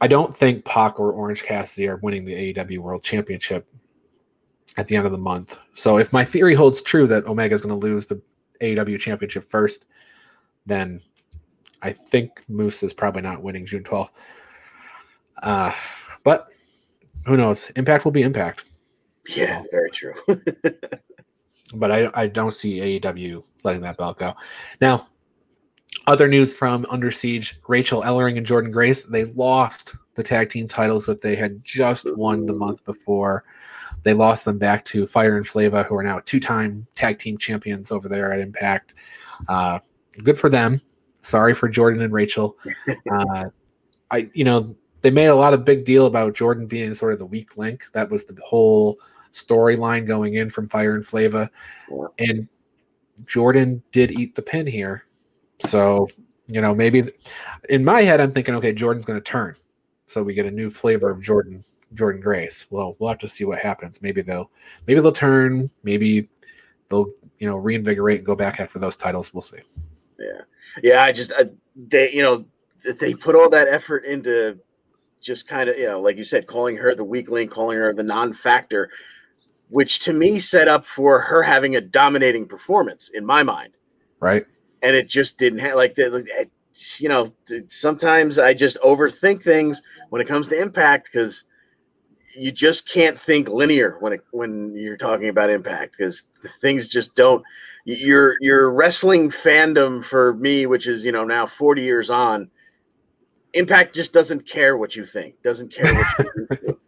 I 0.00 0.06
don't 0.06 0.36
think 0.36 0.64
Pac 0.64 1.00
or 1.00 1.12
Orange 1.12 1.42
Cassidy 1.42 1.88
are 1.88 1.96
winning 1.96 2.24
the 2.24 2.54
AEW 2.54 2.78
World 2.78 3.02
Championship 3.02 3.66
at 4.76 4.86
the 4.86 4.96
end 4.96 5.06
of 5.06 5.12
the 5.12 5.18
month. 5.18 5.58
So 5.74 5.98
if 5.98 6.12
my 6.12 6.24
theory 6.24 6.54
holds 6.54 6.82
true 6.82 7.06
that 7.08 7.26
Omega 7.26 7.54
is 7.54 7.60
going 7.60 7.78
to 7.78 7.86
lose 7.86 8.06
the 8.06 8.20
AEW 8.60 8.98
championship 8.98 9.50
first, 9.50 9.84
then 10.66 11.00
I 11.82 11.92
think 11.92 12.44
Moose 12.48 12.82
is 12.82 12.92
probably 12.92 13.22
not 13.22 13.42
winning 13.42 13.66
June 13.66 13.82
12th. 13.82 14.10
Uh, 15.42 15.72
but 16.24 16.48
who 17.26 17.36
knows? 17.36 17.70
Impact 17.76 18.04
will 18.04 18.12
be 18.12 18.22
Impact. 18.22 18.64
Yeah, 19.28 19.62
so. 19.62 19.68
very 19.70 19.90
true. 19.90 20.14
but 21.74 21.90
I, 21.90 22.10
I 22.14 22.26
don't 22.26 22.54
see 22.54 23.00
AEW 23.00 23.44
letting 23.62 23.82
that 23.82 23.96
belt 23.96 24.18
go. 24.18 24.34
Now, 24.80 25.08
other 26.06 26.28
news 26.28 26.52
from 26.52 26.86
Under 26.90 27.10
Siege 27.10 27.60
Rachel 27.68 28.02
Ellering 28.02 28.38
and 28.38 28.46
Jordynne 28.46 28.72
Grace, 28.72 29.04
they 29.04 29.24
lost 29.24 29.96
the 30.14 30.22
tag 30.22 30.48
team 30.48 30.68
titles 30.68 31.06
that 31.06 31.20
they 31.20 31.36
had 31.36 31.64
just 31.64 32.06
won 32.16 32.46
the 32.46 32.52
month 32.52 32.84
before. 32.84 33.44
They 34.02 34.14
lost 34.14 34.44
them 34.44 34.58
back 34.58 34.84
to 34.86 35.06
Fire 35.06 35.36
and 35.36 35.46
Flava, 35.46 35.84
who 35.84 35.94
are 35.94 36.02
now 36.02 36.20
two-time 36.24 36.86
tag 36.94 37.18
team 37.18 37.38
champions 37.38 37.92
over 37.92 38.08
there 38.08 38.32
at 38.32 38.40
Impact. 38.40 38.94
Uh, 39.48 39.78
good 40.22 40.38
for 40.38 40.50
them. 40.50 40.80
Sorry 41.20 41.54
for 41.54 41.68
Jordynne 41.68 42.04
and 42.04 42.12
Rachel. 42.12 42.56
Uh, 43.10 43.44
I, 44.10 44.28
you 44.34 44.44
know, 44.44 44.76
they 45.00 45.10
made 45.10 45.26
a 45.26 45.34
lot 45.34 45.54
of 45.54 45.64
big 45.64 45.84
deal 45.84 46.06
about 46.06 46.34
Jordynne 46.34 46.68
being 46.68 46.92
sort 46.94 47.12
of 47.12 47.18
the 47.18 47.26
weak 47.26 47.56
link. 47.56 47.84
That 47.92 48.10
was 48.10 48.24
the 48.24 48.36
whole 48.44 48.98
storyline 49.32 50.06
going 50.06 50.34
in 50.34 50.50
from 50.50 50.68
Fire 50.68 50.94
and 50.94 51.06
Flava, 51.06 51.50
and 52.18 52.48
Jordynne 53.24 53.82
did 53.92 54.12
eat 54.12 54.34
the 54.34 54.42
pin 54.42 54.66
here. 54.66 55.04
So, 55.66 56.08
you 56.46 56.60
know, 56.60 56.74
maybe 56.74 57.04
in 57.68 57.84
my 57.84 58.02
head, 58.02 58.20
I'm 58.20 58.32
thinking, 58.32 58.54
okay, 58.56 58.74
Jordynne's 58.74 59.04
going 59.04 59.18
to 59.18 59.24
turn. 59.24 59.56
So 60.06 60.22
we 60.22 60.34
get 60.34 60.46
a 60.46 60.50
new 60.50 60.70
flavor 60.70 61.10
of 61.10 61.20
Jordynne, 61.20 61.64
Jordynne 61.94 62.20
Grace. 62.20 62.66
Well, 62.70 62.96
we'll 62.98 63.08
have 63.08 63.18
to 63.20 63.28
see 63.28 63.44
what 63.44 63.58
happens. 63.58 64.02
Maybe 64.02 64.22
they'll 64.22 64.50
maybe 64.86 65.00
they'll 65.00 65.12
turn. 65.12 65.70
Maybe 65.82 66.28
they'll 66.88 67.12
you 67.38 67.48
know 67.48 67.56
reinvigorate 67.56 68.18
and 68.18 68.26
go 68.26 68.34
back 68.34 68.60
after 68.60 68.78
those 68.78 68.96
titles. 68.96 69.32
We'll 69.32 69.42
see. 69.42 69.60
Yeah, 70.18 70.40
yeah. 70.82 71.02
I 71.02 71.12
just 71.12 71.32
I, 71.32 71.50
they 71.76 72.12
you 72.12 72.22
know 72.22 72.44
they 72.98 73.14
put 73.14 73.34
all 73.34 73.48
that 73.50 73.68
effort 73.68 74.04
into 74.04 74.58
just 75.22 75.46
kind 75.46 75.70
of, 75.70 75.78
you 75.78 75.86
know, 75.86 76.00
like 76.00 76.16
you 76.16 76.24
said, 76.24 76.46
calling 76.46 76.76
her 76.76 76.94
the 76.94 77.04
weak 77.04 77.30
link, 77.30 77.50
calling 77.50 77.78
her 77.78 77.94
the 77.94 78.02
non-factor, 78.02 78.90
which 79.72 80.00
to 80.00 80.12
me 80.12 80.38
set 80.38 80.68
up 80.68 80.84
for 80.84 81.20
her 81.20 81.42
having 81.42 81.74
a 81.76 81.80
dominating 81.80 82.46
performance 82.46 83.08
in 83.08 83.24
my 83.24 83.42
mind. 83.42 83.72
Right. 84.20 84.46
And 84.82 84.94
it 84.94 85.08
just 85.08 85.38
didn't 85.38 85.60
have 85.60 85.76
like 85.76 85.94
the, 85.94 86.26
eh, 86.38 86.44
you 86.98 87.08
know, 87.08 87.32
sometimes 87.68 88.38
I 88.38 88.54
just 88.54 88.80
overthink 88.80 89.42
things 89.42 89.82
when 90.10 90.20
it 90.20 90.28
comes 90.28 90.48
to 90.48 90.60
impact 90.60 91.10
because 91.12 91.44
you 92.34 92.50
just 92.50 92.88
can't 92.88 93.18
think 93.18 93.48
linear 93.48 93.96
when 94.00 94.14
it, 94.14 94.24
when 94.30 94.74
you're 94.74 94.96
talking 94.96 95.28
about 95.28 95.50
impact 95.50 95.96
because 95.96 96.28
things 96.60 96.88
just 96.88 97.14
don't 97.14 97.44
your 97.84 98.36
your 98.40 98.70
wrestling 98.70 99.28
fandom 99.28 100.02
for 100.04 100.34
me 100.34 100.66
which 100.66 100.86
is 100.86 101.04
you 101.04 101.12
know 101.12 101.24
now 101.24 101.46
40 101.46 101.82
years 101.82 102.10
on 102.10 102.50
impact 103.54 103.94
just 103.94 104.12
doesn't 104.12 104.46
care 104.46 104.76
what 104.76 104.96
you 104.96 105.04
think 105.04 105.40
doesn't 105.42 105.70
care 105.72 105.92
what 105.92 106.06
you 106.18 106.46
think 106.56 106.78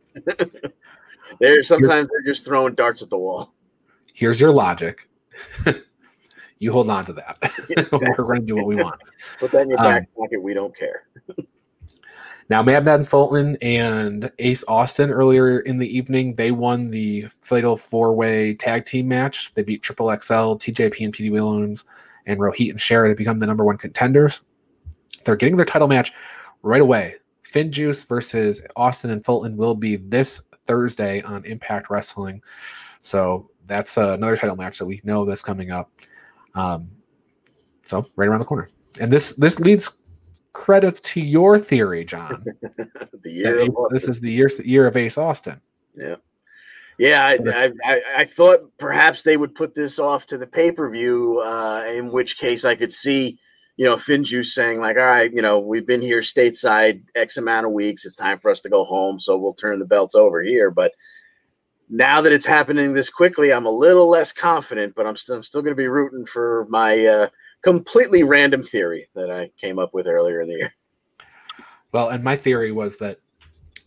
they're 1.40 1.62
sometimes 1.62 2.08
they're 2.10 2.22
just 2.22 2.44
throwing 2.44 2.74
darts 2.74 3.02
at 3.02 3.10
the 3.10 3.18
wall. 3.18 3.54
Here's 4.12 4.40
your 4.40 4.52
logic. 4.52 5.08
You 6.60 6.72
hold 6.72 6.88
on 6.88 7.04
to 7.06 7.12
that. 7.12 7.38
We're 7.92 8.24
going 8.24 8.40
to 8.40 8.46
do 8.46 8.56
what 8.56 8.66
we 8.66 8.76
want. 8.76 8.98
Put 9.38 9.50
that 9.50 9.62
in 9.62 9.70
your 9.70 9.78
back 9.78 10.02
um, 10.02 10.06
pocket. 10.16 10.40
We 10.40 10.54
don't 10.54 10.74
care. 10.74 11.06
Now, 12.48 12.62
Madman 12.62 13.04
Fulton 13.04 13.58
and 13.60 14.30
Ace 14.38 14.64
Austin 14.68 15.10
earlier 15.10 15.60
in 15.60 15.78
the 15.78 15.96
evening, 15.96 16.34
they 16.34 16.52
won 16.52 16.90
the 16.90 17.26
Fatal 17.40 17.76
Four 17.76 18.14
Way 18.14 18.54
Tag 18.54 18.84
Team 18.84 19.08
match. 19.08 19.52
They 19.54 19.62
beat 19.62 19.82
Triple 19.82 20.08
XL, 20.08 20.56
TJP, 20.56 21.04
and 21.04 21.12
Petey 21.12 21.30
Williams, 21.30 21.84
and 22.26 22.38
Rohit 22.38 22.70
and 22.70 22.80
Shera 22.80 23.08
to 23.08 23.14
become 23.14 23.38
the 23.38 23.46
number 23.46 23.64
one 23.64 23.76
contenders. 23.76 24.42
They're 25.24 25.36
getting 25.36 25.56
their 25.56 25.66
title 25.66 25.88
match 25.88 26.12
right 26.62 26.82
away. 26.82 27.16
FinJuice 27.50 28.06
versus 28.06 28.60
Austin 28.76 29.10
and 29.10 29.24
Fulton 29.24 29.56
will 29.56 29.74
be 29.74 29.96
this 29.96 30.40
Thursday 30.64 31.22
on 31.22 31.44
Impact 31.44 31.90
Wrestling. 31.90 32.42
So 33.00 33.50
that's 33.66 33.98
uh, 33.98 34.12
another 34.12 34.36
title 34.36 34.56
match 34.56 34.78
that 34.78 34.86
we 34.86 35.00
know 35.04 35.24
that's 35.24 35.42
coming 35.42 35.70
up. 35.70 35.90
Um, 36.54 36.90
so 37.86 38.06
right 38.16 38.28
around 38.28 38.40
the 38.40 38.46
corner. 38.46 38.68
And 39.00 39.12
this 39.12 39.32
this 39.32 39.58
leads 39.60 39.98
credits 40.52 41.00
to 41.00 41.20
your 41.20 41.58
theory, 41.58 42.04
John. 42.04 42.44
the 43.22 43.30
year 43.30 43.60
Ace, 43.60 43.70
this 43.90 44.08
is 44.08 44.20
the 44.20 44.30
year 44.30 44.48
year 44.64 44.86
of 44.86 44.96
Ace 44.96 45.18
Austin. 45.18 45.60
Yeah. 45.96 46.16
Yeah, 46.96 47.26
I, 47.26 47.72
I, 47.84 48.02
I, 48.18 48.24
thought 48.24 48.70
perhaps 48.78 49.24
they 49.24 49.36
would 49.36 49.56
put 49.56 49.74
this 49.74 49.98
off 49.98 50.26
to 50.26 50.38
the 50.38 50.46
pay 50.46 50.70
per 50.70 50.88
view, 50.88 51.40
uh, 51.44 51.84
in 51.88 52.12
which 52.12 52.38
case 52.38 52.64
I 52.64 52.76
could 52.76 52.92
see, 52.92 53.40
you 53.76 53.84
know, 53.84 53.96
FinJuice 53.96 54.46
saying 54.46 54.80
like, 54.80 54.96
"All 54.96 55.02
right, 55.02 55.32
you 55.32 55.42
know, 55.42 55.58
we've 55.58 55.86
been 55.86 56.02
here 56.02 56.20
stateside 56.20 57.02
X 57.14 57.36
amount 57.36 57.66
of 57.66 57.72
weeks. 57.72 58.04
It's 58.04 58.16
time 58.16 58.38
for 58.38 58.50
us 58.50 58.60
to 58.60 58.68
go 58.68 58.84
home, 58.84 59.18
so 59.18 59.36
we'll 59.36 59.54
turn 59.54 59.78
the 59.78 59.84
belts 59.84 60.14
over 60.14 60.42
here." 60.42 60.70
But 60.70 60.92
now 61.88 62.20
that 62.20 62.32
it's 62.32 62.46
happening 62.46 62.92
this 62.92 63.10
quickly, 63.10 63.52
I'm 63.52 63.66
a 63.66 63.70
little 63.70 64.08
less 64.08 64.32
confident, 64.32 64.94
but 64.94 65.06
I'm 65.06 65.16
still, 65.16 65.36
I'm 65.36 65.42
still 65.42 65.62
going 65.62 65.72
to 65.72 65.82
be 65.82 65.88
rooting 65.88 66.26
for 66.26 66.66
my 66.68 67.04
uh, 67.04 67.28
completely 67.62 68.22
random 68.22 68.62
theory 68.62 69.08
that 69.14 69.30
I 69.30 69.50
came 69.56 69.78
up 69.78 69.92
with 69.92 70.06
earlier 70.06 70.40
in 70.40 70.48
the 70.48 70.54
year. 70.54 70.74
Well, 71.92 72.08
and 72.08 72.24
my 72.24 72.36
theory 72.36 72.72
was 72.72 72.98
that 72.98 73.18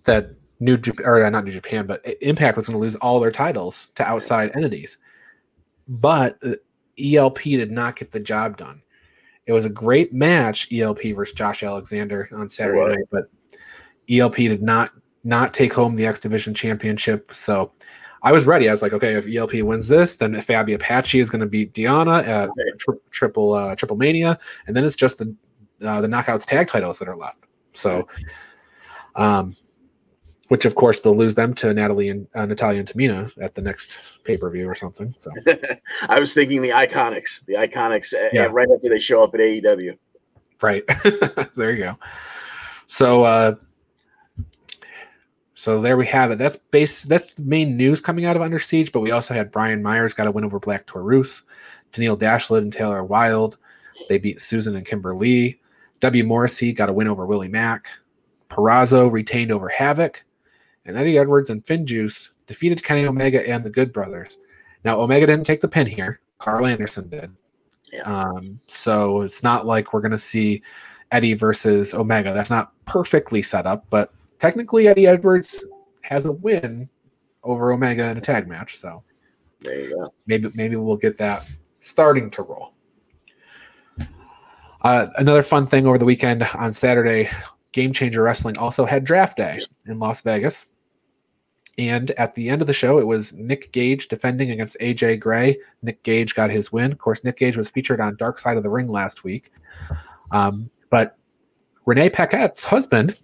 that 0.06 0.32
New 0.60 0.78
Japan, 0.78 1.06
or 1.06 1.24
uh, 1.24 1.30
not 1.30 1.44
New 1.44 1.52
Japan, 1.52 1.86
but 1.86 2.06
Impact 2.22 2.56
was 2.56 2.68
going 2.68 2.76
to 2.76 2.82
lose 2.82 2.96
all 2.96 3.20
their 3.20 3.32
titles 3.32 3.90
to 3.96 4.08
outside 4.08 4.56
entities. 4.56 4.98
But 5.88 6.38
uh, 6.44 6.54
ELP 6.98 7.42
did 7.44 7.72
not 7.72 7.96
get 7.96 8.12
the 8.12 8.20
job 8.20 8.58
done. 8.58 8.82
It 9.48 9.54
was 9.54 9.66
a 9.66 9.70
great 9.70 10.14
match, 10.14 10.68
ELP 10.72 11.16
versus 11.16 11.34
Josh 11.34 11.64
Alexander 11.64 12.30
on 12.34 12.50
Saturday 12.50 12.82
night, 12.82 13.08
but 13.10 13.30
ELP 14.10 14.36
did 14.36 14.62
not 14.62 14.92
not 15.24 15.54
take 15.54 15.74
home 15.74 15.96
the 15.96 16.06
X 16.06 16.20
Division 16.20 16.54
Championship. 16.54 17.34
So 17.34 17.72
I 18.24 18.32
was 18.32 18.46
ready. 18.46 18.68
I 18.68 18.72
was 18.72 18.82
like, 18.82 18.94
okay, 18.94 19.14
if 19.14 19.26
ELP 19.28 19.64
wins 19.64 19.88
this, 19.88 20.16
then 20.16 20.34
Faby 20.34 20.76
Apache 20.76 21.20
is 21.20 21.30
going 21.30 21.42
to 21.42 21.48
beat 21.48 21.74
Deonna 21.74 22.26
at 22.28 22.50
tri- 22.78 22.96
triple 23.12 23.54
uh, 23.54 23.76
triple 23.76 23.98
mania, 23.98 24.38
and 24.68 24.76
then 24.76 24.84
it's 24.84 24.96
just 24.96 25.18
the 25.18 25.34
uh, 25.82 26.02
the 26.02 26.08
knockouts 26.08 26.46
tag 26.46 26.68
titles 26.68 27.00
that 27.00 27.08
are 27.08 27.16
left. 27.16 27.46
So, 27.74 28.08
um, 29.16 29.56
which 30.48 30.66
of 30.66 30.76
course 30.76 31.02
they'll 31.02 31.16
lose 31.16 31.36
them 31.36 31.54
to 31.56 31.74
Natalie 31.74 32.10
and 32.10 32.28
uh, 32.36 32.46
Natalya 32.46 32.80
and 32.80 32.88
Tamina 32.88 33.32
at 33.42 33.56
the 33.56 33.62
next 33.62 33.98
pay 34.24 34.38
per 34.38 34.50
view 34.50 34.68
or 34.68 34.76
something. 34.76 35.14
So, 35.20 35.32
I 36.10 36.20
was 36.20 36.34
thinking 36.34 36.62
the 36.62 36.70
Iconics, 36.70 37.46
the 37.46 37.54
Iconics, 37.54 38.14
uh, 38.14 38.30
yeah. 38.34 38.48
right 38.52 38.68
after 38.74 38.90
they 38.90 39.00
show 39.00 39.24
up 39.24 39.34
at 39.34 39.40
AEW. 39.40 39.98
Right 40.62 40.84
there, 41.56 41.72
you 41.72 41.78
go. 41.78 41.98
So, 42.88 43.24
uh, 43.24 43.56
so 45.54 45.82
there 45.82 45.98
we 45.98 46.06
have 46.08 46.32
it. 46.32 46.38
That's 46.38 46.56
base. 46.56 47.04
That's 47.04 47.34
the 47.34 47.42
main 47.42 47.76
news 47.76 48.00
coming 48.00 48.26
out 48.26 48.36
of 48.36 48.42
Under 48.42 48.60
Siege. 48.60 48.92
But 48.92 49.02
we 49.02 49.12
also 49.12 49.34
had 49.34 49.52
Brian 49.52 49.84
Myers 49.84 50.14
got 50.14 50.28
a 50.28 50.32
win 50.32 50.46
over 50.46 50.60
Black 50.60 50.86
Taurus, 50.86 51.44
Tennille 51.92 52.18
Dashwood 52.18 52.64
and 52.64 52.72
Taylor 52.72 53.04
Wilde. 53.04 53.58
They 54.08 54.18
beat 54.18 54.42
Su 54.42 54.60
Yung 54.60 54.76
and 54.76 54.86
Kimber 54.86 55.14
Lee. 55.14 55.60
W. 56.00 56.24
Morrissey 56.24 56.74
got 56.74 56.90
a 56.90 56.94
win 56.94 57.08
over 57.08 57.26
Willie 57.26 57.48
Mack. 57.48 57.90
Purrazzo 58.50 59.12
retained 59.12 59.52
over 59.52 59.72
Havok, 59.76 60.18
and 60.88 60.98
Eddie 60.98 61.18
Edwards 61.18 61.50
and 61.50 61.64
FinJuice 61.64 62.32
defeated 62.48 62.84
Kenny 62.84 63.06
Omega 63.06 63.48
and 63.48 63.64
the 63.64 63.70
Good 63.70 63.94
Brothers. 63.94 64.38
Now 64.84 65.00
Omega 65.00 65.28
didn't 65.28 65.46
take 65.46 65.62
the 65.62 65.68
pin 65.68 65.88
here. 65.88 66.20
Karl 66.40 66.66
Anderson 66.66 67.10
did. 67.10 67.32
Yeah. 67.92 68.02
Um, 68.02 68.60
so 68.68 69.22
it's 69.22 69.44
not 69.44 69.66
like 69.66 69.94
we're 69.94 70.02
gonna 70.02 70.18
see 70.18 70.62
Eddie 71.12 71.34
versus 71.34 71.94
Omega. 71.94 72.34
That's 72.34 72.50
not 72.50 72.72
perfectly 72.86 73.42
set 73.42 73.66
up, 73.66 73.86
but 73.90 74.14
technically 74.40 74.88
Eddie 74.88 75.08
Edwards 75.08 75.66
has 76.02 76.26
a 76.26 76.32
win 76.32 76.90
over 77.44 77.72
Omega 77.72 78.10
in 78.10 78.18
a 78.18 78.22
tag 78.22 78.48
match. 78.48 78.78
So 78.78 79.04
there 79.62 79.80
you 79.80 79.96
go. 79.96 80.14
Maybe 80.26 80.52
maybe 80.54 80.76
we'll 80.76 80.98
get 80.98 81.18
that 81.18 81.46
starting 81.80 82.30
to 82.32 82.44
roll. 82.44 82.74
Uh, 84.82 85.08
another 85.18 85.42
fun 85.42 85.66
thing 85.66 85.88
over 85.88 85.98
the 85.98 86.06
weekend 86.06 86.44
on 86.54 86.72
Saturday, 86.72 87.30
Game 87.72 87.92
Changer 87.92 88.24
Wrestling 88.24 88.58
also 88.58 88.86
had 88.86 89.04
draft 89.04 89.38
day 89.38 89.60
in 89.88 90.00
Las 90.00 90.22
Vegas. 90.22 90.68
And 91.78 92.10
at 92.12 92.34
the 92.34 92.50
end 92.50 92.62
of 92.62 92.68
the 92.68 92.74
show, 92.74 92.98
it 92.98 93.06
was 93.06 93.34
Nick 93.34 93.72
Gage 93.72 94.08
defending 94.08 94.50
against 94.50 94.78
AJ 94.80 95.20
Gray. 95.20 95.58
Nick 95.84 96.02
Gage 96.02 96.34
got 96.34 96.50
his 96.50 96.72
win. 96.72 96.92
Of 96.92 96.98
course, 96.98 97.24
Nick 97.24 97.38
Gage 97.38 97.56
was 97.56 97.70
featured 97.70 98.02
on 98.02 98.16
Dark 98.16 98.40
Side 98.40 98.58
of 98.58 98.64
the 98.64 98.70
Ring 98.70 98.88
last 98.88 99.24
week. 99.24 99.52
Um, 100.32 100.72
but 100.90 101.18
Renee 101.86 102.10
Paquette's 102.10 102.64
husband 102.64 103.22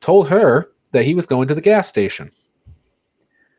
told 0.00 0.28
her 0.30 0.70
that 0.92 1.04
he 1.04 1.14
was 1.14 1.26
going 1.26 1.46
to 1.48 1.54
the 1.54 1.60
gas 1.60 1.88
station. 1.88 2.30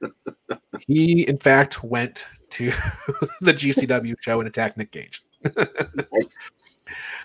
he, 0.87 1.27
in 1.27 1.37
fact, 1.37 1.83
went 1.83 2.25
to 2.49 2.65
the 3.41 3.53
GCW 3.53 4.15
show 4.21 4.39
and 4.39 4.47
attacked 4.47 4.75
Nick 4.75 4.91
Gage. 4.91 5.23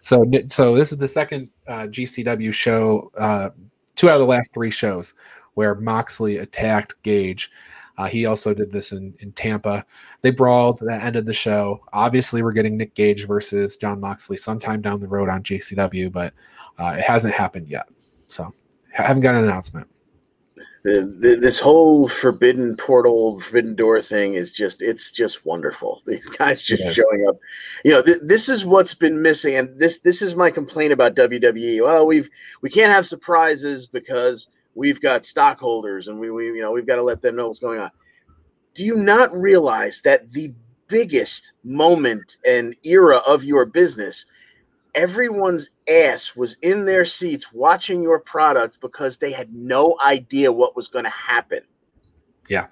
so, 0.03 0.31
so 0.51 0.77
this 0.77 0.93
is 0.93 0.99
the 0.99 1.09
second 1.09 1.49
uh, 1.67 1.85
GCW 1.85 2.53
show, 2.53 3.11
uh, 3.17 3.51
two 3.97 4.11
out 4.11 4.15
of 4.15 4.21
the 4.21 4.27
last 4.27 4.53
three 4.53 4.71
shows 4.71 5.15
where 5.59 5.75
Moxley 5.75 6.37
attacked 6.37 6.95
Gage. 7.03 7.51
Uh, 7.97 8.07
he 8.07 8.27
also 8.27 8.55
did 8.55 8.71
this 8.71 8.93
in, 8.93 9.13
in 9.19 9.33
Tampa. 9.33 9.85
They 10.23 10.31
brawled. 10.31 10.79
That 10.79 11.03
ended 11.03 11.27
the 11.27 11.35
show. 11.35 11.81
Obviously, 11.93 12.45
we're 12.45 12.53
getting 12.53 12.77
Nick 12.77 12.95
Gage 12.95 13.27
versus 13.27 13.77
Jon 13.77 13.99
Moxley 13.99 14.37
sometime 14.37 14.81
down 14.81 15.01
the 15.01 15.09
road 15.09 15.29
on 15.29 15.43
GCW, 15.43 16.13
but 16.13 16.33
uh, 16.79 16.95
it 16.97 17.03
hasn't 17.03 17.35
happened 17.35 17.67
yet. 17.67 17.89
So 18.29 18.55
I 18.97 19.03
haven't 19.03 19.23
got 19.23 19.35
an 19.35 19.47
announcement. 19.47 19.89
The, 20.85 21.13
the, 21.19 21.35
this 21.35 21.59
whole 21.59 22.07
forbidden 22.07 22.77
portal, 22.77 23.41
forbidden 23.41 23.75
door 23.75 24.01
thing 24.01 24.35
is 24.35 24.53
just 24.53 24.81
it's 24.81 25.11
just 25.11 25.45
wonderful. 25.45 26.03
These 26.07 26.29
guys 26.29 26.63
just 26.63 26.85
yeah. 26.85 26.93
showing 26.93 27.27
up. 27.29 27.35
You 27.85 27.91
know, 27.91 28.03
th- 28.03 28.21
this 28.23 28.49
is 28.49 28.65
what's 28.65 28.95
been 28.95 29.21
missing, 29.21 29.57
and 29.57 29.77
this 29.77 29.99
this 29.99 30.23
is 30.23 30.37
my 30.37 30.53
complaint 30.53 30.93
about 30.93 31.17
WWE. 31.17 31.83
Well, 31.83 32.07
we've 32.07 32.31
we 32.61 32.71
can't 32.71 32.93
have 32.93 33.07
surprises 33.07 33.89
because 33.89 34.47
we've 34.75 35.01
got 35.01 35.27
stockholders, 35.27 36.09
and 36.09 36.19
we, 36.19 36.31
we 36.31 36.47
you 36.47 36.63
know 36.63 36.73
we've 36.73 36.87
got 36.87 36.97
to 36.97 37.03
let 37.03 37.23
them 37.23 37.37
know 37.37 37.49
what's 37.49 37.61
going 37.61 37.81
on. 37.81 37.91
Do 38.75 38.85
you 38.85 38.97
not 38.97 39.33
realize 39.33 40.01
that 40.03 40.33
the 40.33 40.53
biggest 40.87 41.53
moment 41.65 42.37
and 42.47 42.75
era 42.83 43.19
of 43.27 43.45
your 43.45 43.67
business 43.67 44.25
everyone's 44.99 45.71
ass 45.89 46.35
was 46.35 46.57
in 46.61 46.85
their 46.85 47.05
seats 47.05 47.53
watching 47.53 48.03
your 48.03 48.19
product 48.19 48.81
because 48.81 49.19
they 49.19 49.33
had 49.33 49.55
no 49.55 49.97
idea 50.05 50.51
what 50.51 50.75
was 50.75 50.89
going 50.89 51.05
to 51.05 51.11
happen. 51.11 51.61
Yeah. 52.49 52.67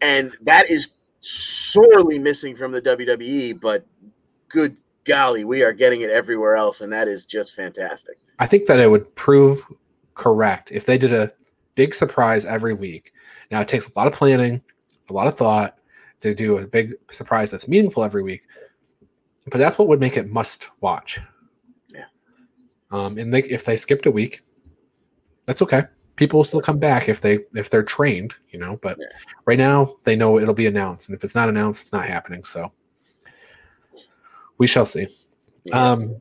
And 0.00 0.32
that 0.42 0.70
is 0.70 0.94
sorely 1.20 2.18
missing 2.18 2.56
from 2.56 2.72
the 2.72 2.80
WWE, 2.80 3.60
but 3.60 3.84
good 4.48 4.76
golly, 5.04 5.44
we 5.44 5.62
are 5.62 5.72
getting 5.72 6.00
it 6.00 6.10
everywhere 6.10 6.56
else, 6.56 6.80
and 6.80 6.92
that 6.92 7.08
is 7.08 7.26
just 7.26 7.54
fantastic. 7.54 8.18
I 8.38 8.46
think 8.46 8.66
that 8.66 8.78
it 8.78 8.90
would 8.90 9.14
prove 9.14 9.62
correct 10.16 10.72
if 10.72 10.84
they 10.84 10.98
did 10.98 11.12
a 11.12 11.32
big 11.76 11.94
surprise 11.94 12.44
every 12.44 12.74
week. 12.74 13.12
Now, 13.52 13.60
it 13.60 13.68
takes 13.68 13.88
a 13.88 13.92
lot 13.96 14.08
of 14.08 14.12
planning, 14.12 14.60
a 15.08 15.12
lot 15.12 15.28
of 15.28 15.36
thought 15.36 15.78
to 16.20 16.34
do 16.34 16.58
a 16.58 16.66
big 16.66 16.94
surprise 17.12 17.50
that's 17.50 17.68
meaningful 17.68 18.02
every 18.02 18.24
week, 18.24 18.42
but 19.46 19.58
that's 19.58 19.78
what 19.78 19.86
would 19.86 20.00
make 20.00 20.16
it 20.16 20.28
must 20.28 20.68
watch. 20.80 21.20
Yeah. 21.94 22.06
Um, 22.90 23.18
and 23.18 23.32
they, 23.32 23.44
if 23.44 23.64
they 23.64 23.76
skipped 23.76 24.06
a 24.06 24.10
week, 24.10 24.40
that's 25.44 25.62
okay. 25.62 25.84
people 26.16 26.38
will 26.38 26.44
still 26.44 26.60
come 26.60 26.78
back 26.78 27.08
if 27.08 27.20
they 27.20 27.38
if 27.54 27.70
they're 27.70 27.82
trained, 27.84 28.34
you 28.50 28.58
know. 28.58 28.78
But 28.82 28.96
yeah. 28.98 29.06
right 29.44 29.58
now 29.58 29.94
they 30.02 30.16
know 30.16 30.38
it'll 30.38 30.54
be 30.54 30.66
announced, 30.66 31.08
and 31.08 31.16
if 31.16 31.22
it's 31.22 31.34
not 31.34 31.48
announced, 31.48 31.82
it's 31.82 31.92
not 31.92 32.08
happening. 32.08 32.42
So 32.42 32.72
we 34.58 34.66
shall 34.66 34.86
see. 34.86 35.06
Yeah. 35.64 35.90
Um, 35.92 36.20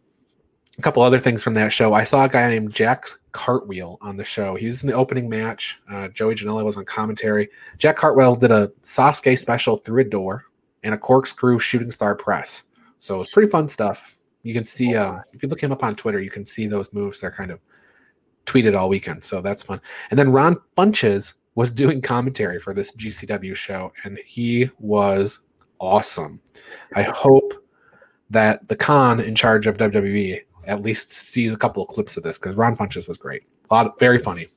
a 0.78 0.82
couple 0.82 1.02
other 1.04 1.20
things 1.20 1.42
from 1.42 1.54
that 1.54 1.72
show. 1.72 1.94
I 1.94 2.04
saw 2.04 2.26
a 2.26 2.30
guy 2.30 2.50
named 2.50 2.74
Jack 2.74 3.08
Cartwheel 3.32 3.98
on 4.02 4.18
the 4.18 4.24
show. 4.24 4.56
He 4.56 4.68
was 4.68 4.84
in 4.84 4.88
the 4.88 4.96
opening 4.96 5.30
match. 5.30 5.80
Uh, 5.90 6.10
Joey 6.10 6.36
Janela 6.36 6.64
was 6.64 6.78
on 6.78 6.86
commentary. 6.86 7.50
Jack 7.78 7.96
Cartwheel 7.96 8.36
did 8.36 8.52
a 8.52 8.72
Sasuke 8.84 9.38
special 9.40 9.78
through 9.78 10.02
a 10.02 10.06
door 10.06 10.46
and 10.84 10.94
a 10.94 10.98
corkscrew 10.98 11.60
shooting 11.60 11.92
star 11.92 12.16
press. 12.16 12.64
So 13.00 13.22
it's 13.22 13.32
pretty 13.32 13.50
fun 13.50 13.68
stuff. 13.68 14.18
You 14.44 14.54
can 14.54 14.66
see 14.66 14.96
uh, 14.96 15.20
if 15.34 15.42
you 15.42 15.50
look 15.50 15.62
him 15.62 15.72
up 15.72 15.84
on 15.84 15.96
Twitter, 15.96 16.22
you 16.22 16.30
can 16.30 16.46
see 16.46 16.68
those 16.68 16.92
moves. 16.94 17.20
They're 17.20 17.32
kind 17.32 17.52
of 17.52 17.60
tweeted 18.46 18.76
all 18.76 18.90
weekend, 18.90 19.24
so 19.24 19.42
that's 19.42 19.64
fun. 19.64 19.82
And 20.10 20.20
then 20.20 20.32
Ron 20.32 20.58
Funches 20.78 21.34
was 21.56 21.70
doing 21.72 22.02
commentary 22.02 22.60
for 22.60 22.74
this 22.74 22.92
GCW 22.92 23.56
show, 23.56 23.92
and 24.04 24.20
he 24.26 24.70
was 24.80 25.40
awesome. 25.80 26.40
I 26.96 27.04
hope 27.04 27.54
that 28.30 28.68
the 28.68 28.76
con 28.76 29.20
in 29.20 29.36
charge 29.36 29.68
of 29.68 29.78
WWE 29.78 30.42
at 30.68 30.82
least 30.82 31.12
sees 31.12 31.54
a 31.54 31.58
couple 31.58 31.84
of 31.84 31.90
clips 31.90 32.18
of 32.18 32.24
this 32.24 32.38
because 32.38 32.56
Ron 32.56 32.76
Funches 32.76 33.08
was 33.08 33.18
great. 33.18 33.44
A 33.70 33.74
lot, 33.74 34.00
very 34.00 34.20
funny. 34.20 34.48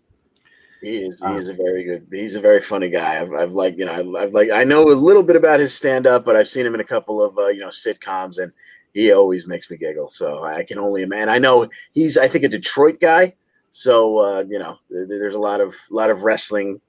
He 0.80 0.98
is. 0.98 1.18
He 1.18 1.26
um, 1.26 1.36
is 1.36 1.48
a 1.48 1.54
very 1.54 1.84
good. 1.84 2.06
He's 2.10 2.36
a 2.36 2.40
very 2.40 2.60
funny 2.60 2.88
guy. 2.88 3.20
I've, 3.20 3.32
I've 3.32 3.52
like 3.52 3.76
you 3.76 3.84
know 3.84 4.16
I've 4.16 4.32
like 4.32 4.50
I 4.50 4.64
know 4.64 4.90
a 4.90 4.94
little 4.94 5.22
bit 5.22 5.36
about 5.36 5.60
his 5.60 5.74
stand 5.74 6.06
up, 6.06 6.24
but 6.24 6.36
I've 6.36 6.48
seen 6.48 6.64
him 6.64 6.74
in 6.74 6.80
a 6.80 6.84
couple 6.84 7.22
of 7.22 7.36
uh, 7.36 7.48
you 7.48 7.60
know 7.60 7.68
sitcoms, 7.68 8.38
and 8.38 8.52
he 8.94 9.12
always 9.12 9.46
makes 9.46 9.68
me 9.70 9.76
giggle. 9.76 10.08
So 10.10 10.44
I 10.44 10.62
can 10.62 10.78
only 10.78 11.02
imagine. 11.02 11.30
I 11.30 11.38
know 11.38 11.68
he's 11.92 12.16
I 12.16 12.28
think 12.28 12.44
a 12.44 12.48
Detroit 12.48 13.00
guy, 13.00 13.34
so 13.70 14.18
uh, 14.18 14.44
you 14.48 14.58
know 14.58 14.78
there's 14.88 15.34
a 15.34 15.38
lot 15.38 15.60
of 15.60 15.74
lot 15.90 16.10
of 16.10 16.22
wrestling. 16.22 16.80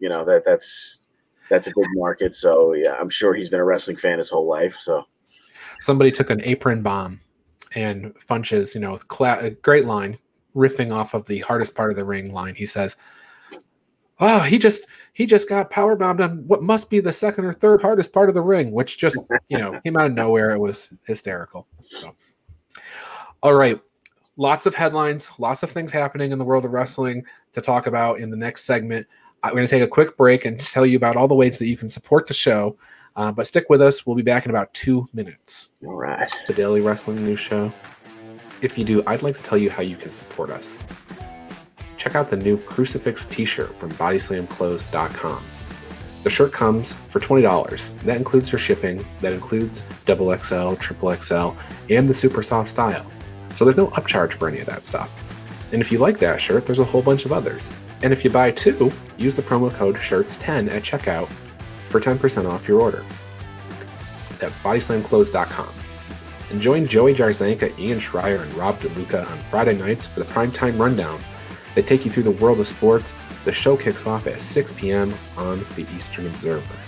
You 0.00 0.10
know 0.10 0.24
that 0.26 0.44
that's 0.44 0.98
that's 1.48 1.66
a 1.66 1.72
big 1.74 1.88
market. 1.94 2.34
So 2.34 2.74
yeah, 2.74 2.96
I'm 3.00 3.10
sure 3.10 3.32
he's 3.32 3.48
been 3.48 3.60
a 3.60 3.64
wrestling 3.64 3.96
fan 3.96 4.18
his 4.18 4.28
whole 4.28 4.46
life. 4.46 4.76
So 4.76 5.04
somebody 5.80 6.10
took 6.10 6.28
an 6.28 6.42
apron 6.44 6.82
bomb 6.82 7.22
and 7.74 8.14
Funches, 8.14 8.74
you 8.74 8.80
know, 8.80 8.96
cla- 8.96 9.50
great 9.62 9.86
line, 9.86 10.18
riffing 10.54 10.92
off 10.92 11.14
of 11.14 11.26
the 11.26 11.38
hardest 11.40 11.74
part 11.74 11.90
of 11.90 11.96
the 11.96 12.04
ring 12.04 12.32
line. 12.32 12.54
He 12.54 12.66
says, 12.66 12.96
"Oh, 14.18 14.40
he 14.40 14.58
just 14.58 14.86
he 15.12 15.26
just 15.26 15.48
got 15.48 15.70
power 15.70 15.96
bombed 15.96 16.20
on 16.20 16.46
what 16.46 16.62
must 16.62 16.90
be 16.90 17.00
the 17.00 17.12
second 17.12 17.44
or 17.44 17.52
third 17.52 17.82
hardest 17.82 18.12
part 18.12 18.28
of 18.28 18.34
the 18.34 18.42
ring," 18.42 18.72
which 18.72 18.98
just 18.98 19.18
you 19.48 19.58
know 19.58 19.80
came 19.80 19.96
out 19.96 20.06
of 20.06 20.12
nowhere. 20.12 20.50
It 20.50 20.58
was 20.58 20.88
hysterical. 21.06 21.66
So, 21.78 22.14
all 23.42 23.54
right, 23.54 23.80
lots 24.36 24.66
of 24.66 24.74
headlines, 24.74 25.30
lots 25.38 25.62
of 25.62 25.70
things 25.70 25.92
happening 25.92 26.32
in 26.32 26.38
the 26.38 26.44
world 26.44 26.64
of 26.64 26.72
wrestling 26.72 27.24
to 27.52 27.60
talk 27.60 27.86
about 27.86 28.20
in 28.20 28.30
the 28.30 28.36
next 28.36 28.64
segment. 28.64 29.06
I'm 29.42 29.52
going 29.52 29.66
to 29.66 29.70
take 29.70 29.82
a 29.82 29.88
quick 29.88 30.16
break 30.16 30.44
and 30.44 30.60
tell 30.60 30.84
you 30.84 30.96
about 30.96 31.16
all 31.16 31.28
the 31.28 31.34
ways 31.34 31.58
that 31.58 31.66
you 31.66 31.76
can 31.76 31.88
support 31.88 32.26
the 32.26 32.34
show. 32.34 32.76
Uh, 33.20 33.30
but 33.30 33.46
stick 33.46 33.68
with 33.68 33.82
us. 33.82 34.06
We'll 34.06 34.16
be 34.16 34.22
back 34.22 34.46
in 34.46 34.50
about 34.50 34.72
two 34.72 35.06
minutes. 35.12 35.68
All 35.84 35.94
right. 35.94 36.32
The 36.46 36.54
Daily 36.54 36.80
Wrestling 36.80 37.22
News 37.22 37.38
Show. 37.38 37.70
If 38.62 38.78
you 38.78 38.84
do, 38.84 39.02
I'd 39.06 39.20
like 39.20 39.36
to 39.36 39.42
tell 39.42 39.58
you 39.58 39.68
how 39.68 39.82
you 39.82 39.94
can 39.94 40.10
support 40.10 40.48
us. 40.48 40.78
Check 41.98 42.14
out 42.14 42.28
the 42.28 42.38
new 42.38 42.56
Crucifix 42.56 43.26
t 43.26 43.44
shirt 43.44 43.78
from 43.78 43.90
BodyslamClothes.com. 43.92 45.44
The 46.22 46.30
shirt 46.30 46.54
comes 46.54 46.94
for 47.10 47.20
$20. 47.20 48.02
That 48.04 48.16
includes 48.16 48.52
your 48.52 48.58
shipping, 48.58 49.04
that 49.20 49.34
includes 49.34 49.82
double 50.06 50.34
XL, 50.34 50.76
triple 50.76 51.14
XL, 51.14 51.50
and 51.90 52.08
the 52.08 52.14
super 52.14 52.42
soft 52.42 52.70
style. 52.70 53.04
So 53.56 53.66
there's 53.66 53.76
no 53.76 53.88
upcharge 53.88 54.32
for 54.32 54.48
any 54.48 54.60
of 54.60 54.66
that 54.68 54.82
stuff. 54.82 55.12
And 55.72 55.82
if 55.82 55.92
you 55.92 55.98
like 55.98 56.20
that 56.20 56.40
shirt, 56.40 56.64
there's 56.64 56.78
a 56.78 56.84
whole 56.84 57.02
bunch 57.02 57.26
of 57.26 57.34
others. 57.34 57.68
And 58.00 58.14
if 58.14 58.24
you 58.24 58.30
buy 58.30 58.50
two, 58.50 58.90
use 59.18 59.36
the 59.36 59.42
promo 59.42 59.70
code 59.70 59.96
SHIRTS10 59.96 60.72
at 60.72 60.82
checkout 60.82 61.30
for 61.90 62.00
10% 62.00 62.50
off 62.50 62.66
your 62.66 62.80
order. 62.80 63.04
That's 64.38 64.56
bodyslamclothes.com. 64.58 65.74
And 66.50 66.60
join 66.60 66.86
Joey 66.86 67.14
Jarzanka, 67.14 67.78
Ian 67.78 68.00
Schreier, 68.00 68.42
and 68.42 68.52
Rob 68.54 68.80
DeLuca 68.80 69.30
on 69.30 69.38
Friday 69.50 69.76
nights 69.76 70.06
for 70.06 70.20
the 70.20 70.26
primetime 70.26 70.78
rundown. 70.80 71.22
They 71.74 71.82
take 71.82 72.04
you 72.04 72.10
through 72.10 72.24
the 72.24 72.30
world 72.32 72.58
of 72.58 72.66
sports. 72.66 73.12
The 73.44 73.52
show 73.52 73.76
kicks 73.76 74.06
off 74.06 74.26
at 74.26 74.40
6 74.40 74.72
p.m. 74.72 75.14
on 75.36 75.64
the 75.76 75.86
Eastern 75.94 76.26
Observer. 76.26 76.79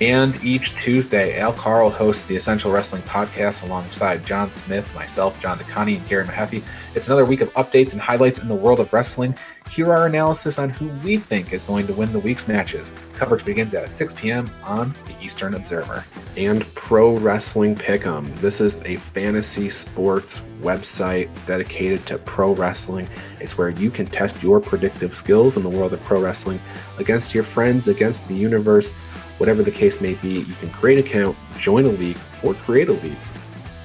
And 0.00 0.42
each 0.42 0.74
Tuesday, 0.80 1.38
Al 1.38 1.52
Carl 1.52 1.90
hosts 1.90 2.22
the 2.22 2.34
Essential 2.34 2.72
Wrestling 2.72 3.02
Podcast 3.02 3.64
alongside 3.64 4.24
John 4.24 4.50
Smith, 4.50 4.90
myself, 4.94 5.38
John 5.40 5.58
DeConnie, 5.58 5.98
and 5.98 6.08
Gary 6.08 6.24
Mahaffey. 6.26 6.62
It's 6.94 7.08
another 7.08 7.26
week 7.26 7.42
of 7.42 7.52
updates 7.52 7.92
and 7.92 8.00
highlights 8.00 8.38
in 8.38 8.48
the 8.48 8.54
world 8.54 8.80
of 8.80 8.90
wrestling. 8.94 9.34
Here 9.70 9.88
are 9.88 9.98
our 9.98 10.06
analysis 10.06 10.58
on 10.58 10.70
who 10.70 10.88
we 11.04 11.18
think 11.18 11.52
is 11.52 11.64
going 11.64 11.86
to 11.86 11.92
win 11.92 12.14
the 12.14 12.18
week's 12.18 12.48
matches. 12.48 12.94
Coverage 13.14 13.44
begins 13.44 13.74
at 13.74 13.90
6 13.90 14.14
p.m. 14.14 14.50
on 14.64 14.94
the 15.06 15.22
Eastern 15.22 15.54
Observer. 15.54 16.02
And 16.34 16.64
Pro 16.74 17.18
Wrestling 17.18 17.76
Pick'em. 17.76 18.34
This 18.36 18.62
is 18.62 18.76
a 18.86 18.96
fantasy 18.96 19.68
sports 19.68 20.40
website 20.62 21.28
dedicated 21.44 22.06
to 22.06 22.16
pro 22.16 22.54
wrestling. 22.54 23.06
It's 23.38 23.58
where 23.58 23.68
you 23.68 23.90
can 23.90 24.06
test 24.06 24.42
your 24.42 24.60
predictive 24.60 25.14
skills 25.14 25.58
in 25.58 25.62
the 25.62 25.68
world 25.68 25.92
of 25.92 26.02
pro 26.04 26.22
wrestling 26.22 26.58
against 26.96 27.34
your 27.34 27.44
friends, 27.44 27.86
against 27.86 28.26
the 28.28 28.34
universe 28.34 28.94
whatever 29.40 29.62
the 29.62 29.70
case 29.70 30.02
may 30.02 30.12
be, 30.14 30.40
you 30.40 30.54
can 30.56 30.68
create 30.68 30.98
an 30.98 31.06
account, 31.06 31.34
join 31.58 31.86
a 31.86 31.88
league, 31.88 32.18
or 32.42 32.52
create 32.52 32.90
a 32.90 32.92
league. 32.92 33.16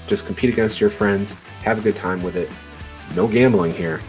Just 0.05 0.25
compete 0.25 0.51
against 0.51 0.81
your 0.81 0.89
friends, 0.89 1.31
have 1.63 1.77
a 1.77 1.81
good 1.81 1.95
time 1.95 2.21
with 2.21 2.35
it. 2.35 2.51
No 3.15 3.25
gambling 3.25 3.73
here. 3.73 4.01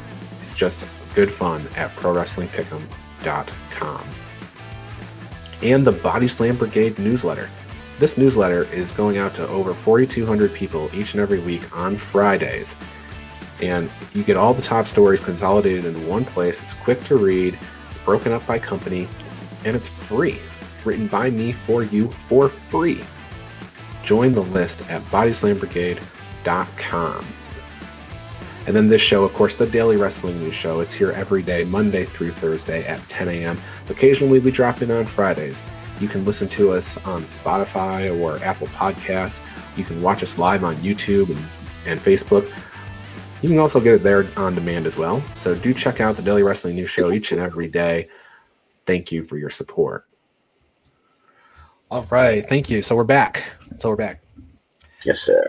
It's 0.42 0.54
just 0.54 0.84
good 1.14 1.32
fun 1.32 1.68
at 1.76 1.94
ProWrestlingPick'em.com. 1.94 4.08
And 5.62 5.86
the 5.86 5.92
Body 5.92 6.26
Slam 6.26 6.56
Brigade 6.56 6.98
newsletter. 6.98 7.48
This 8.00 8.18
newsletter 8.18 8.64
is 8.74 8.90
going 8.90 9.16
out 9.16 9.32
to 9.36 9.46
over 9.48 9.72
4,200 9.72 10.52
people 10.52 10.90
each 10.92 11.14
and 11.14 11.22
every 11.22 11.38
week 11.38 11.76
on 11.76 11.96
Fridays. 11.96 12.74
And 13.62 13.88
you 14.14 14.24
get 14.24 14.36
all 14.36 14.52
the 14.52 14.62
top 14.62 14.88
stories 14.88 15.20
consolidated 15.20 15.84
in 15.84 16.08
one 16.08 16.24
place. 16.24 16.60
It's 16.60 16.74
quick 16.74 17.04
to 17.04 17.16
read, 17.16 17.56
it's 17.88 18.00
broken 18.00 18.32
up 18.32 18.44
by 18.48 18.58
company, 18.58 19.08
and 19.64 19.76
it's 19.76 19.86
free 19.86 20.40
written 20.86 21.08
by 21.08 21.30
me 21.30 21.52
for 21.52 21.82
you 21.82 22.10
for 22.28 22.50
free. 22.70 23.02
Join 24.04 24.32
the 24.32 24.42
list 24.42 24.80
at 24.88 25.02
bodyslambrigade.com. 25.04 27.26
And 28.66 28.74
then 28.74 28.88
this 28.88 29.02
show, 29.02 29.22
of 29.22 29.32
course, 29.32 29.54
the 29.54 29.66
Daily 29.66 29.96
Wrestling 29.96 30.40
News 30.40 30.54
Show. 30.54 30.80
It's 30.80 30.94
here 30.94 31.12
every 31.12 31.42
day, 31.42 31.64
Monday 31.64 32.04
through 32.04 32.32
Thursday 32.32 32.84
at 32.84 33.00
10 33.08 33.28
a.m. 33.28 33.60
Occasionally, 33.88 34.40
we 34.40 34.50
drop 34.50 34.82
in 34.82 34.90
on 34.90 35.06
Fridays. 35.06 35.62
You 36.00 36.08
can 36.08 36.24
listen 36.24 36.48
to 36.48 36.72
us 36.72 36.96
on 36.98 37.22
Spotify 37.22 38.20
or 38.20 38.42
Apple 38.42 38.66
Podcasts. 38.68 39.42
You 39.76 39.84
can 39.84 40.02
watch 40.02 40.22
us 40.22 40.36
live 40.36 40.64
on 40.64 40.74
YouTube 40.76 41.30
and, 41.30 41.44
and 41.86 42.00
Facebook. 42.00 42.50
You 43.40 43.48
can 43.48 43.58
also 43.58 43.80
get 43.80 43.94
it 43.94 44.02
there 44.02 44.28
on 44.36 44.56
demand 44.56 44.86
as 44.86 44.96
well. 44.96 45.22
So 45.36 45.54
do 45.54 45.72
check 45.72 46.00
out 46.00 46.16
the 46.16 46.22
Daily 46.22 46.42
Wrestling 46.42 46.74
News 46.74 46.90
Show 46.90 47.12
each 47.12 47.30
and 47.30 47.40
every 47.40 47.68
day. 47.68 48.08
Thank 48.84 49.12
you 49.12 49.22
for 49.22 49.36
your 49.36 49.50
support. 49.50 50.06
All 51.88 52.04
right, 52.10 52.44
thank 52.44 52.68
you. 52.68 52.82
So 52.82 52.96
we're 52.96 53.04
back. 53.04 53.44
So 53.76 53.90
we're 53.90 53.96
back. 53.96 54.20
Yes, 55.04 55.20
sir. 55.20 55.46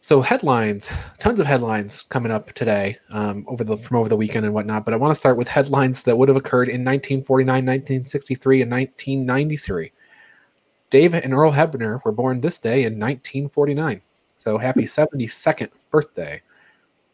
So 0.00 0.20
headlines, 0.20 0.90
tons 1.18 1.40
of 1.40 1.46
headlines 1.46 2.04
coming 2.04 2.30
up 2.30 2.52
today, 2.52 2.96
um, 3.10 3.44
over 3.48 3.64
the 3.64 3.76
from 3.76 3.96
over 3.96 4.08
the 4.08 4.16
weekend 4.16 4.44
and 4.46 4.54
whatnot. 4.54 4.84
But 4.84 4.94
I 4.94 4.96
want 4.96 5.10
to 5.10 5.14
start 5.16 5.36
with 5.36 5.48
headlines 5.48 6.04
that 6.04 6.16
would 6.16 6.28
have 6.28 6.36
occurred 6.36 6.68
in 6.68 6.84
1949, 6.84 7.46
1963, 7.46 8.62
and 8.62 8.70
1993. 8.70 9.92
Dave 10.90 11.14
and 11.14 11.34
Earl 11.34 11.52
Hebner 11.52 12.04
were 12.04 12.12
born 12.12 12.40
this 12.40 12.58
day 12.58 12.84
in 12.84 12.98
1949. 12.98 14.00
So 14.38 14.56
happy 14.56 14.84
72nd 14.84 15.70
birthday 15.90 16.40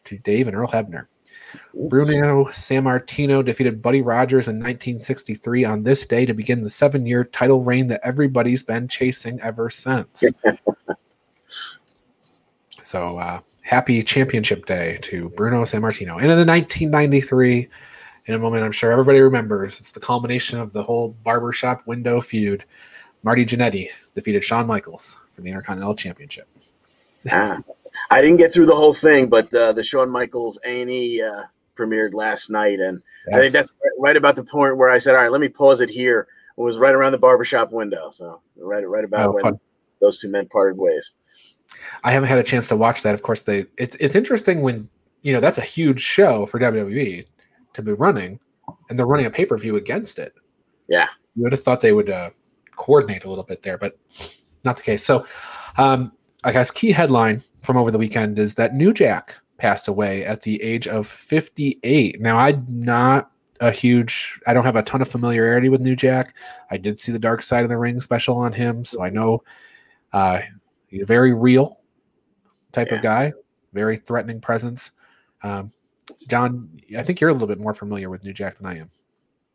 to 0.05 0.17
Dave 0.19 0.47
and 0.47 0.55
Earl 0.55 0.69
Hebner. 0.69 1.07
Bruno 1.73 2.45
Sammartino 2.45 3.43
defeated 3.43 3.81
Buddy 3.81 4.01
Rogers 4.01 4.47
in 4.47 4.55
1963 4.55 5.65
on 5.65 5.83
this 5.83 6.05
day 6.05 6.25
to 6.25 6.33
begin 6.33 6.63
the 6.63 6.69
seven 6.69 7.05
year 7.05 7.23
title 7.23 7.63
reign 7.63 7.87
that 7.87 8.01
everybody's 8.03 8.63
been 8.63 8.87
chasing 8.87 9.39
ever 9.41 9.69
since. 9.69 10.23
so, 12.83 13.17
uh, 13.17 13.39
happy 13.61 14.01
championship 14.01 14.65
day 14.65 14.97
to 15.01 15.29
Bruno 15.29 15.63
Sammartino. 15.63 16.15
And 16.21 16.31
in 16.31 16.37
the 16.37 16.45
1993, 16.45 17.67
in 18.27 18.33
a 18.33 18.39
moment 18.39 18.63
I'm 18.63 18.71
sure 18.71 18.91
everybody 18.91 19.19
remembers, 19.19 19.79
it's 19.79 19.91
the 19.91 19.99
culmination 19.99 20.59
of 20.59 20.73
the 20.73 20.83
whole 20.83 21.15
barbershop 21.23 21.85
window 21.85 22.21
feud. 22.21 22.63
Marty 23.23 23.45
Jannetty 23.45 23.89
defeated 24.15 24.43
Shawn 24.43 24.67
Michaels 24.67 25.17
for 25.33 25.41
the 25.41 25.49
Intercontinental 25.49 25.95
Championship. 25.95 26.47
Ah, 27.31 27.57
I 28.09 28.21
didn't 28.21 28.37
get 28.37 28.53
through 28.53 28.67
the 28.67 28.75
whole 28.75 28.93
thing, 28.93 29.29
but 29.29 29.53
uh, 29.53 29.73
the 29.73 29.83
Shawn 29.83 30.09
Michaels 30.09 30.59
A 30.65 30.81
and 30.81 30.89
E 30.89 31.21
uh, 31.21 31.43
premiered 31.77 32.13
last 32.13 32.49
night, 32.49 32.79
and 32.79 33.01
yes. 33.27 33.37
I 33.37 33.41
think 33.41 33.53
that's 33.53 33.71
right 33.99 34.17
about 34.17 34.35
the 34.35 34.43
point 34.43 34.77
where 34.77 34.89
I 34.89 34.97
said, 34.97 35.15
"All 35.15 35.21
right, 35.21 35.31
let 35.31 35.41
me 35.41 35.49
pause 35.49 35.81
it 35.81 35.89
here." 35.89 36.27
It 36.57 36.61
was 36.61 36.77
right 36.77 36.93
around 36.93 37.11
the 37.11 37.17
barbershop 37.19 37.71
window, 37.71 38.09
so 38.09 38.41
right, 38.57 38.87
right 38.87 39.05
about 39.05 39.29
oh, 39.29 39.33
when 39.33 39.43
fun. 39.43 39.59
those 40.01 40.19
two 40.19 40.29
men 40.29 40.47
parted 40.47 40.77
ways. 40.77 41.11
I 42.03 42.11
haven't 42.11 42.29
had 42.29 42.37
a 42.37 42.43
chance 42.43 42.67
to 42.67 42.75
watch 42.75 43.01
that. 43.03 43.13
Of 43.13 43.21
course, 43.21 43.43
they 43.43 43.65
it's 43.77 43.95
it's 43.99 44.15
interesting 44.15 44.61
when 44.61 44.89
you 45.21 45.33
know 45.33 45.39
that's 45.39 45.57
a 45.57 45.63
huge 45.63 46.01
show 46.01 46.45
for 46.45 46.59
WWE 46.59 47.25
to 47.73 47.81
be 47.81 47.91
running 47.93 48.39
and 48.89 48.97
they're 48.97 49.05
running 49.05 49.25
a 49.25 49.31
pay 49.31 49.45
per 49.45 49.57
view 49.57 49.75
against 49.75 50.19
it. 50.19 50.33
Yeah, 50.87 51.07
you 51.35 51.43
would 51.43 51.51
have 51.51 51.63
thought 51.63 51.81
they 51.81 51.93
would 51.93 52.09
uh, 52.09 52.31
coordinate 52.75 53.25
a 53.25 53.29
little 53.29 53.43
bit 53.43 53.61
there, 53.61 53.77
but 53.77 53.97
not 54.63 54.77
the 54.77 54.83
case. 54.83 55.03
So, 55.03 55.25
um, 55.77 56.11
I 56.43 56.51
guess 56.51 56.71
key 56.71 56.91
headline 56.91 57.39
from 57.61 57.77
over 57.77 57.91
the 57.91 57.97
weekend 57.97 58.39
is 58.39 58.55
that 58.55 58.73
New 58.73 58.93
Jack 58.93 59.35
passed 59.57 59.87
away 59.87 60.23
at 60.23 60.43
the 60.43 60.61
age 60.61 60.87
of 60.87 61.07
58. 61.07 62.21
Now, 62.21 62.37
I'm 62.37 62.65
not 62.67 63.31
a 63.59 63.71
huge, 63.71 64.39
I 64.45 64.53
don't 64.53 64.63
have 64.63 64.75
a 64.75 64.83
ton 64.83 65.01
of 65.01 65.07
familiarity 65.07 65.69
with 65.69 65.81
New 65.81 65.95
Jack. 65.95 66.35
I 66.69 66.77
did 66.77 66.99
see 66.99 67.11
the 67.11 67.19
Dark 67.19 67.41
Side 67.41 67.63
of 67.63 67.69
the 67.69 67.77
Ring 67.77 67.99
special 67.99 68.37
on 68.37 68.53
him, 68.53 68.85
so 68.85 69.01
I 69.01 69.09
know 69.09 69.39
uh, 70.13 70.41
he's 70.87 71.01
a 71.01 71.05
very 71.05 71.33
real 71.33 71.79
type 72.71 72.89
yeah. 72.91 72.97
of 72.97 73.03
guy, 73.03 73.33
very 73.73 73.97
threatening 73.97 74.39
presence. 74.39 74.91
Um, 75.41 75.71
John, 76.27 76.69
I 76.97 77.03
think 77.03 77.19
you're 77.19 77.29
a 77.29 77.33
little 77.33 77.47
bit 77.47 77.59
more 77.59 77.73
familiar 77.73 78.09
with 78.09 78.23
New 78.23 78.33
Jack 78.33 78.57
than 78.57 78.67
I 78.67 78.77
am. 78.77 78.89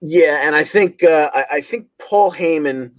Yeah, 0.01 0.47
and 0.47 0.57
I 0.57 0.64
think 0.64 1.05
uh, 1.05 1.31
I, 1.33 1.45
I 1.53 1.61
think 1.61 1.87
Paul 1.99 2.33
Heyman 2.33 2.92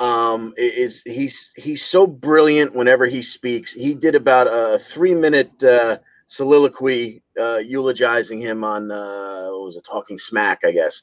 um, 0.00 0.54
is 0.56 1.02
he's 1.04 1.52
he's 1.56 1.84
so 1.84 2.06
brilliant 2.06 2.74
whenever 2.74 3.06
he 3.06 3.22
speaks. 3.22 3.72
He 3.72 3.94
did 3.94 4.14
about 4.14 4.46
a 4.46 4.78
three 4.78 5.14
minute 5.14 5.62
uh, 5.62 5.98
soliloquy 6.26 7.22
uh, 7.38 7.58
eulogizing 7.58 8.40
him 8.40 8.64
on 8.64 8.90
uh, 8.90 9.48
what 9.50 9.66
was 9.66 9.76
it, 9.76 9.84
Talking 9.84 10.18
Smack, 10.18 10.60
I 10.64 10.72
guess. 10.72 11.02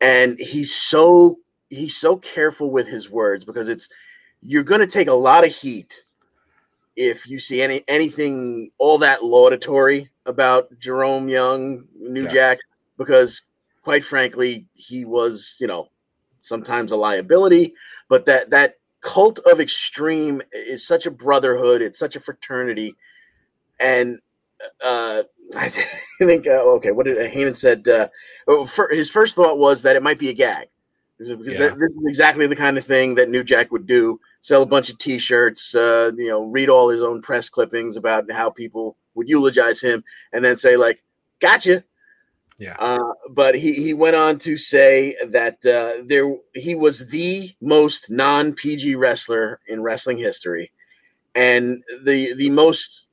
And 0.00 0.36
he's 0.38 0.74
so 0.74 1.38
he's 1.70 1.96
so 1.96 2.16
careful 2.16 2.72
with 2.72 2.88
his 2.88 3.08
words 3.08 3.44
because 3.44 3.68
it's 3.68 3.88
you're 4.42 4.64
going 4.64 4.80
to 4.80 4.86
take 4.86 5.06
a 5.06 5.14
lot 5.14 5.46
of 5.46 5.54
heat 5.54 6.02
if 6.96 7.28
you 7.28 7.38
see 7.38 7.62
any 7.62 7.84
anything 7.86 8.72
all 8.78 8.98
that 8.98 9.24
laudatory 9.24 10.10
about 10.26 10.76
Jerome 10.78 11.28
Young, 11.28 11.86
New 11.96 12.24
yes. 12.24 12.32
Jack, 12.32 12.58
because 12.98 13.42
quite 13.82 14.04
frankly, 14.04 14.66
he 14.74 15.04
was 15.04 15.56
you 15.60 15.68
know 15.68 15.88
sometimes 16.42 16.92
a 16.92 16.96
liability, 16.96 17.74
but 18.08 18.26
that 18.26 18.50
that 18.50 18.74
cult 19.00 19.38
of 19.50 19.60
extreme 19.60 20.42
is 20.52 20.86
such 20.86 21.06
a 21.06 21.10
brotherhood. 21.10 21.80
It's 21.80 21.98
such 21.98 22.14
a 22.14 22.20
fraternity 22.20 22.94
and 23.82 24.18
uh, 24.82 25.22
I 25.56 25.68
think 26.18 26.46
uh, 26.46 26.62
okay. 26.76 26.92
What 26.92 27.06
did 27.06 27.18
uh, 27.18 27.30
Heyman 27.30 27.56
said? 27.56 27.86
Uh, 27.86 28.08
oh, 28.46 28.64
for, 28.64 28.88
his 28.90 29.10
first 29.10 29.34
thought 29.34 29.58
was 29.58 29.82
that 29.82 29.96
it 29.96 30.02
might 30.02 30.18
be 30.18 30.30
a 30.30 30.34
gag 30.34 30.68
because 31.18 31.30
yeah. 31.30 31.68
that, 31.68 31.78
this 31.78 31.90
is 31.90 32.06
exactly 32.06 32.46
the 32.46 32.56
kind 32.56 32.78
of 32.78 32.86
thing 32.86 33.14
that 33.16 33.28
New 33.28 33.44
Jack 33.44 33.70
would 33.72 33.86
do: 33.86 34.20
sell 34.40 34.62
a 34.62 34.66
bunch 34.66 34.88
of 34.88 34.98
T-shirts, 34.98 35.74
uh, 35.74 36.12
you 36.16 36.28
know, 36.28 36.44
read 36.44 36.70
all 36.70 36.88
his 36.88 37.02
own 37.02 37.20
press 37.20 37.48
clippings 37.48 37.96
about 37.96 38.30
how 38.30 38.50
people 38.50 38.96
would 39.14 39.28
eulogize 39.28 39.80
him, 39.80 40.04
and 40.32 40.44
then 40.44 40.56
say 40.56 40.76
like, 40.76 41.02
"Gotcha." 41.40 41.84
Yeah. 42.62 42.76
Uh, 42.78 43.14
but 43.30 43.56
he 43.56 43.74
he 43.74 43.92
went 43.92 44.14
on 44.14 44.38
to 44.38 44.56
say 44.56 45.16
that 45.26 45.66
uh, 45.66 46.04
there 46.06 46.32
he 46.54 46.76
was 46.76 47.08
the 47.08 47.52
most 47.60 48.08
non 48.08 48.54
PG 48.54 48.94
wrestler 48.94 49.58
in 49.66 49.82
wrestling 49.82 50.18
history, 50.18 50.70
and 51.34 51.82
the 52.04 52.34
the 52.34 52.50
most 52.50 53.06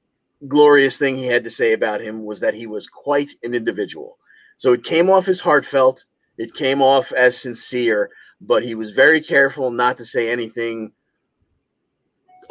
glorious 0.47 0.97
thing 0.97 1.15
he 1.17 1.25
had 1.25 1.43
to 1.45 1.49
say 1.49 1.73
about 1.73 1.99
him 1.99 2.25
was 2.25 2.41
that 2.41 2.53
he 2.53 2.67
was 2.67 2.87
quite 2.87 3.31
an 3.41 3.55
individual. 3.55 4.19
So 4.57 4.71
it 4.71 4.83
came 4.83 5.09
off 5.09 5.27
as 5.27 5.39
heartfelt, 5.39 6.05
it 6.37 6.53
came 6.53 6.79
off 6.79 7.11
as 7.11 7.41
sincere, 7.41 8.11
but 8.39 8.63
he 8.63 8.75
was 8.75 8.91
very 8.91 9.19
careful 9.19 9.71
not 9.71 9.97
to 9.97 10.05
say 10.05 10.29
anything 10.29 10.91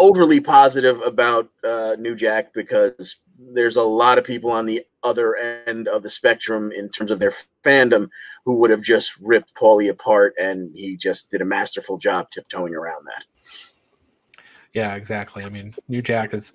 overly 0.01 0.41
positive 0.41 1.01
about 1.03 1.49
uh, 1.63 1.95
New 1.97 2.17
Jack 2.17 2.53
because 2.53 3.19
there's 3.39 3.77
a 3.77 3.83
lot 3.85 4.19
of 4.19 4.25
people 4.25 4.51
on 4.51 4.67
the 4.67 4.85
other 5.03 5.37
end 5.37 5.89
of 5.89 6.03
the 6.03 6.11
spectrum 6.11 6.73
in 6.73 6.89
terms 6.89 7.11
of 7.11 7.19
their 7.19 7.33
fandom 7.65 8.09
who 8.45 8.57
would 8.57 8.71
have 8.71 8.83
just 8.83 9.17
ripped 9.21 9.55
Paulie 9.55 9.91
apart, 9.91 10.35
and 10.39 10.71
he 10.75 10.97
just 10.97 11.31
did 11.31 11.41
a 11.41 11.45
masterful 11.45 11.99
job 11.99 12.31
tiptoeing 12.31 12.75
around 12.75 13.07
that. 13.07 13.25
Yeah, 14.73 14.95
exactly. 14.95 15.45
I 15.45 15.49
mean, 15.49 15.75
New 15.89 16.03
Jack 16.03 16.35
is 16.35 16.53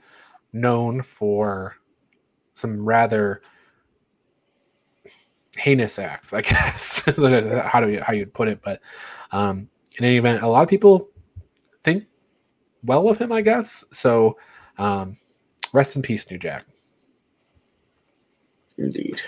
known 0.51 1.01
for 1.01 1.77
some 2.53 2.85
rather 2.85 3.41
heinous 5.57 5.99
acts, 5.99 6.33
I 6.33 6.41
guess. 6.43 7.03
how 7.65 7.81
do 7.81 7.89
you 7.89 8.01
how 8.01 8.13
you'd 8.13 8.33
put 8.33 8.47
it? 8.47 8.59
But 8.63 8.81
um, 9.31 9.69
in 9.97 10.05
any 10.05 10.17
event, 10.17 10.41
a 10.41 10.47
lot 10.47 10.63
of 10.63 10.69
people 10.69 11.09
think 11.83 12.05
well 12.83 13.07
of 13.07 13.17
him, 13.17 13.31
I 13.31 13.41
guess. 13.41 13.83
So 13.91 14.37
um, 14.77 15.15
rest 15.71 15.95
in 15.95 16.01
peace, 16.01 16.29
New 16.29 16.37
Jack. 16.37 16.65
Indeed. 18.77 19.21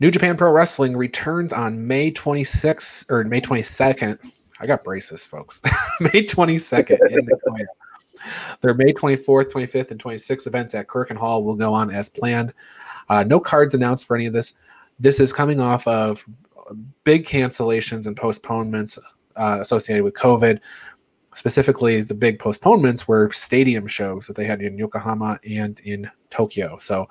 New 0.00 0.10
Japan 0.10 0.36
Pro 0.36 0.52
Wrestling 0.52 0.96
returns 0.96 1.52
on 1.52 1.86
May 1.86 2.12
26th 2.12 3.10
or 3.10 3.24
May 3.24 3.40
22nd. 3.40 4.18
I 4.60 4.66
got 4.66 4.84
braces, 4.84 5.24
folks. 5.26 5.60
May 6.00 6.24
22nd 6.24 6.98
in 7.10 7.26
Nagoya. 7.26 7.66
Their 8.60 8.74
May 8.74 8.92
24th, 8.92 9.50
25th, 9.50 9.90
and 9.90 10.02
26th 10.02 10.46
events 10.46 10.74
at 10.74 10.86
Korakuen 10.86 11.16
Hall 11.16 11.44
will 11.44 11.54
go 11.54 11.72
on 11.72 11.90
as 11.90 12.08
planned. 12.08 12.52
Uh, 13.08 13.24
no 13.24 13.40
cards 13.40 13.74
announced 13.74 14.06
for 14.06 14.16
any 14.16 14.26
of 14.26 14.32
this. 14.32 14.54
This 15.00 15.20
is 15.20 15.32
coming 15.32 15.60
off 15.60 15.86
of 15.86 16.24
big 17.04 17.24
cancellations 17.24 18.06
and 18.06 18.16
postponements 18.16 18.98
uh, 19.36 19.58
associated 19.60 20.04
with 20.04 20.14
COVID. 20.14 20.60
Specifically, 21.34 22.02
the 22.02 22.14
big 22.14 22.38
postponements 22.38 23.06
were 23.06 23.30
stadium 23.32 23.86
shows 23.86 24.26
that 24.26 24.36
they 24.36 24.44
had 24.44 24.60
in 24.60 24.76
Yokohama 24.76 25.38
and 25.48 25.80
in 25.80 26.10
Tokyo. 26.30 26.78
So 26.78 27.08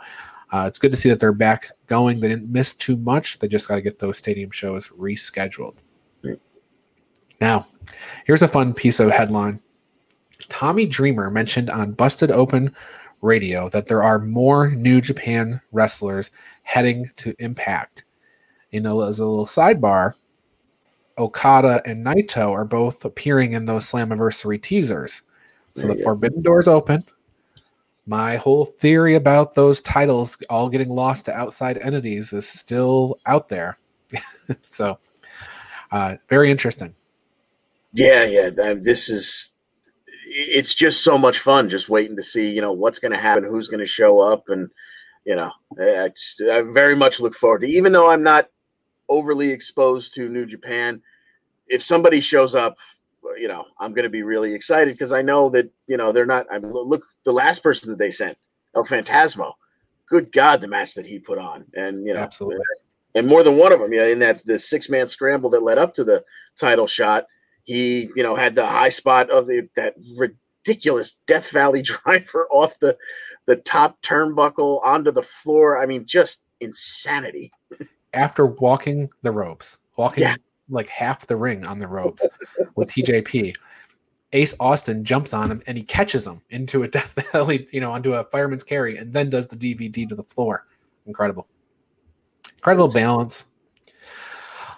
uh, 0.53 0.65
it's 0.67 0.79
good 0.79 0.91
to 0.91 0.97
see 0.97 1.09
that 1.09 1.19
they're 1.19 1.31
back 1.31 1.71
going. 1.87 2.19
They 2.19 2.29
didn't 2.29 2.51
miss 2.51 2.73
too 2.73 2.97
much. 2.97 3.39
They 3.39 3.47
just 3.47 3.67
got 3.67 3.75
to 3.75 3.81
get 3.81 3.99
those 3.99 4.17
stadium 4.17 4.51
shows 4.51 4.87
rescheduled. 4.89 5.75
Now, 7.39 7.63
here's 8.25 8.41
a 8.41 8.47
fun 8.47 8.73
piece 8.73 8.99
of 8.99 9.11
headline 9.11 9.59
Tommy 10.49 10.85
Dreamer 10.85 11.29
mentioned 11.29 11.69
on 11.69 11.91
Busted 11.91 12.31
Open 12.31 12.73
Radio 13.21 13.69
that 13.69 13.87
there 13.87 14.03
are 14.03 14.19
more 14.19 14.69
New 14.69 15.01
Japan 15.01 15.61
wrestlers 15.71 16.31
heading 16.63 17.09
to 17.17 17.35
Impact. 17.39 18.05
You 18.71 18.81
know, 18.81 19.01
as 19.01 19.19
a 19.19 19.25
little 19.25 19.45
sidebar, 19.45 20.15
Okada 21.17 21.81
and 21.85 22.05
Naito 22.05 22.51
are 22.51 22.65
both 22.65 23.05
appearing 23.05 23.53
in 23.53 23.65
those 23.65 23.85
Slammiversary 23.85 24.61
teasers. 24.61 25.23
So 25.75 25.87
the 25.87 26.01
Forbidden 26.01 26.41
Doors 26.41 26.67
open. 26.67 27.03
My 28.07 28.37
whole 28.37 28.65
theory 28.65 29.15
about 29.15 29.53
those 29.53 29.81
titles 29.81 30.37
all 30.49 30.69
getting 30.69 30.89
lost 30.89 31.25
to 31.25 31.33
outside 31.33 31.77
entities 31.77 32.31
is 32.31 32.47
still 32.47 33.19
out 33.25 33.49
there. 33.49 33.77
so, 34.69 34.97
uh, 35.91 36.15
very 36.29 36.49
interesting. 36.49 36.95
Yeah, 37.93 38.23
yeah. 38.23 38.49
This 38.81 39.09
is 39.09 39.49
it's 40.29 40.75
just 40.75 41.03
so 41.03 41.17
much 41.17 41.39
fun 41.39 41.69
just 41.69 41.89
waiting 41.89 42.15
to 42.15 42.23
see 42.23 42.53
you 42.53 42.61
know 42.61 42.71
what's 42.71 42.99
going 42.99 43.11
to 43.11 43.17
happen 43.17 43.43
who's 43.43 43.67
going 43.67 43.79
to 43.79 43.85
show 43.85 44.19
up 44.19 44.43
and 44.49 44.69
you 45.25 45.35
know 45.35 45.51
I, 45.79 46.11
I, 46.51 46.61
very 46.61 46.95
much 46.95 47.19
look 47.19 47.33
forward 47.33 47.61
to 47.61 47.67
even 47.67 47.93
though 47.93 48.09
i'm 48.09 48.23
not 48.23 48.49
overly 49.07 49.51
exposed 49.51 50.13
to 50.15 50.27
new 50.27 50.45
japan 50.45 51.01
if 51.67 51.81
somebody 51.81 52.19
shows 52.19 52.55
up 52.55 52.77
you 53.37 53.47
know 53.47 53.65
i'm 53.79 53.93
going 53.93 54.03
to 54.03 54.09
be 54.09 54.23
really 54.23 54.53
excited 54.53 54.93
because 54.93 55.11
i 55.11 55.21
know 55.21 55.49
that 55.49 55.69
you 55.87 55.97
know 55.97 56.11
they're 56.11 56.25
not 56.25 56.45
i 56.51 56.57
mean 56.57 56.71
look 56.71 57.05
the 57.23 57.31
last 57.31 57.63
person 57.63 57.89
that 57.89 57.97
they 57.97 58.11
sent 58.11 58.37
el 58.75 58.83
phantasmo 58.83 59.53
good 60.07 60.31
god 60.31 60.61
the 60.61 60.67
match 60.67 60.93
that 60.93 61.05
he 61.05 61.19
put 61.19 61.37
on 61.37 61.65
and 61.73 62.05
you 62.05 62.13
know 62.13 62.19
absolutely 62.19 62.63
and 63.15 63.27
more 63.27 63.43
than 63.43 63.57
one 63.57 63.71
of 63.71 63.79
them 63.79 63.91
you 63.91 63.99
know 63.99 64.07
in 64.07 64.19
that 64.19 64.43
the 64.45 64.57
six 64.57 64.89
man 64.89 65.07
scramble 65.07 65.49
that 65.49 65.63
led 65.63 65.77
up 65.77 65.93
to 65.93 66.03
the 66.03 66.23
title 66.55 66.87
shot 66.87 67.25
he, 67.67 68.09
you 68.15 68.23
know, 68.23 68.35
had 68.35 68.55
the 68.55 68.65
high 68.65 68.89
spot 68.89 69.29
of 69.29 69.45
the 69.45 69.67
that 69.75 69.95
ridiculous 70.15 71.17
Death 71.27 71.51
Valley 71.51 71.81
driver 71.83 72.47
off 72.49 72.79
the 72.79 72.97
the 73.45 73.57
top 73.57 74.01
turnbuckle 74.01 74.83
onto 74.83 75.11
the 75.11 75.21
floor. 75.21 75.81
I 75.81 75.85
mean, 75.85 76.05
just 76.05 76.43
insanity. 76.59 77.51
After 78.13 78.45
walking 78.45 79.09
the 79.21 79.31
ropes, 79.31 79.77
walking 79.97 80.23
yeah. 80.23 80.35
Like 80.69 80.87
half 80.89 81.27
the 81.27 81.35
ring 81.35 81.65
on 81.65 81.79
the 81.79 81.87
ropes 81.87 82.27
with 82.75 82.89
TJP, 82.89 83.55
Ace 84.33 84.53
Austin 84.59 85.03
jumps 85.03 85.33
on 85.33 85.49
him 85.49 85.61
and 85.67 85.77
he 85.77 85.83
catches 85.83 86.27
him 86.27 86.41
into 86.49 86.83
a 86.83 86.87
Death 86.87 87.13
Valley, 87.31 87.67
you 87.71 87.79
know, 87.79 87.91
onto 87.91 88.13
a 88.13 88.23
fireman's 88.25 88.63
carry, 88.63 88.97
and 88.97 89.13
then 89.13 89.29
does 89.29 89.47
the 89.47 89.55
DVD 89.55 90.07
to 90.07 90.15
the 90.15 90.23
floor. 90.23 90.65
Incredible, 91.05 91.47
incredible 92.55 92.89
balance. 92.89 93.45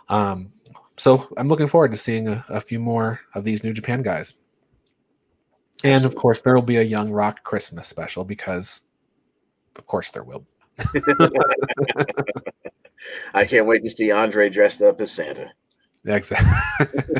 Um, 0.10 0.52
so 0.98 1.28
I'm 1.38 1.48
looking 1.48 1.68
forward 1.68 1.92
to 1.92 1.98
seeing 1.98 2.28
a, 2.28 2.44
a, 2.50 2.60
few 2.60 2.80
more 2.80 3.20
of 3.36 3.44
these 3.44 3.64
New 3.64 3.74
Japan 3.74 4.02
guys. 4.02 4.34
And 5.84 6.04
of 6.04 6.16
course, 6.16 6.42
there 6.42 6.56
will 6.56 6.62
be 6.62 6.78
a 6.78 6.84
Young 6.84 7.12
Rock 7.12 7.44
Christmas 7.44 7.88
special 7.88 8.26
because, 8.26 8.82
of 9.78 9.86
course, 9.86 10.10
there 10.10 10.24
will. 10.24 10.46
I 13.34 13.46
can't 13.46 13.66
wait 13.66 13.84
to 13.84 13.90
see 13.90 14.12
Andre 14.12 14.50
dressed 14.50 14.82
up 14.82 15.00
as 15.00 15.12
Santa. 15.12 15.52
Exactly. 16.06 16.48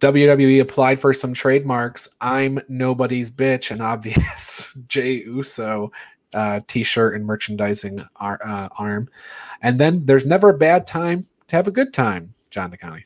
WWE 0.00 0.60
applied 0.60 1.00
for 1.00 1.14
some 1.14 1.32
trademarks. 1.32 2.08
I'm 2.20 2.60
nobody's 2.68 3.30
bitch 3.30 3.70
an 3.70 3.80
obvious. 3.80 4.76
Jey 4.86 5.22
Uso 5.24 5.90
uh, 6.34 6.60
t-shirt 6.66 7.14
and 7.14 7.24
merchandising 7.24 8.04
ar- 8.16 8.40
uh, 8.44 8.68
arm. 8.78 9.08
And 9.62 9.78
then 9.78 10.04
there's 10.04 10.26
never 10.26 10.50
a 10.50 10.58
bad 10.58 10.86
time 10.86 11.26
to 11.48 11.56
have 11.56 11.68
a 11.68 11.70
good 11.70 11.94
time, 11.94 12.34
John 12.50 12.70
DeConnie. 12.70 13.04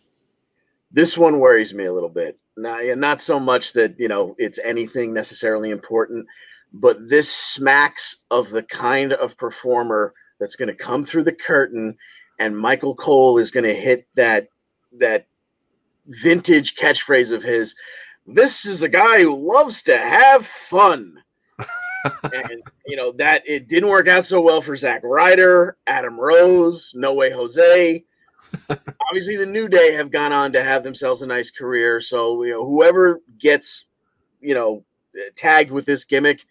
This 0.91 1.17
one 1.17 1.39
worries 1.39 1.75
me 1.75 1.85
a 1.85 1.93
little 1.93 2.09
bit. 2.09 2.39
Not, 2.57 2.99
not 2.99 3.21
so 3.21 3.39
much 3.39 3.75
that 3.75 3.95
you 4.01 4.09
know 4.09 4.35
it's 4.39 4.59
anything 4.65 5.13
necessarily 5.13 5.71
important, 5.71 6.27
but 6.73 7.09
this 7.09 7.33
smacks 7.33 8.17
of 8.31 8.51
the 8.51 8.65
kind 8.65 9.13
of 9.13 9.37
performer 9.37 10.15
that's 10.41 10.57
going 10.57 10.69
to 10.69 10.75
come 10.75 11.05
through 11.05 11.25
the 11.25 11.33
curtain, 11.33 11.97
and 12.39 12.59
Michael 12.59 12.95
Cole 12.95 13.39
is 13.39 13.51
going 13.51 13.65
to 13.65 13.75
hit 13.75 14.07
that 14.15 14.49
that 14.93 15.27
vintage 16.07 16.75
catchphrase 16.75 17.33
of 17.33 17.43
his. 17.43 17.75
This 18.27 18.67
is 18.67 18.83
a 18.83 18.89
guy 18.89 19.23
who 19.23 19.35
loves 19.35 19.83
to 19.85 19.97
have 19.97 20.47
fun. 20.47 21.23
and 22.23 22.63
you 22.87 22.97
know 22.97 23.13
that 23.13 23.43
it 23.47 23.69
didn't 23.69 23.89
work 23.89 24.07
out 24.07 24.25
so 24.25 24.41
well 24.41 24.61
for 24.61 24.77
Zack 24.77 25.03
Ryder, 25.03 25.77
Adam 25.87 26.19
Rose, 26.19 26.93
No 26.95 27.15
Way 27.15 27.31
Jose. 27.31 28.05
Obviously, 29.09 29.37
the 29.37 29.47
New 29.47 29.69
Day 29.69 29.93
have 29.93 30.11
gone 30.11 30.33
on 30.33 30.53
to 30.53 30.63
have 30.63 30.85
themselves 30.85 31.23
a 31.23 31.27
nice 31.27 31.51
career. 31.51 32.01
So 32.01 32.43
you 32.45 32.53
know, 32.53 32.65
whoever 32.65 33.21
gets 33.39 33.87
you 34.41 34.55
know 34.55 34.85
tagged 35.35 35.73
with 35.73 35.87
this 35.87 36.05
gimmick, 36.05 36.47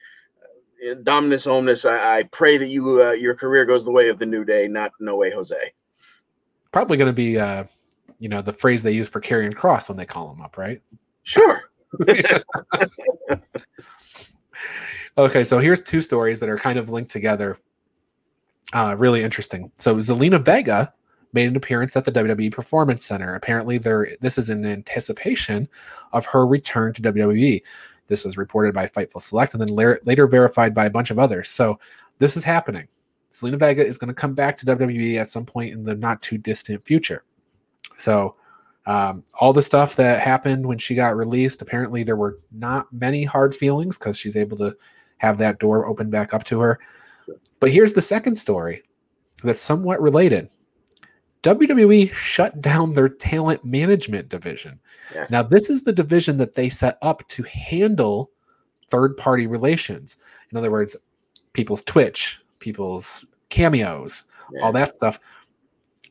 uh, 0.89 0.95
Dominus 1.01 1.47
Omnis, 1.47 1.85
I, 1.85 2.19
I 2.19 2.23
pray 2.23 2.57
that 2.57 2.67
you 2.67 3.01
uh, 3.03 3.11
your 3.11 3.33
career 3.35 3.65
goes 3.65 3.85
the 3.85 3.91
way 3.91 4.09
of 4.09 4.19
the 4.19 4.25
New 4.25 4.43
Day, 4.43 4.67
not 4.67 4.91
No 4.99 5.15
Way 5.15 5.31
Jose. 5.31 5.73
Probably 6.71 6.97
going 6.97 7.09
to 7.09 7.13
be, 7.13 7.37
uh, 7.37 7.65
you 8.19 8.29
know, 8.29 8.41
the 8.41 8.53
phrase 8.53 8.83
they 8.83 8.91
use 8.91 9.07
for 9.07 9.21
Karrion 9.21 9.53
Kross 9.53 9.89
when 9.89 9.97
they 9.97 10.05
call 10.05 10.31
him 10.31 10.41
up, 10.41 10.57
right? 10.57 10.81
Sure. 11.23 11.69
okay, 15.17 15.43
so 15.43 15.59
here's 15.59 15.81
two 15.81 16.01
stories 16.01 16.39
that 16.39 16.49
are 16.49 16.57
kind 16.57 16.77
of 16.77 16.89
linked 16.89 17.11
together. 17.11 17.57
Uh, 18.73 18.95
really 18.97 19.23
interesting. 19.23 19.71
So 19.77 19.95
Zelina 19.97 20.43
Vega 20.43 20.93
made 21.33 21.47
an 21.47 21.55
appearance 21.55 21.95
at 21.95 22.05
the 22.05 22.11
WWE 22.11 22.51
Performance 22.51 23.05
Center. 23.05 23.35
Apparently, 23.35 23.77
there 23.77 24.09
this 24.21 24.37
is 24.37 24.49
in 24.49 24.65
anticipation 24.65 25.67
of 26.11 26.25
her 26.25 26.45
return 26.45 26.93
to 26.93 27.01
WWE. 27.01 27.61
This 28.07 28.25
was 28.25 28.37
reported 28.37 28.73
by 28.73 28.87
Fightful 28.87 29.21
Select 29.21 29.53
and 29.53 29.61
then 29.61 29.69
later, 29.69 29.99
later 30.05 30.27
verified 30.27 30.73
by 30.73 30.85
a 30.85 30.89
bunch 30.89 31.11
of 31.11 31.19
others. 31.19 31.49
So 31.49 31.79
this 32.19 32.37
is 32.37 32.43
happening. 32.43 32.87
Zelina 33.37 33.59
Vega 33.59 33.85
is 33.85 33.97
going 33.97 34.07
to 34.07 34.13
come 34.13 34.33
back 34.33 34.57
to 34.57 34.65
WWE 34.65 35.17
at 35.19 35.29
some 35.29 35.45
point 35.45 35.73
in 35.73 35.83
the 35.83 35.95
not 35.95 36.21
too 36.21 36.37
distant 36.37 36.83
future. 36.85 37.23
So 37.97 38.35
um, 38.87 39.23
all 39.39 39.53
the 39.53 39.61
stuff 39.61 39.95
that 39.97 40.21
happened 40.21 40.65
when 40.65 40.77
she 40.77 40.95
got 40.95 41.15
released, 41.15 41.61
apparently 41.61 42.03
there 42.03 42.15
were 42.15 42.39
not 42.51 42.91
many 42.91 43.23
hard 43.23 43.55
feelings 43.55 43.97
because 43.97 44.17
she's 44.17 44.35
able 44.35 44.57
to 44.57 44.75
have 45.17 45.37
that 45.37 45.59
door 45.59 45.85
open 45.87 46.09
back 46.09 46.33
up 46.33 46.43
to 46.45 46.59
her. 46.59 46.79
But 47.59 47.71
here's 47.71 47.93
the 47.93 48.01
second 48.01 48.35
story 48.35 48.83
that's 49.43 49.61
somewhat 49.61 50.01
related. 50.01 50.49
WWE 51.43 52.11
shut 52.11 52.59
down 52.61 52.93
their 52.93 53.09
talent 53.09 53.63
management 53.63 54.29
division. 54.29 54.79
Yes. 55.13 55.29
Now, 55.29 55.43
this 55.43 55.69
is 55.69 55.83
the 55.83 55.93
division 55.93 56.37
that 56.37 56.55
they 56.55 56.69
set 56.69 56.97
up 57.01 57.27
to 57.29 57.43
handle 57.43 58.31
third 58.87 59.15
party 59.17 59.47
relations. 59.47 60.17
In 60.51 60.57
other 60.57 60.71
words, 60.71 60.95
people's 61.53 61.83
Twitch, 61.83 62.41
people's 62.59 63.25
cameos, 63.49 64.23
yeah. 64.53 64.61
all 64.61 64.71
that 64.73 64.93
stuff, 64.93 65.19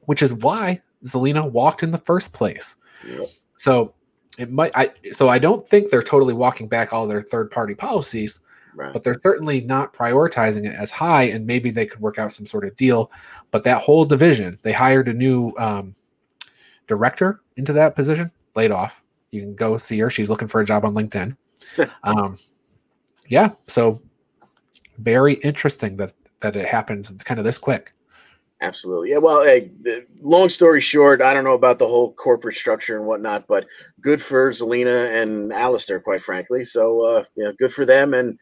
which 0.06 0.22
is 0.22 0.34
why 0.34 0.80
Zelina 1.04 1.50
walked 1.50 1.82
in 1.82 1.90
the 1.90 1.98
first 1.98 2.32
place. 2.32 2.76
Yep. 3.06 3.28
So 3.54 3.92
it 4.38 4.50
might 4.50 4.72
I 4.74 4.90
so 5.12 5.28
I 5.28 5.38
don't 5.38 5.66
think 5.66 5.90
they're 5.90 6.02
totally 6.02 6.34
walking 6.34 6.68
back 6.68 6.92
all 6.92 7.06
their 7.06 7.22
third 7.22 7.50
party 7.50 7.74
policies, 7.74 8.40
right. 8.74 8.92
but 8.92 9.02
they're 9.02 9.18
certainly 9.18 9.60
not 9.62 9.92
prioritizing 9.92 10.66
it 10.66 10.74
as 10.74 10.90
high 10.90 11.24
and 11.24 11.46
maybe 11.46 11.70
they 11.70 11.86
could 11.86 12.00
work 12.00 12.18
out 12.18 12.32
some 12.32 12.46
sort 12.46 12.64
of 12.64 12.76
deal. 12.76 13.10
But 13.50 13.64
that 13.64 13.82
whole 13.82 14.04
division, 14.04 14.58
they 14.62 14.72
hired 14.72 15.08
a 15.08 15.12
new 15.12 15.52
um, 15.58 15.94
director 16.86 17.40
into 17.56 17.72
that 17.74 17.94
position, 17.94 18.30
laid 18.54 18.70
off. 18.70 19.02
You 19.30 19.40
can 19.40 19.54
go 19.54 19.76
see 19.76 19.98
her. 20.00 20.10
She's 20.10 20.30
looking 20.30 20.48
for 20.48 20.60
a 20.60 20.66
job 20.66 20.84
on 20.84 20.94
LinkedIn. 20.94 21.36
um, 22.04 22.38
yeah, 23.28 23.50
so 23.66 24.00
very 24.98 25.34
interesting 25.34 25.96
that 25.96 26.12
that 26.40 26.56
it 26.56 26.66
happened 26.66 27.24
kind 27.24 27.38
of 27.38 27.44
this 27.44 27.58
quick. 27.58 27.92
Absolutely. 28.62 29.10
Yeah. 29.10 29.18
Well, 29.18 29.44
hey, 29.44 29.70
long 30.22 30.48
story 30.48 30.80
short, 30.80 31.20
I 31.20 31.34
don't 31.34 31.44
know 31.44 31.52
about 31.52 31.78
the 31.78 31.88
whole 31.88 32.14
corporate 32.14 32.56
structure 32.56 32.96
and 32.96 33.06
whatnot, 33.06 33.46
but 33.46 33.66
good 34.00 34.22
for 34.22 34.50
Zelina 34.50 35.22
and 35.22 35.52
Aleister, 35.52 36.02
quite 36.02 36.22
frankly. 36.22 36.64
So, 36.64 37.02
uh, 37.02 37.24
yeah, 37.36 37.52
good 37.58 37.72
for 37.72 37.84
them, 37.84 38.14
and 38.14 38.38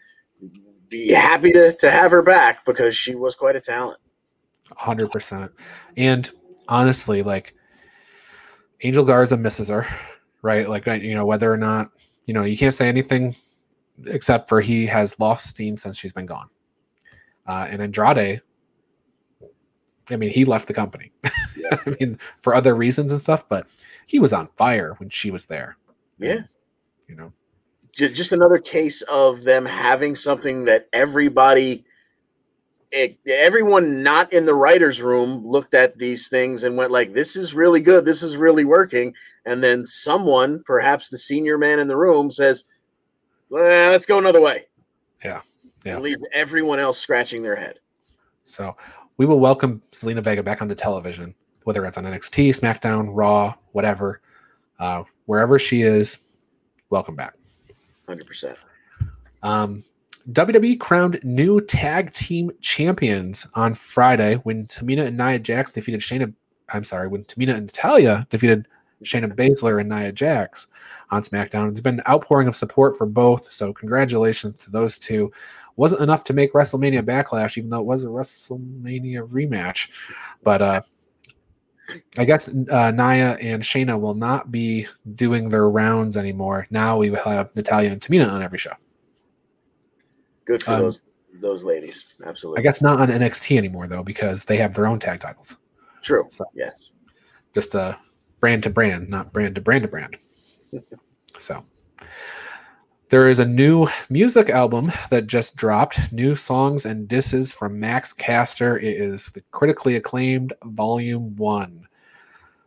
be 0.89 1.13
happy 1.13 1.51
to 1.53 1.73
to 1.73 1.91
have 1.91 2.11
her 2.13 2.23
back 2.23 2.65
because 2.65 2.97
she 2.97 3.15
was 3.15 3.35
quite 3.35 3.57
a 3.57 3.61
talent. 3.61 3.99
Hundred 4.77 5.11
percent. 5.11 5.51
And 5.97 6.31
honestly, 6.69 7.23
like 7.23 7.55
Angel 8.83 9.05
Garza 9.05 9.37
misses 9.37 9.69
her, 9.69 9.87
right? 10.43 10.69
Like 10.69 10.87
you 10.87 11.15
know 11.15 11.27
whether 11.27 11.53
or 11.53 11.57
not 11.57 11.91
you 12.27 12.35
know 12.35 12.45
you 12.45 12.57
can't 12.57 12.75
say 12.75 12.89
anything 12.89 13.35
except 14.07 14.49
for 14.49 14.61
he 14.61 14.87
has 14.87 15.19
lost 15.19 15.47
steam 15.47 15.77
since 15.77 15.99
she's 15.99 16.13
been 16.13 16.27
gone. 16.27 16.49
Uh, 17.47 17.67
and 17.71 17.83
Andrade 17.83 18.41
I 20.11 20.17
mean, 20.17 20.31
he 20.31 20.45
left 20.45 20.69
the 20.69 20.75
company. 20.75 21.13
Yeah. 21.57 21.79
I 21.87 21.97
mean, 21.99 22.19
for 22.43 22.55
other 22.55 22.75
reasons 22.75 23.11
and 23.11 23.19
stuff, 23.19 23.49
but 23.49 23.67
he 24.07 24.19
was 24.19 24.35
on 24.35 24.49
fire 24.49 24.97
when 24.99 25.09
she 25.09 25.31
was 25.31 25.47
there. 25.47 25.79
Yeah. 26.19 26.41
you 27.09 27.15
know, 27.15 27.33
just 27.93 28.33
another 28.33 28.59
case 28.59 29.01
of 29.03 29.45
them 29.45 29.65
having 29.65 30.15
something 30.15 30.67
that 30.67 30.89
everybody, 30.93 31.87
it, 32.91 33.19
everyone 33.27 34.03
not 34.03 34.31
in 34.31 34.45
the 34.45 34.55
writer's 34.55 35.01
room 35.01 35.47
looked 35.47 35.73
at 35.73 35.97
these 35.97 36.29
things 36.29 36.65
and 36.65 36.77
went 36.77 36.91
like, 36.91 37.15
this 37.15 37.35
is 37.35 37.55
really 37.55 37.81
good. 37.81 38.05
This 38.05 38.23
is 38.23 38.37
really 38.37 38.67
working. 38.67 39.15
And 39.47 39.65
then 39.65 39.87
someone, 39.87 40.63
perhaps 40.67 41.09
the 41.09 41.17
senior 41.17 41.57
man 41.57 41.79
in 41.79 41.89
the 41.89 41.97
room 41.97 42.31
says, 42.31 42.65
well, 43.49 43.91
let's 43.91 44.05
go 44.05 44.19
another 44.19 44.43
way. 44.43 44.67
Yeah. 45.25 45.41
Yeah. 45.85 45.99
Leave 45.99 46.19
everyone 46.33 46.79
else 46.79 46.99
scratching 46.99 47.43
their 47.43 47.57
head. 47.57 47.79
So 48.45 48.71
we 49.17 49.27
will 49.27 49.39
welcome 49.39 49.83
Zelina 49.93 50.23
Vega 50.23 50.43
back 50.43 50.63
onto 50.63 50.75
television, 50.75 51.35
whether 51.65 51.85
it's 51.85 51.99
on 51.99 52.05
NXT, 52.05 52.49
SmackDown, 52.59 53.11
Raw, 53.13 53.55
whatever, 53.73 54.21
uh, 54.79 55.05
wherever 55.27 55.59
she 55.59 55.83
is. 55.83 56.19
Welcome 56.91 57.17
back. 57.17 57.35
Hundred 58.07 58.27
percent. 58.27 58.59
Um, 59.43 59.85
WWE 60.31 60.81
crowned 60.81 61.21
new 61.23 61.61
tag 61.61 62.13
team 62.15 62.51
champions 62.63 63.47
on 63.55 63.75
Friday 63.75 64.37
when 64.45 64.67
Tamina 64.67 65.07
and 65.07 65.19
Nia 65.19 65.39
Jax 65.39 65.73
defeated 65.73 66.01
Shayna. 66.01 66.33
I'm 66.71 66.85
sorry, 66.85 67.09
when 67.09 67.25
Tamina 67.25 67.55
and 67.55 67.67
Natalya 67.67 68.27
defeated 68.31 68.67
Shayna 69.03 69.35
Baszler 69.35 69.81
and 69.81 69.89
Nia 69.89 70.13
Jax 70.13 70.67
on 71.11 71.23
SmackDown. 71.23 71.69
There's 71.69 71.81
been 71.81 72.01
an 72.01 72.07
outpouring 72.09 72.49
of 72.49 72.57
support 72.57 72.97
for 72.97 73.07
both, 73.07 73.53
so 73.53 73.73
congratulations 73.73 74.59
to 74.61 74.71
those 74.71 74.99
two 74.99 75.31
wasn't 75.77 76.03
enough 76.03 76.25
to 76.25 76.33
make 76.33 76.53
WrestleMania 76.53 77.03
Backlash, 77.03 77.59
even 77.59 77.71
though 77.71 77.81
it 77.81 77.87
was 77.87 78.05
a 78.05 78.09
WrestleMania 78.09 79.29
rematch. 79.29 79.91
But 80.43 80.63
uh, 80.63 80.81
I 82.17 82.25
guess 82.25 82.49
uh, 82.49 82.91
Nia 82.91 83.37
and 83.41 83.63
Shayna 83.63 83.99
will 83.99 84.15
not 84.15 84.51
be 84.51 84.87
doing 85.15 85.49
their 85.49 85.69
rounds 85.69 86.17
anymore. 86.17 86.67
Now 86.71 86.97
we 86.97 87.11
will 87.11 87.19
have 87.19 87.55
Natalya 87.57 87.91
and 87.91 88.01
Tamina 88.01 88.31
on 88.31 88.43
every 88.43 88.59
show. 88.59 88.73
Good 90.45 90.63
for 90.63 90.73
um, 90.73 90.83
those 90.83 91.07
those 91.41 91.65
ladies. 91.65 92.05
Absolutely. 92.25 92.61
I 92.61 92.63
guess 92.63 92.81
not 92.81 93.01
on 93.01 93.09
NXT 93.09 93.57
anymore 93.57 93.87
though, 93.87 94.03
because 94.03 94.45
they 94.45 94.57
have 94.57 94.75
their 94.75 94.87
own 94.87 94.99
tag 94.99 95.21
titles. 95.21 95.57
True. 96.03 96.27
So, 96.29 96.45
yes. 96.55 96.91
Just 97.55 97.75
a 97.75 97.81
uh, 97.81 97.97
brand 98.41 98.63
to 98.65 98.71
brand, 98.71 99.09
not 99.09 99.33
brand 99.33 99.55
to 99.55 99.61
brand 99.61 99.83
to 99.83 99.89
brand. 99.89 100.17
so 101.39 101.65
there 103.11 103.29
is 103.29 103.39
a 103.39 103.45
new 103.45 103.87
music 104.09 104.49
album 104.49 104.91
that 105.11 105.27
just 105.27 105.57
dropped, 105.57 106.13
new 106.13 106.35
songs 106.35 106.87
and 106.87 107.07
disses 107.07 107.53
from 107.53 107.79
Max 107.79 108.13
Caster. 108.13 108.79
It 108.79 108.97
is 108.97 109.27
the 109.29 109.43
critically 109.51 109.97
acclaimed 109.97 110.53
Volume 110.65 111.37
1. 111.37 111.87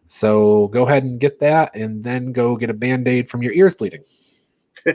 So 0.05 0.67
go 0.67 0.85
ahead 0.85 1.03
and 1.03 1.19
get 1.19 1.39
that 1.39 1.75
and 1.75 2.03
then 2.03 2.31
go 2.31 2.55
get 2.55 2.69
a 2.69 2.73
band 2.73 3.07
aid 3.07 3.29
from 3.29 3.41
your 3.41 3.51
ears 3.53 3.75
bleeding. 3.75 4.03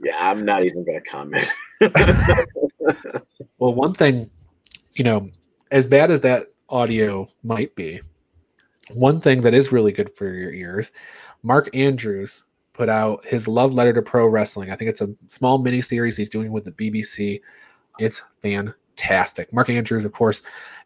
yeah, 0.00 0.16
I'm 0.18 0.44
not 0.44 0.64
even 0.64 0.84
going 0.84 1.02
to 1.02 1.10
comment. 1.10 1.46
well, 3.58 3.74
one 3.74 3.92
thing, 3.94 4.30
you 4.94 5.04
know, 5.04 5.28
as 5.70 5.86
bad 5.86 6.10
as 6.10 6.20
that 6.22 6.46
audio 6.70 7.28
might 7.42 7.74
be, 7.74 8.00
one 8.92 9.20
thing 9.20 9.42
that 9.42 9.54
is 9.54 9.70
really 9.70 9.92
good 9.92 10.14
for 10.16 10.32
your 10.32 10.52
ears, 10.52 10.92
Mark 11.42 11.68
Andrews 11.74 12.44
put 12.78 12.88
out 12.88 13.26
his 13.26 13.48
love 13.48 13.74
letter 13.74 13.92
to 13.92 14.00
pro 14.00 14.28
wrestling. 14.28 14.70
I 14.70 14.76
think 14.76 14.88
it's 14.88 15.00
a 15.00 15.10
small 15.26 15.58
mini 15.58 15.80
series 15.80 16.16
he's 16.16 16.30
doing 16.30 16.52
with 16.52 16.64
the 16.64 16.70
BBC. 16.70 17.40
It's 17.98 18.22
fantastic. 18.40 19.52
Mark 19.52 19.68
Andrews, 19.68 20.04
of 20.04 20.12
course, 20.12 20.42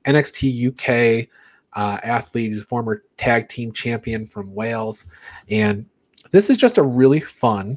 NXT 0.06 0.68
UK 0.68 1.28
uh, 1.74 1.98
athlete, 2.02 2.52
he's 2.52 2.62
former 2.62 3.04
tag 3.18 3.50
team 3.50 3.72
champion 3.72 4.26
from 4.26 4.54
Wales. 4.54 5.06
And 5.50 5.84
this 6.30 6.48
is 6.48 6.56
just 6.56 6.78
a 6.78 6.82
really 6.82 7.20
fun, 7.20 7.76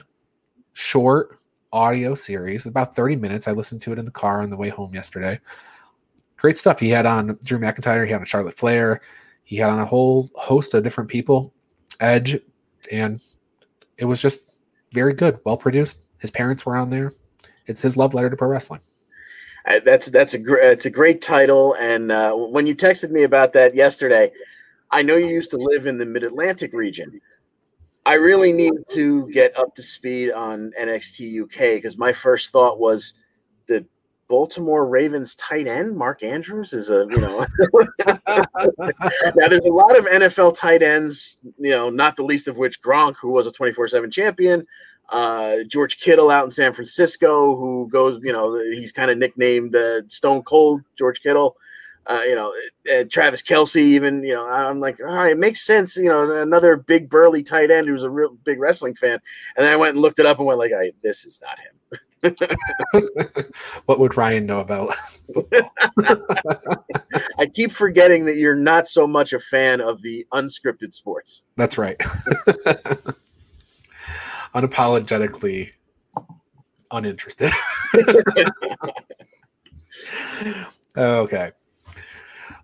short 0.72 1.38
audio 1.74 2.16
series, 2.16 2.68
about 2.68 2.96
30 2.96 3.18
minutes. 3.18 3.50
I 3.50 3.52
listened 3.52 3.82
to 3.82 3.92
it 3.92 4.00
in 4.00 4.06
the 4.06 4.12
car 4.12 4.42
on 4.42 4.50
the 4.50 4.56
way 4.56 4.70
home 4.70 4.96
yesterday. 4.96 5.42
Great 6.38 6.58
stuff. 6.58 6.80
He 6.80 6.88
had 6.88 7.06
on 7.06 7.38
Drew 7.44 7.60
McIntyre, 7.60 8.06
he 8.06 8.14
had 8.14 8.22
on 8.22 8.26
Charlotte 8.26 8.58
Flair, 8.58 9.02
he 9.44 9.58
had 9.58 9.70
on 9.70 9.80
a 9.80 9.86
whole 9.86 10.30
host 10.36 10.74
of 10.74 10.86
different 10.86 11.10
people, 11.10 11.54
Edge, 12.00 12.40
and 12.94 13.20
it 13.98 14.06
was 14.06 14.22
just 14.22 14.42
very 14.92 15.14
good, 15.14 15.40
well 15.46 15.58
produced. 15.58 16.02
His 16.20 16.32
parents 16.32 16.66
were 16.66 16.76
on 16.76 16.90
there. 16.90 17.14
It's 17.68 17.82
his 17.82 17.98
love 17.98 18.14
letter 18.14 18.30
to 18.30 18.36
pro 18.36 18.48
wrestling. 18.48 18.82
Uh, 19.66 19.80
that's 19.84 20.08
that's 20.08 20.34
a 20.34 20.40
great 20.40 20.72
it's 20.72 20.86
a 20.86 20.92
great 20.92 21.22
title. 21.22 21.76
And 21.80 22.12
uh, 22.12 22.34
when 22.34 22.68
you 22.68 22.76
texted 22.76 23.10
me 23.10 23.24
about 23.24 23.54
that 23.54 23.76
yesterday, 23.76 24.32
I 24.92 25.02
know 25.02 25.16
you 25.16 25.28
used 25.28 25.52
to 25.52 25.58
live 25.58 25.86
in 25.86 25.98
the 25.98 26.06
Mid 26.06 26.24
Atlantic 26.24 26.74
region. 26.74 27.20
I 28.06 28.14
really 28.16 28.54
need 28.54 28.74
to 28.92 29.32
get 29.32 29.58
up 29.58 29.74
to 29.76 29.82
speed 29.82 30.32
on 30.32 30.72
NXT 30.80 31.44
UK 31.44 31.78
because 31.78 31.98
my 31.98 32.14
first 32.14 32.52
thought 32.52 32.80
was 32.80 33.16
the 33.68 33.86
Baltimore 34.28 34.88
Ravens 34.88 35.36
tight 35.36 35.68
end 35.68 35.96
Mark 35.96 36.24
Andrews 36.24 36.74
is 36.74 36.90
a 36.90 37.08
you 37.10 37.22
know 37.22 37.46
now 38.08 39.48
there's 39.48 39.66
a 39.66 39.72
lot 39.72 39.98
of 39.98 40.06
NFL 40.06 40.58
tight 40.58 40.82
ends 40.82 41.40
you 41.60 41.72
know 41.72 41.90
not 41.90 42.16
the 42.16 42.24
least 42.24 42.48
of 42.48 42.58
which 42.58 42.82
Gronk 42.82 43.16
who 43.18 43.32
was 43.32 43.48
a 43.48 43.52
24/7 43.52 44.12
champion 44.12 44.66
uh, 45.10 45.58
George 45.68 46.00
Kittle 46.00 46.32
out 46.32 46.46
in 46.46 46.52
San 46.52 46.74
Francisco 46.74 47.56
who 47.56 47.88
goes 47.92 48.20
you 48.24 48.32
know 48.32 48.60
he's 48.60 48.92
kind 48.92 49.12
of 49.12 49.18
nicknamed 49.18 49.76
uh, 49.76 50.08
Stone 50.08 50.44
Cold 50.44 50.82
George 50.98 51.22
Kittle 51.22 51.56
uh, 52.08 52.22
you 52.24 52.36
know, 52.36 52.54
Travis 53.10 53.42
Kelce, 53.42 53.78
even, 53.78 54.24
you 54.24 54.34
know, 54.34 54.48
I'm 54.48 54.80
like, 54.80 55.00
all 55.00 55.08
right, 55.08 55.32
it 55.32 55.40
makes 55.40 55.66
sense. 55.66 55.98
You 55.98 56.10
know, 56.10 56.42
another 56.42 56.76
big 56.76 57.10
burly 57.10 57.42
tight 57.42 57.72
end 57.72 57.88
who's 57.88 58.04
a 58.04 58.10
real 58.10 58.38
big 58.44 58.60
wrestling 58.60 58.94
fan. 58.96 59.20
And 59.58 59.66
then 59.66 59.74
I 59.74 59.76
went 59.76 59.94
and 59.94 60.02
looked 60.02 60.20
it 60.20 60.26
up 60.26 60.38
and 60.38 60.46
went 60.46 60.60
like, 60.60 60.72
I, 60.72 60.92
this 61.02 61.26
is 61.26 61.42
not 61.42 61.58
him. 61.60 61.72
what 63.86 64.00
would 64.00 64.18
Ryan 64.18 64.46
know 64.48 64.60
about 64.60 64.96
I 67.38 67.46
keep 67.54 67.72
forgetting 67.72 68.26
that 68.26 68.38
you're 68.38 68.56
not 68.56 68.88
so 68.88 69.06
much 69.08 69.34
a 69.34 69.40
fan 69.40 69.82
of 69.82 70.02
the 70.02 70.26
unscripted 70.34 70.94
sports. 70.94 71.44
That's 71.56 71.78
right. 71.78 71.98
Unapologetically 74.56 75.72
uninterested. 76.92 77.52
okay. 80.98 81.52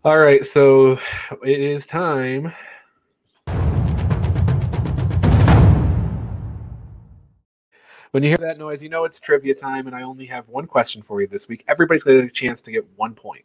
All 0.03 0.17
right, 0.17 0.43
so 0.43 0.97
it 1.45 1.59
is 1.59 1.85
time. 1.85 2.51
When 8.09 8.23
you 8.23 8.29
hear 8.29 8.39
that 8.39 8.55
noise, 8.57 8.81
you 8.81 8.89
know 8.89 9.03
it's 9.03 9.19
trivia 9.19 9.53
time, 9.53 9.85
and 9.85 9.95
I 9.95 10.01
only 10.01 10.25
have 10.25 10.49
one 10.49 10.65
question 10.65 11.03
for 11.03 11.21
you 11.21 11.27
this 11.27 11.47
week. 11.47 11.63
Everybody's 11.67 12.01
going 12.01 12.17
to 12.17 12.23
get 12.23 12.31
a 12.31 12.33
chance 12.33 12.61
to 12.61 12.71
get 12.71 12.83
one 12.95 13.13
point. 13.13 13.43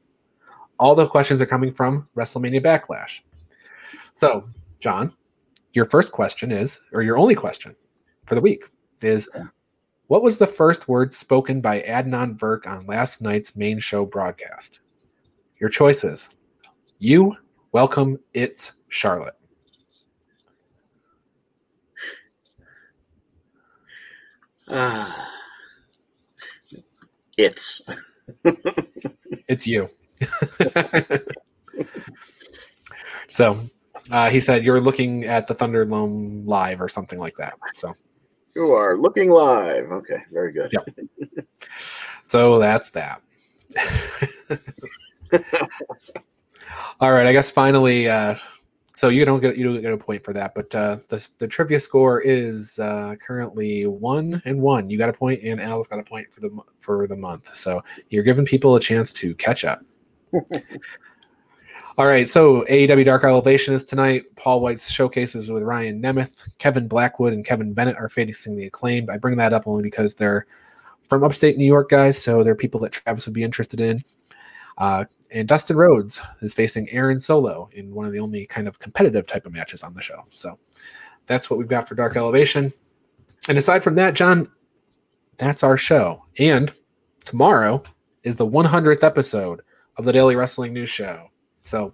All 0.78 0.94
the 0.94 1.06
questions 1.06 1.42
are 1.42 1.46
coming 1.46 1.70
from 1.70 2.06
WrestleMania 2.16 2.64
Backlash. 2.64 3.20
So, 4.16 4.42
John, 4.80 5.12
your 5.74 5.84
first 5.84 6.10
question 6.10 6.52
is, 6.52 6.80
or 6.94 7.02
your 7.02 7.18
only 7.18 7.34
question 7.34 7.76
for 8.24 8.34
the 8.34 8.40
week 8.40 8.64
is, 9.02 9.28
what 10.06 10.22
was 10.22 10.38
the 10.38 10.46
first 10.46 10.88
word 10.88 11.12
spoken 11.12 11.60
by 11.60 11.82
Adnan 11.82 12.34
Verk 12.34 12.66
on 12.66 12.80
last 12.86 13.20
night's 13.20 13.56
main 13.56 13.78
show 13.78 14.06
broadcast? 14.06 14.78
Your 15.60 15.68
choices 15.68 16.30
you 16.98 17.36
welcome 17.72 18.18
it's 18.32 18.72
Charlotte. 18.88 19.34
Uh, 24.68 25.12
it's 27.36 27.82
it's 29.48 29.66
you. 29.66 29.90
so 33.28 33.58
uh, 34.10 34.30
he 34.30 34.40
said 34.40 34.64
you're 34.64 34.80
looking 34.80 35.24
at 35.24 35.46
the 35.46 35.54
Thunderdome 35.54 36.46
live 36.46 36.80
or 36.80 36.88
something 36.88 37.18
like 37.18 37.36
that. 37.36 37.54
So 37.74 37.94
you 38.54 38.72
are 38.72 38.96
looking 38.96 39.30
live. 39.30 39.92
Okay, 39.92 40.22
very 40.32 40.50
good. 40.52 40.72
Yep. 40.72 41.46
so 42.26 42.58
that's 42.58 42.90
that. 42.90 43.20
All 47.00 47.12
right, 47.12 47.26
I 47.26 47.32
guess 47.32 47.50
finally, 47.50 48.08
uh, 48.08 48.36
so 48.94 49.10
you 49.10 49.26
don't 49.26 49.40
get 49.40 49.58
you 49.58 49.64
don't 49.64 49.82
get 49.82 49.92
a 49.92 49.98
point 49.98 50.24
for 50.24 50.32
that, 50.32 50.54
but 50.54 50.74
uh, 50.74 50.96
the 51.08 51.28
the 51.38 51.46
trivia 51.46 51.78
score 51.78 52.22
is 52.22 52.78
uh, 52.78 53.14
currently 53.20 53.86
one 53.86 54.40
and 54.46 54.60
one. 54.60 54.88
You 54.88 54.96
got 54.96 55.10
a 55.10 55.12
point, 55.12 55.42
and 55.42 55.60
Al's 55.60 55.86
got 55.86 55.98
a 55.98 56.02
point 56.02 56.32
for 56.32 56.40
the 56.40 56.58
for 56.80 57.06
the 57.06 57.16
month. 57.16 57.54
So 57.54 57.82
you're 58.08 58.24
giving 58.24 58.46
people 58.46 58.76
a 58.76 58.80
chance 58.80 59.12
to 59.14 59.34
catch 59.34 59.64
up. 59.64 59.82
All 61.98 62.06
right, 62.06 62.28
so 62.28 62.62
AEW 62.70 63.06
Dark 63.06 63.24
Elevation 63.24 63.72
is 63.72 63.82
tonight. 63.82 64.24
Paul 64.36 64.60
Wight's 64.60 64.90
showcases 64.90 65.50
with 65.50 65.62
Ryan 65.62 66.00
Nemeth, 66.00 66.46
Kevin 66.58 66.88
Blackwood, 66.88 67.32
and 67.32 67.42
Kevin 67.42 67.72
Bennett 67.72 67.96
are 67.96 68.10
facing 68.10 68.54
the 68.54 68.66
acclaimed. 68.66 69.08
I 69.08 69.16
bring 69.16 69.36
that 69.36 69.54
up 69.54 69.62
only 69.66 69.82
because 69.82 70.14
they're 70.14 70.46
from 71.08 71.24
upstate 71.24 71.56
New 71.56 71.64
York 71.64 71.88
guys, 71.88 72.22
so 72.22 72.42
they're 72.42 72.54
people 72.54 72.80
that 72.80 72.92
Travis 72.92 73.26
would 73.26 73.34
be 73.34 73.42
interested 73.42 73.80
in. 73.80 74.02
Uh, 74.76 75.04
and 75.30 75.48
Dustin 75.48 75.76
Rhodes 75.76 76.20
is 76.40 76.54
facing 76.54 76.88
Aaron 76.90 77.18
Solo 77.18 77.68
in 77.72 77.94
one 77.94 78.06
of 78.06 78.12
the 78.12 78.18
only 78.18 78.46
kind 78.46 78.68
of 78.68 78.78
competitive 78.78 79.26
type 79.26 79.46
of 79.46 79.52
matches 79.52 79.82
on 79.82 79.94
the 79.94 80.02
show. 80.02 80.22
So 80.30 80.56
that's 81.26 81.50
what 81.50 81.58
we've 81.58 81.68
got 81.68 81.88
for 81.88 81.94
Dark 81.94 82.16
Elevation. 82.16 82.72
And 83.48 83.58
aside 83.58 83.82
from 83.84 83.94
that, 83.96 84.14
John, 84.14 84.50
that's 85.38 85.62
our 85.62 85.76
show. 85.76 86.24
And 86.38 86.72
tomorrow 87.24 87.82
is 88.22 88.36
the 88.36 88.46
100th 88.46 89.04
episode 89.04 89.62
of 89.96 90.04
the 90.04 90.12
Daily 90.12 90.36
Wrestling 90.36 90.72
News 90.72 90.90
Show. 90.90 91.28
So 91.60 91.90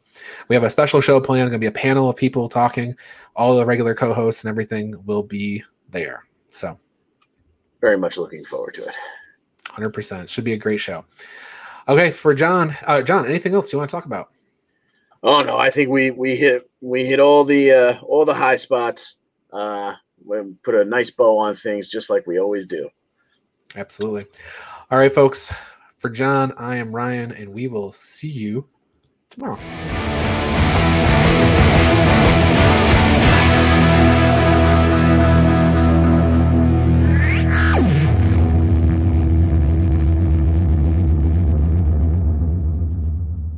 we 0.48 0.54
have 0.54 0.64
a 0.64 0.70
special 0.70 1.00
show 1.00 1.20
planned. 1.20 1.50
Going 1.50 1.52
to 1.52 1.58
be 1.58 1.66
a 1.66 1.72
panel 1.72 2.08
of 2.08 2.16
people 2.16 2.48
talking. 2.48 2.94
All 3.34 3.56
the 3.56 3.64
regular 3.64 3.94
co-hosts 3.94 4.44
and 4.44 4.50
everything 4.50 4.94
will 5.06 5.22
be 5.22 5.64
there. 5.90 6.22
So 6.48 6.76
very 7.80 7.96
much 7.96 8.18
looking 8.18 8.44
forward 8.44 8.74
to 8.74 8.84
it. 8.84 8.94
100%. 9.64 10.28
Should 10.28 10.44
be 10.44 10.52
a 10.52 10.58
great 10.58 10.78
show. 10.78 11.04
Okay, 11.88 12.10
for 12.10 12.34
John, 12.34 12.76
uh, 12.84 13.02
John, 13.02 13.26
anything 13.26 13.54
else 13.54 13.72
you 13.72 13.78
want 13.78 13.90
to 13.90 13.96
talk 13.96 14.04
about? 14.04 14.30
Oh 15.22 15.42
no, 15.42 15.56
I 15.56 15.70
think 15.70 15.90
we 15.90 16.10
we 16.10 16.36
hit 16.36 16.68
we 16.80 17.04
hit 17.06 17.20
all 17.20 17.44
the 17.44 17.72
uh, 17.72 18.00
all 18.00 18.24
the 18.24 18.34
high 18.34 18.56
spots. 18.56 19.16
Uh, 19.52 19.94
we 20.24 20.54
put 20.62 20.74
a 20.74 20.84
nice 20.84 21.10
bow 21.10 21.38
on 21.38 21.54
things, 21.54 21.88
just 21.88 22.10
like 22.10 22.26
we 22.26 22.38
always 22.40 22.66
do. 22.66 22.88
Absolutely. 23.76 24.26
All 24.90 24.98
right, 24.98 25.12
folks. 25.12 25.52
For 25.98 26.10
John, 26.10 26.52
I 26.58 26.76
am 26.76 26.94
Ryan, 26.94 27.30
and 27.30 27.54
we 27.54 27.68
will 27.68 27.92
see 27.92 28.28
you 28.28 28.66
tomorrow. 29.30 29.58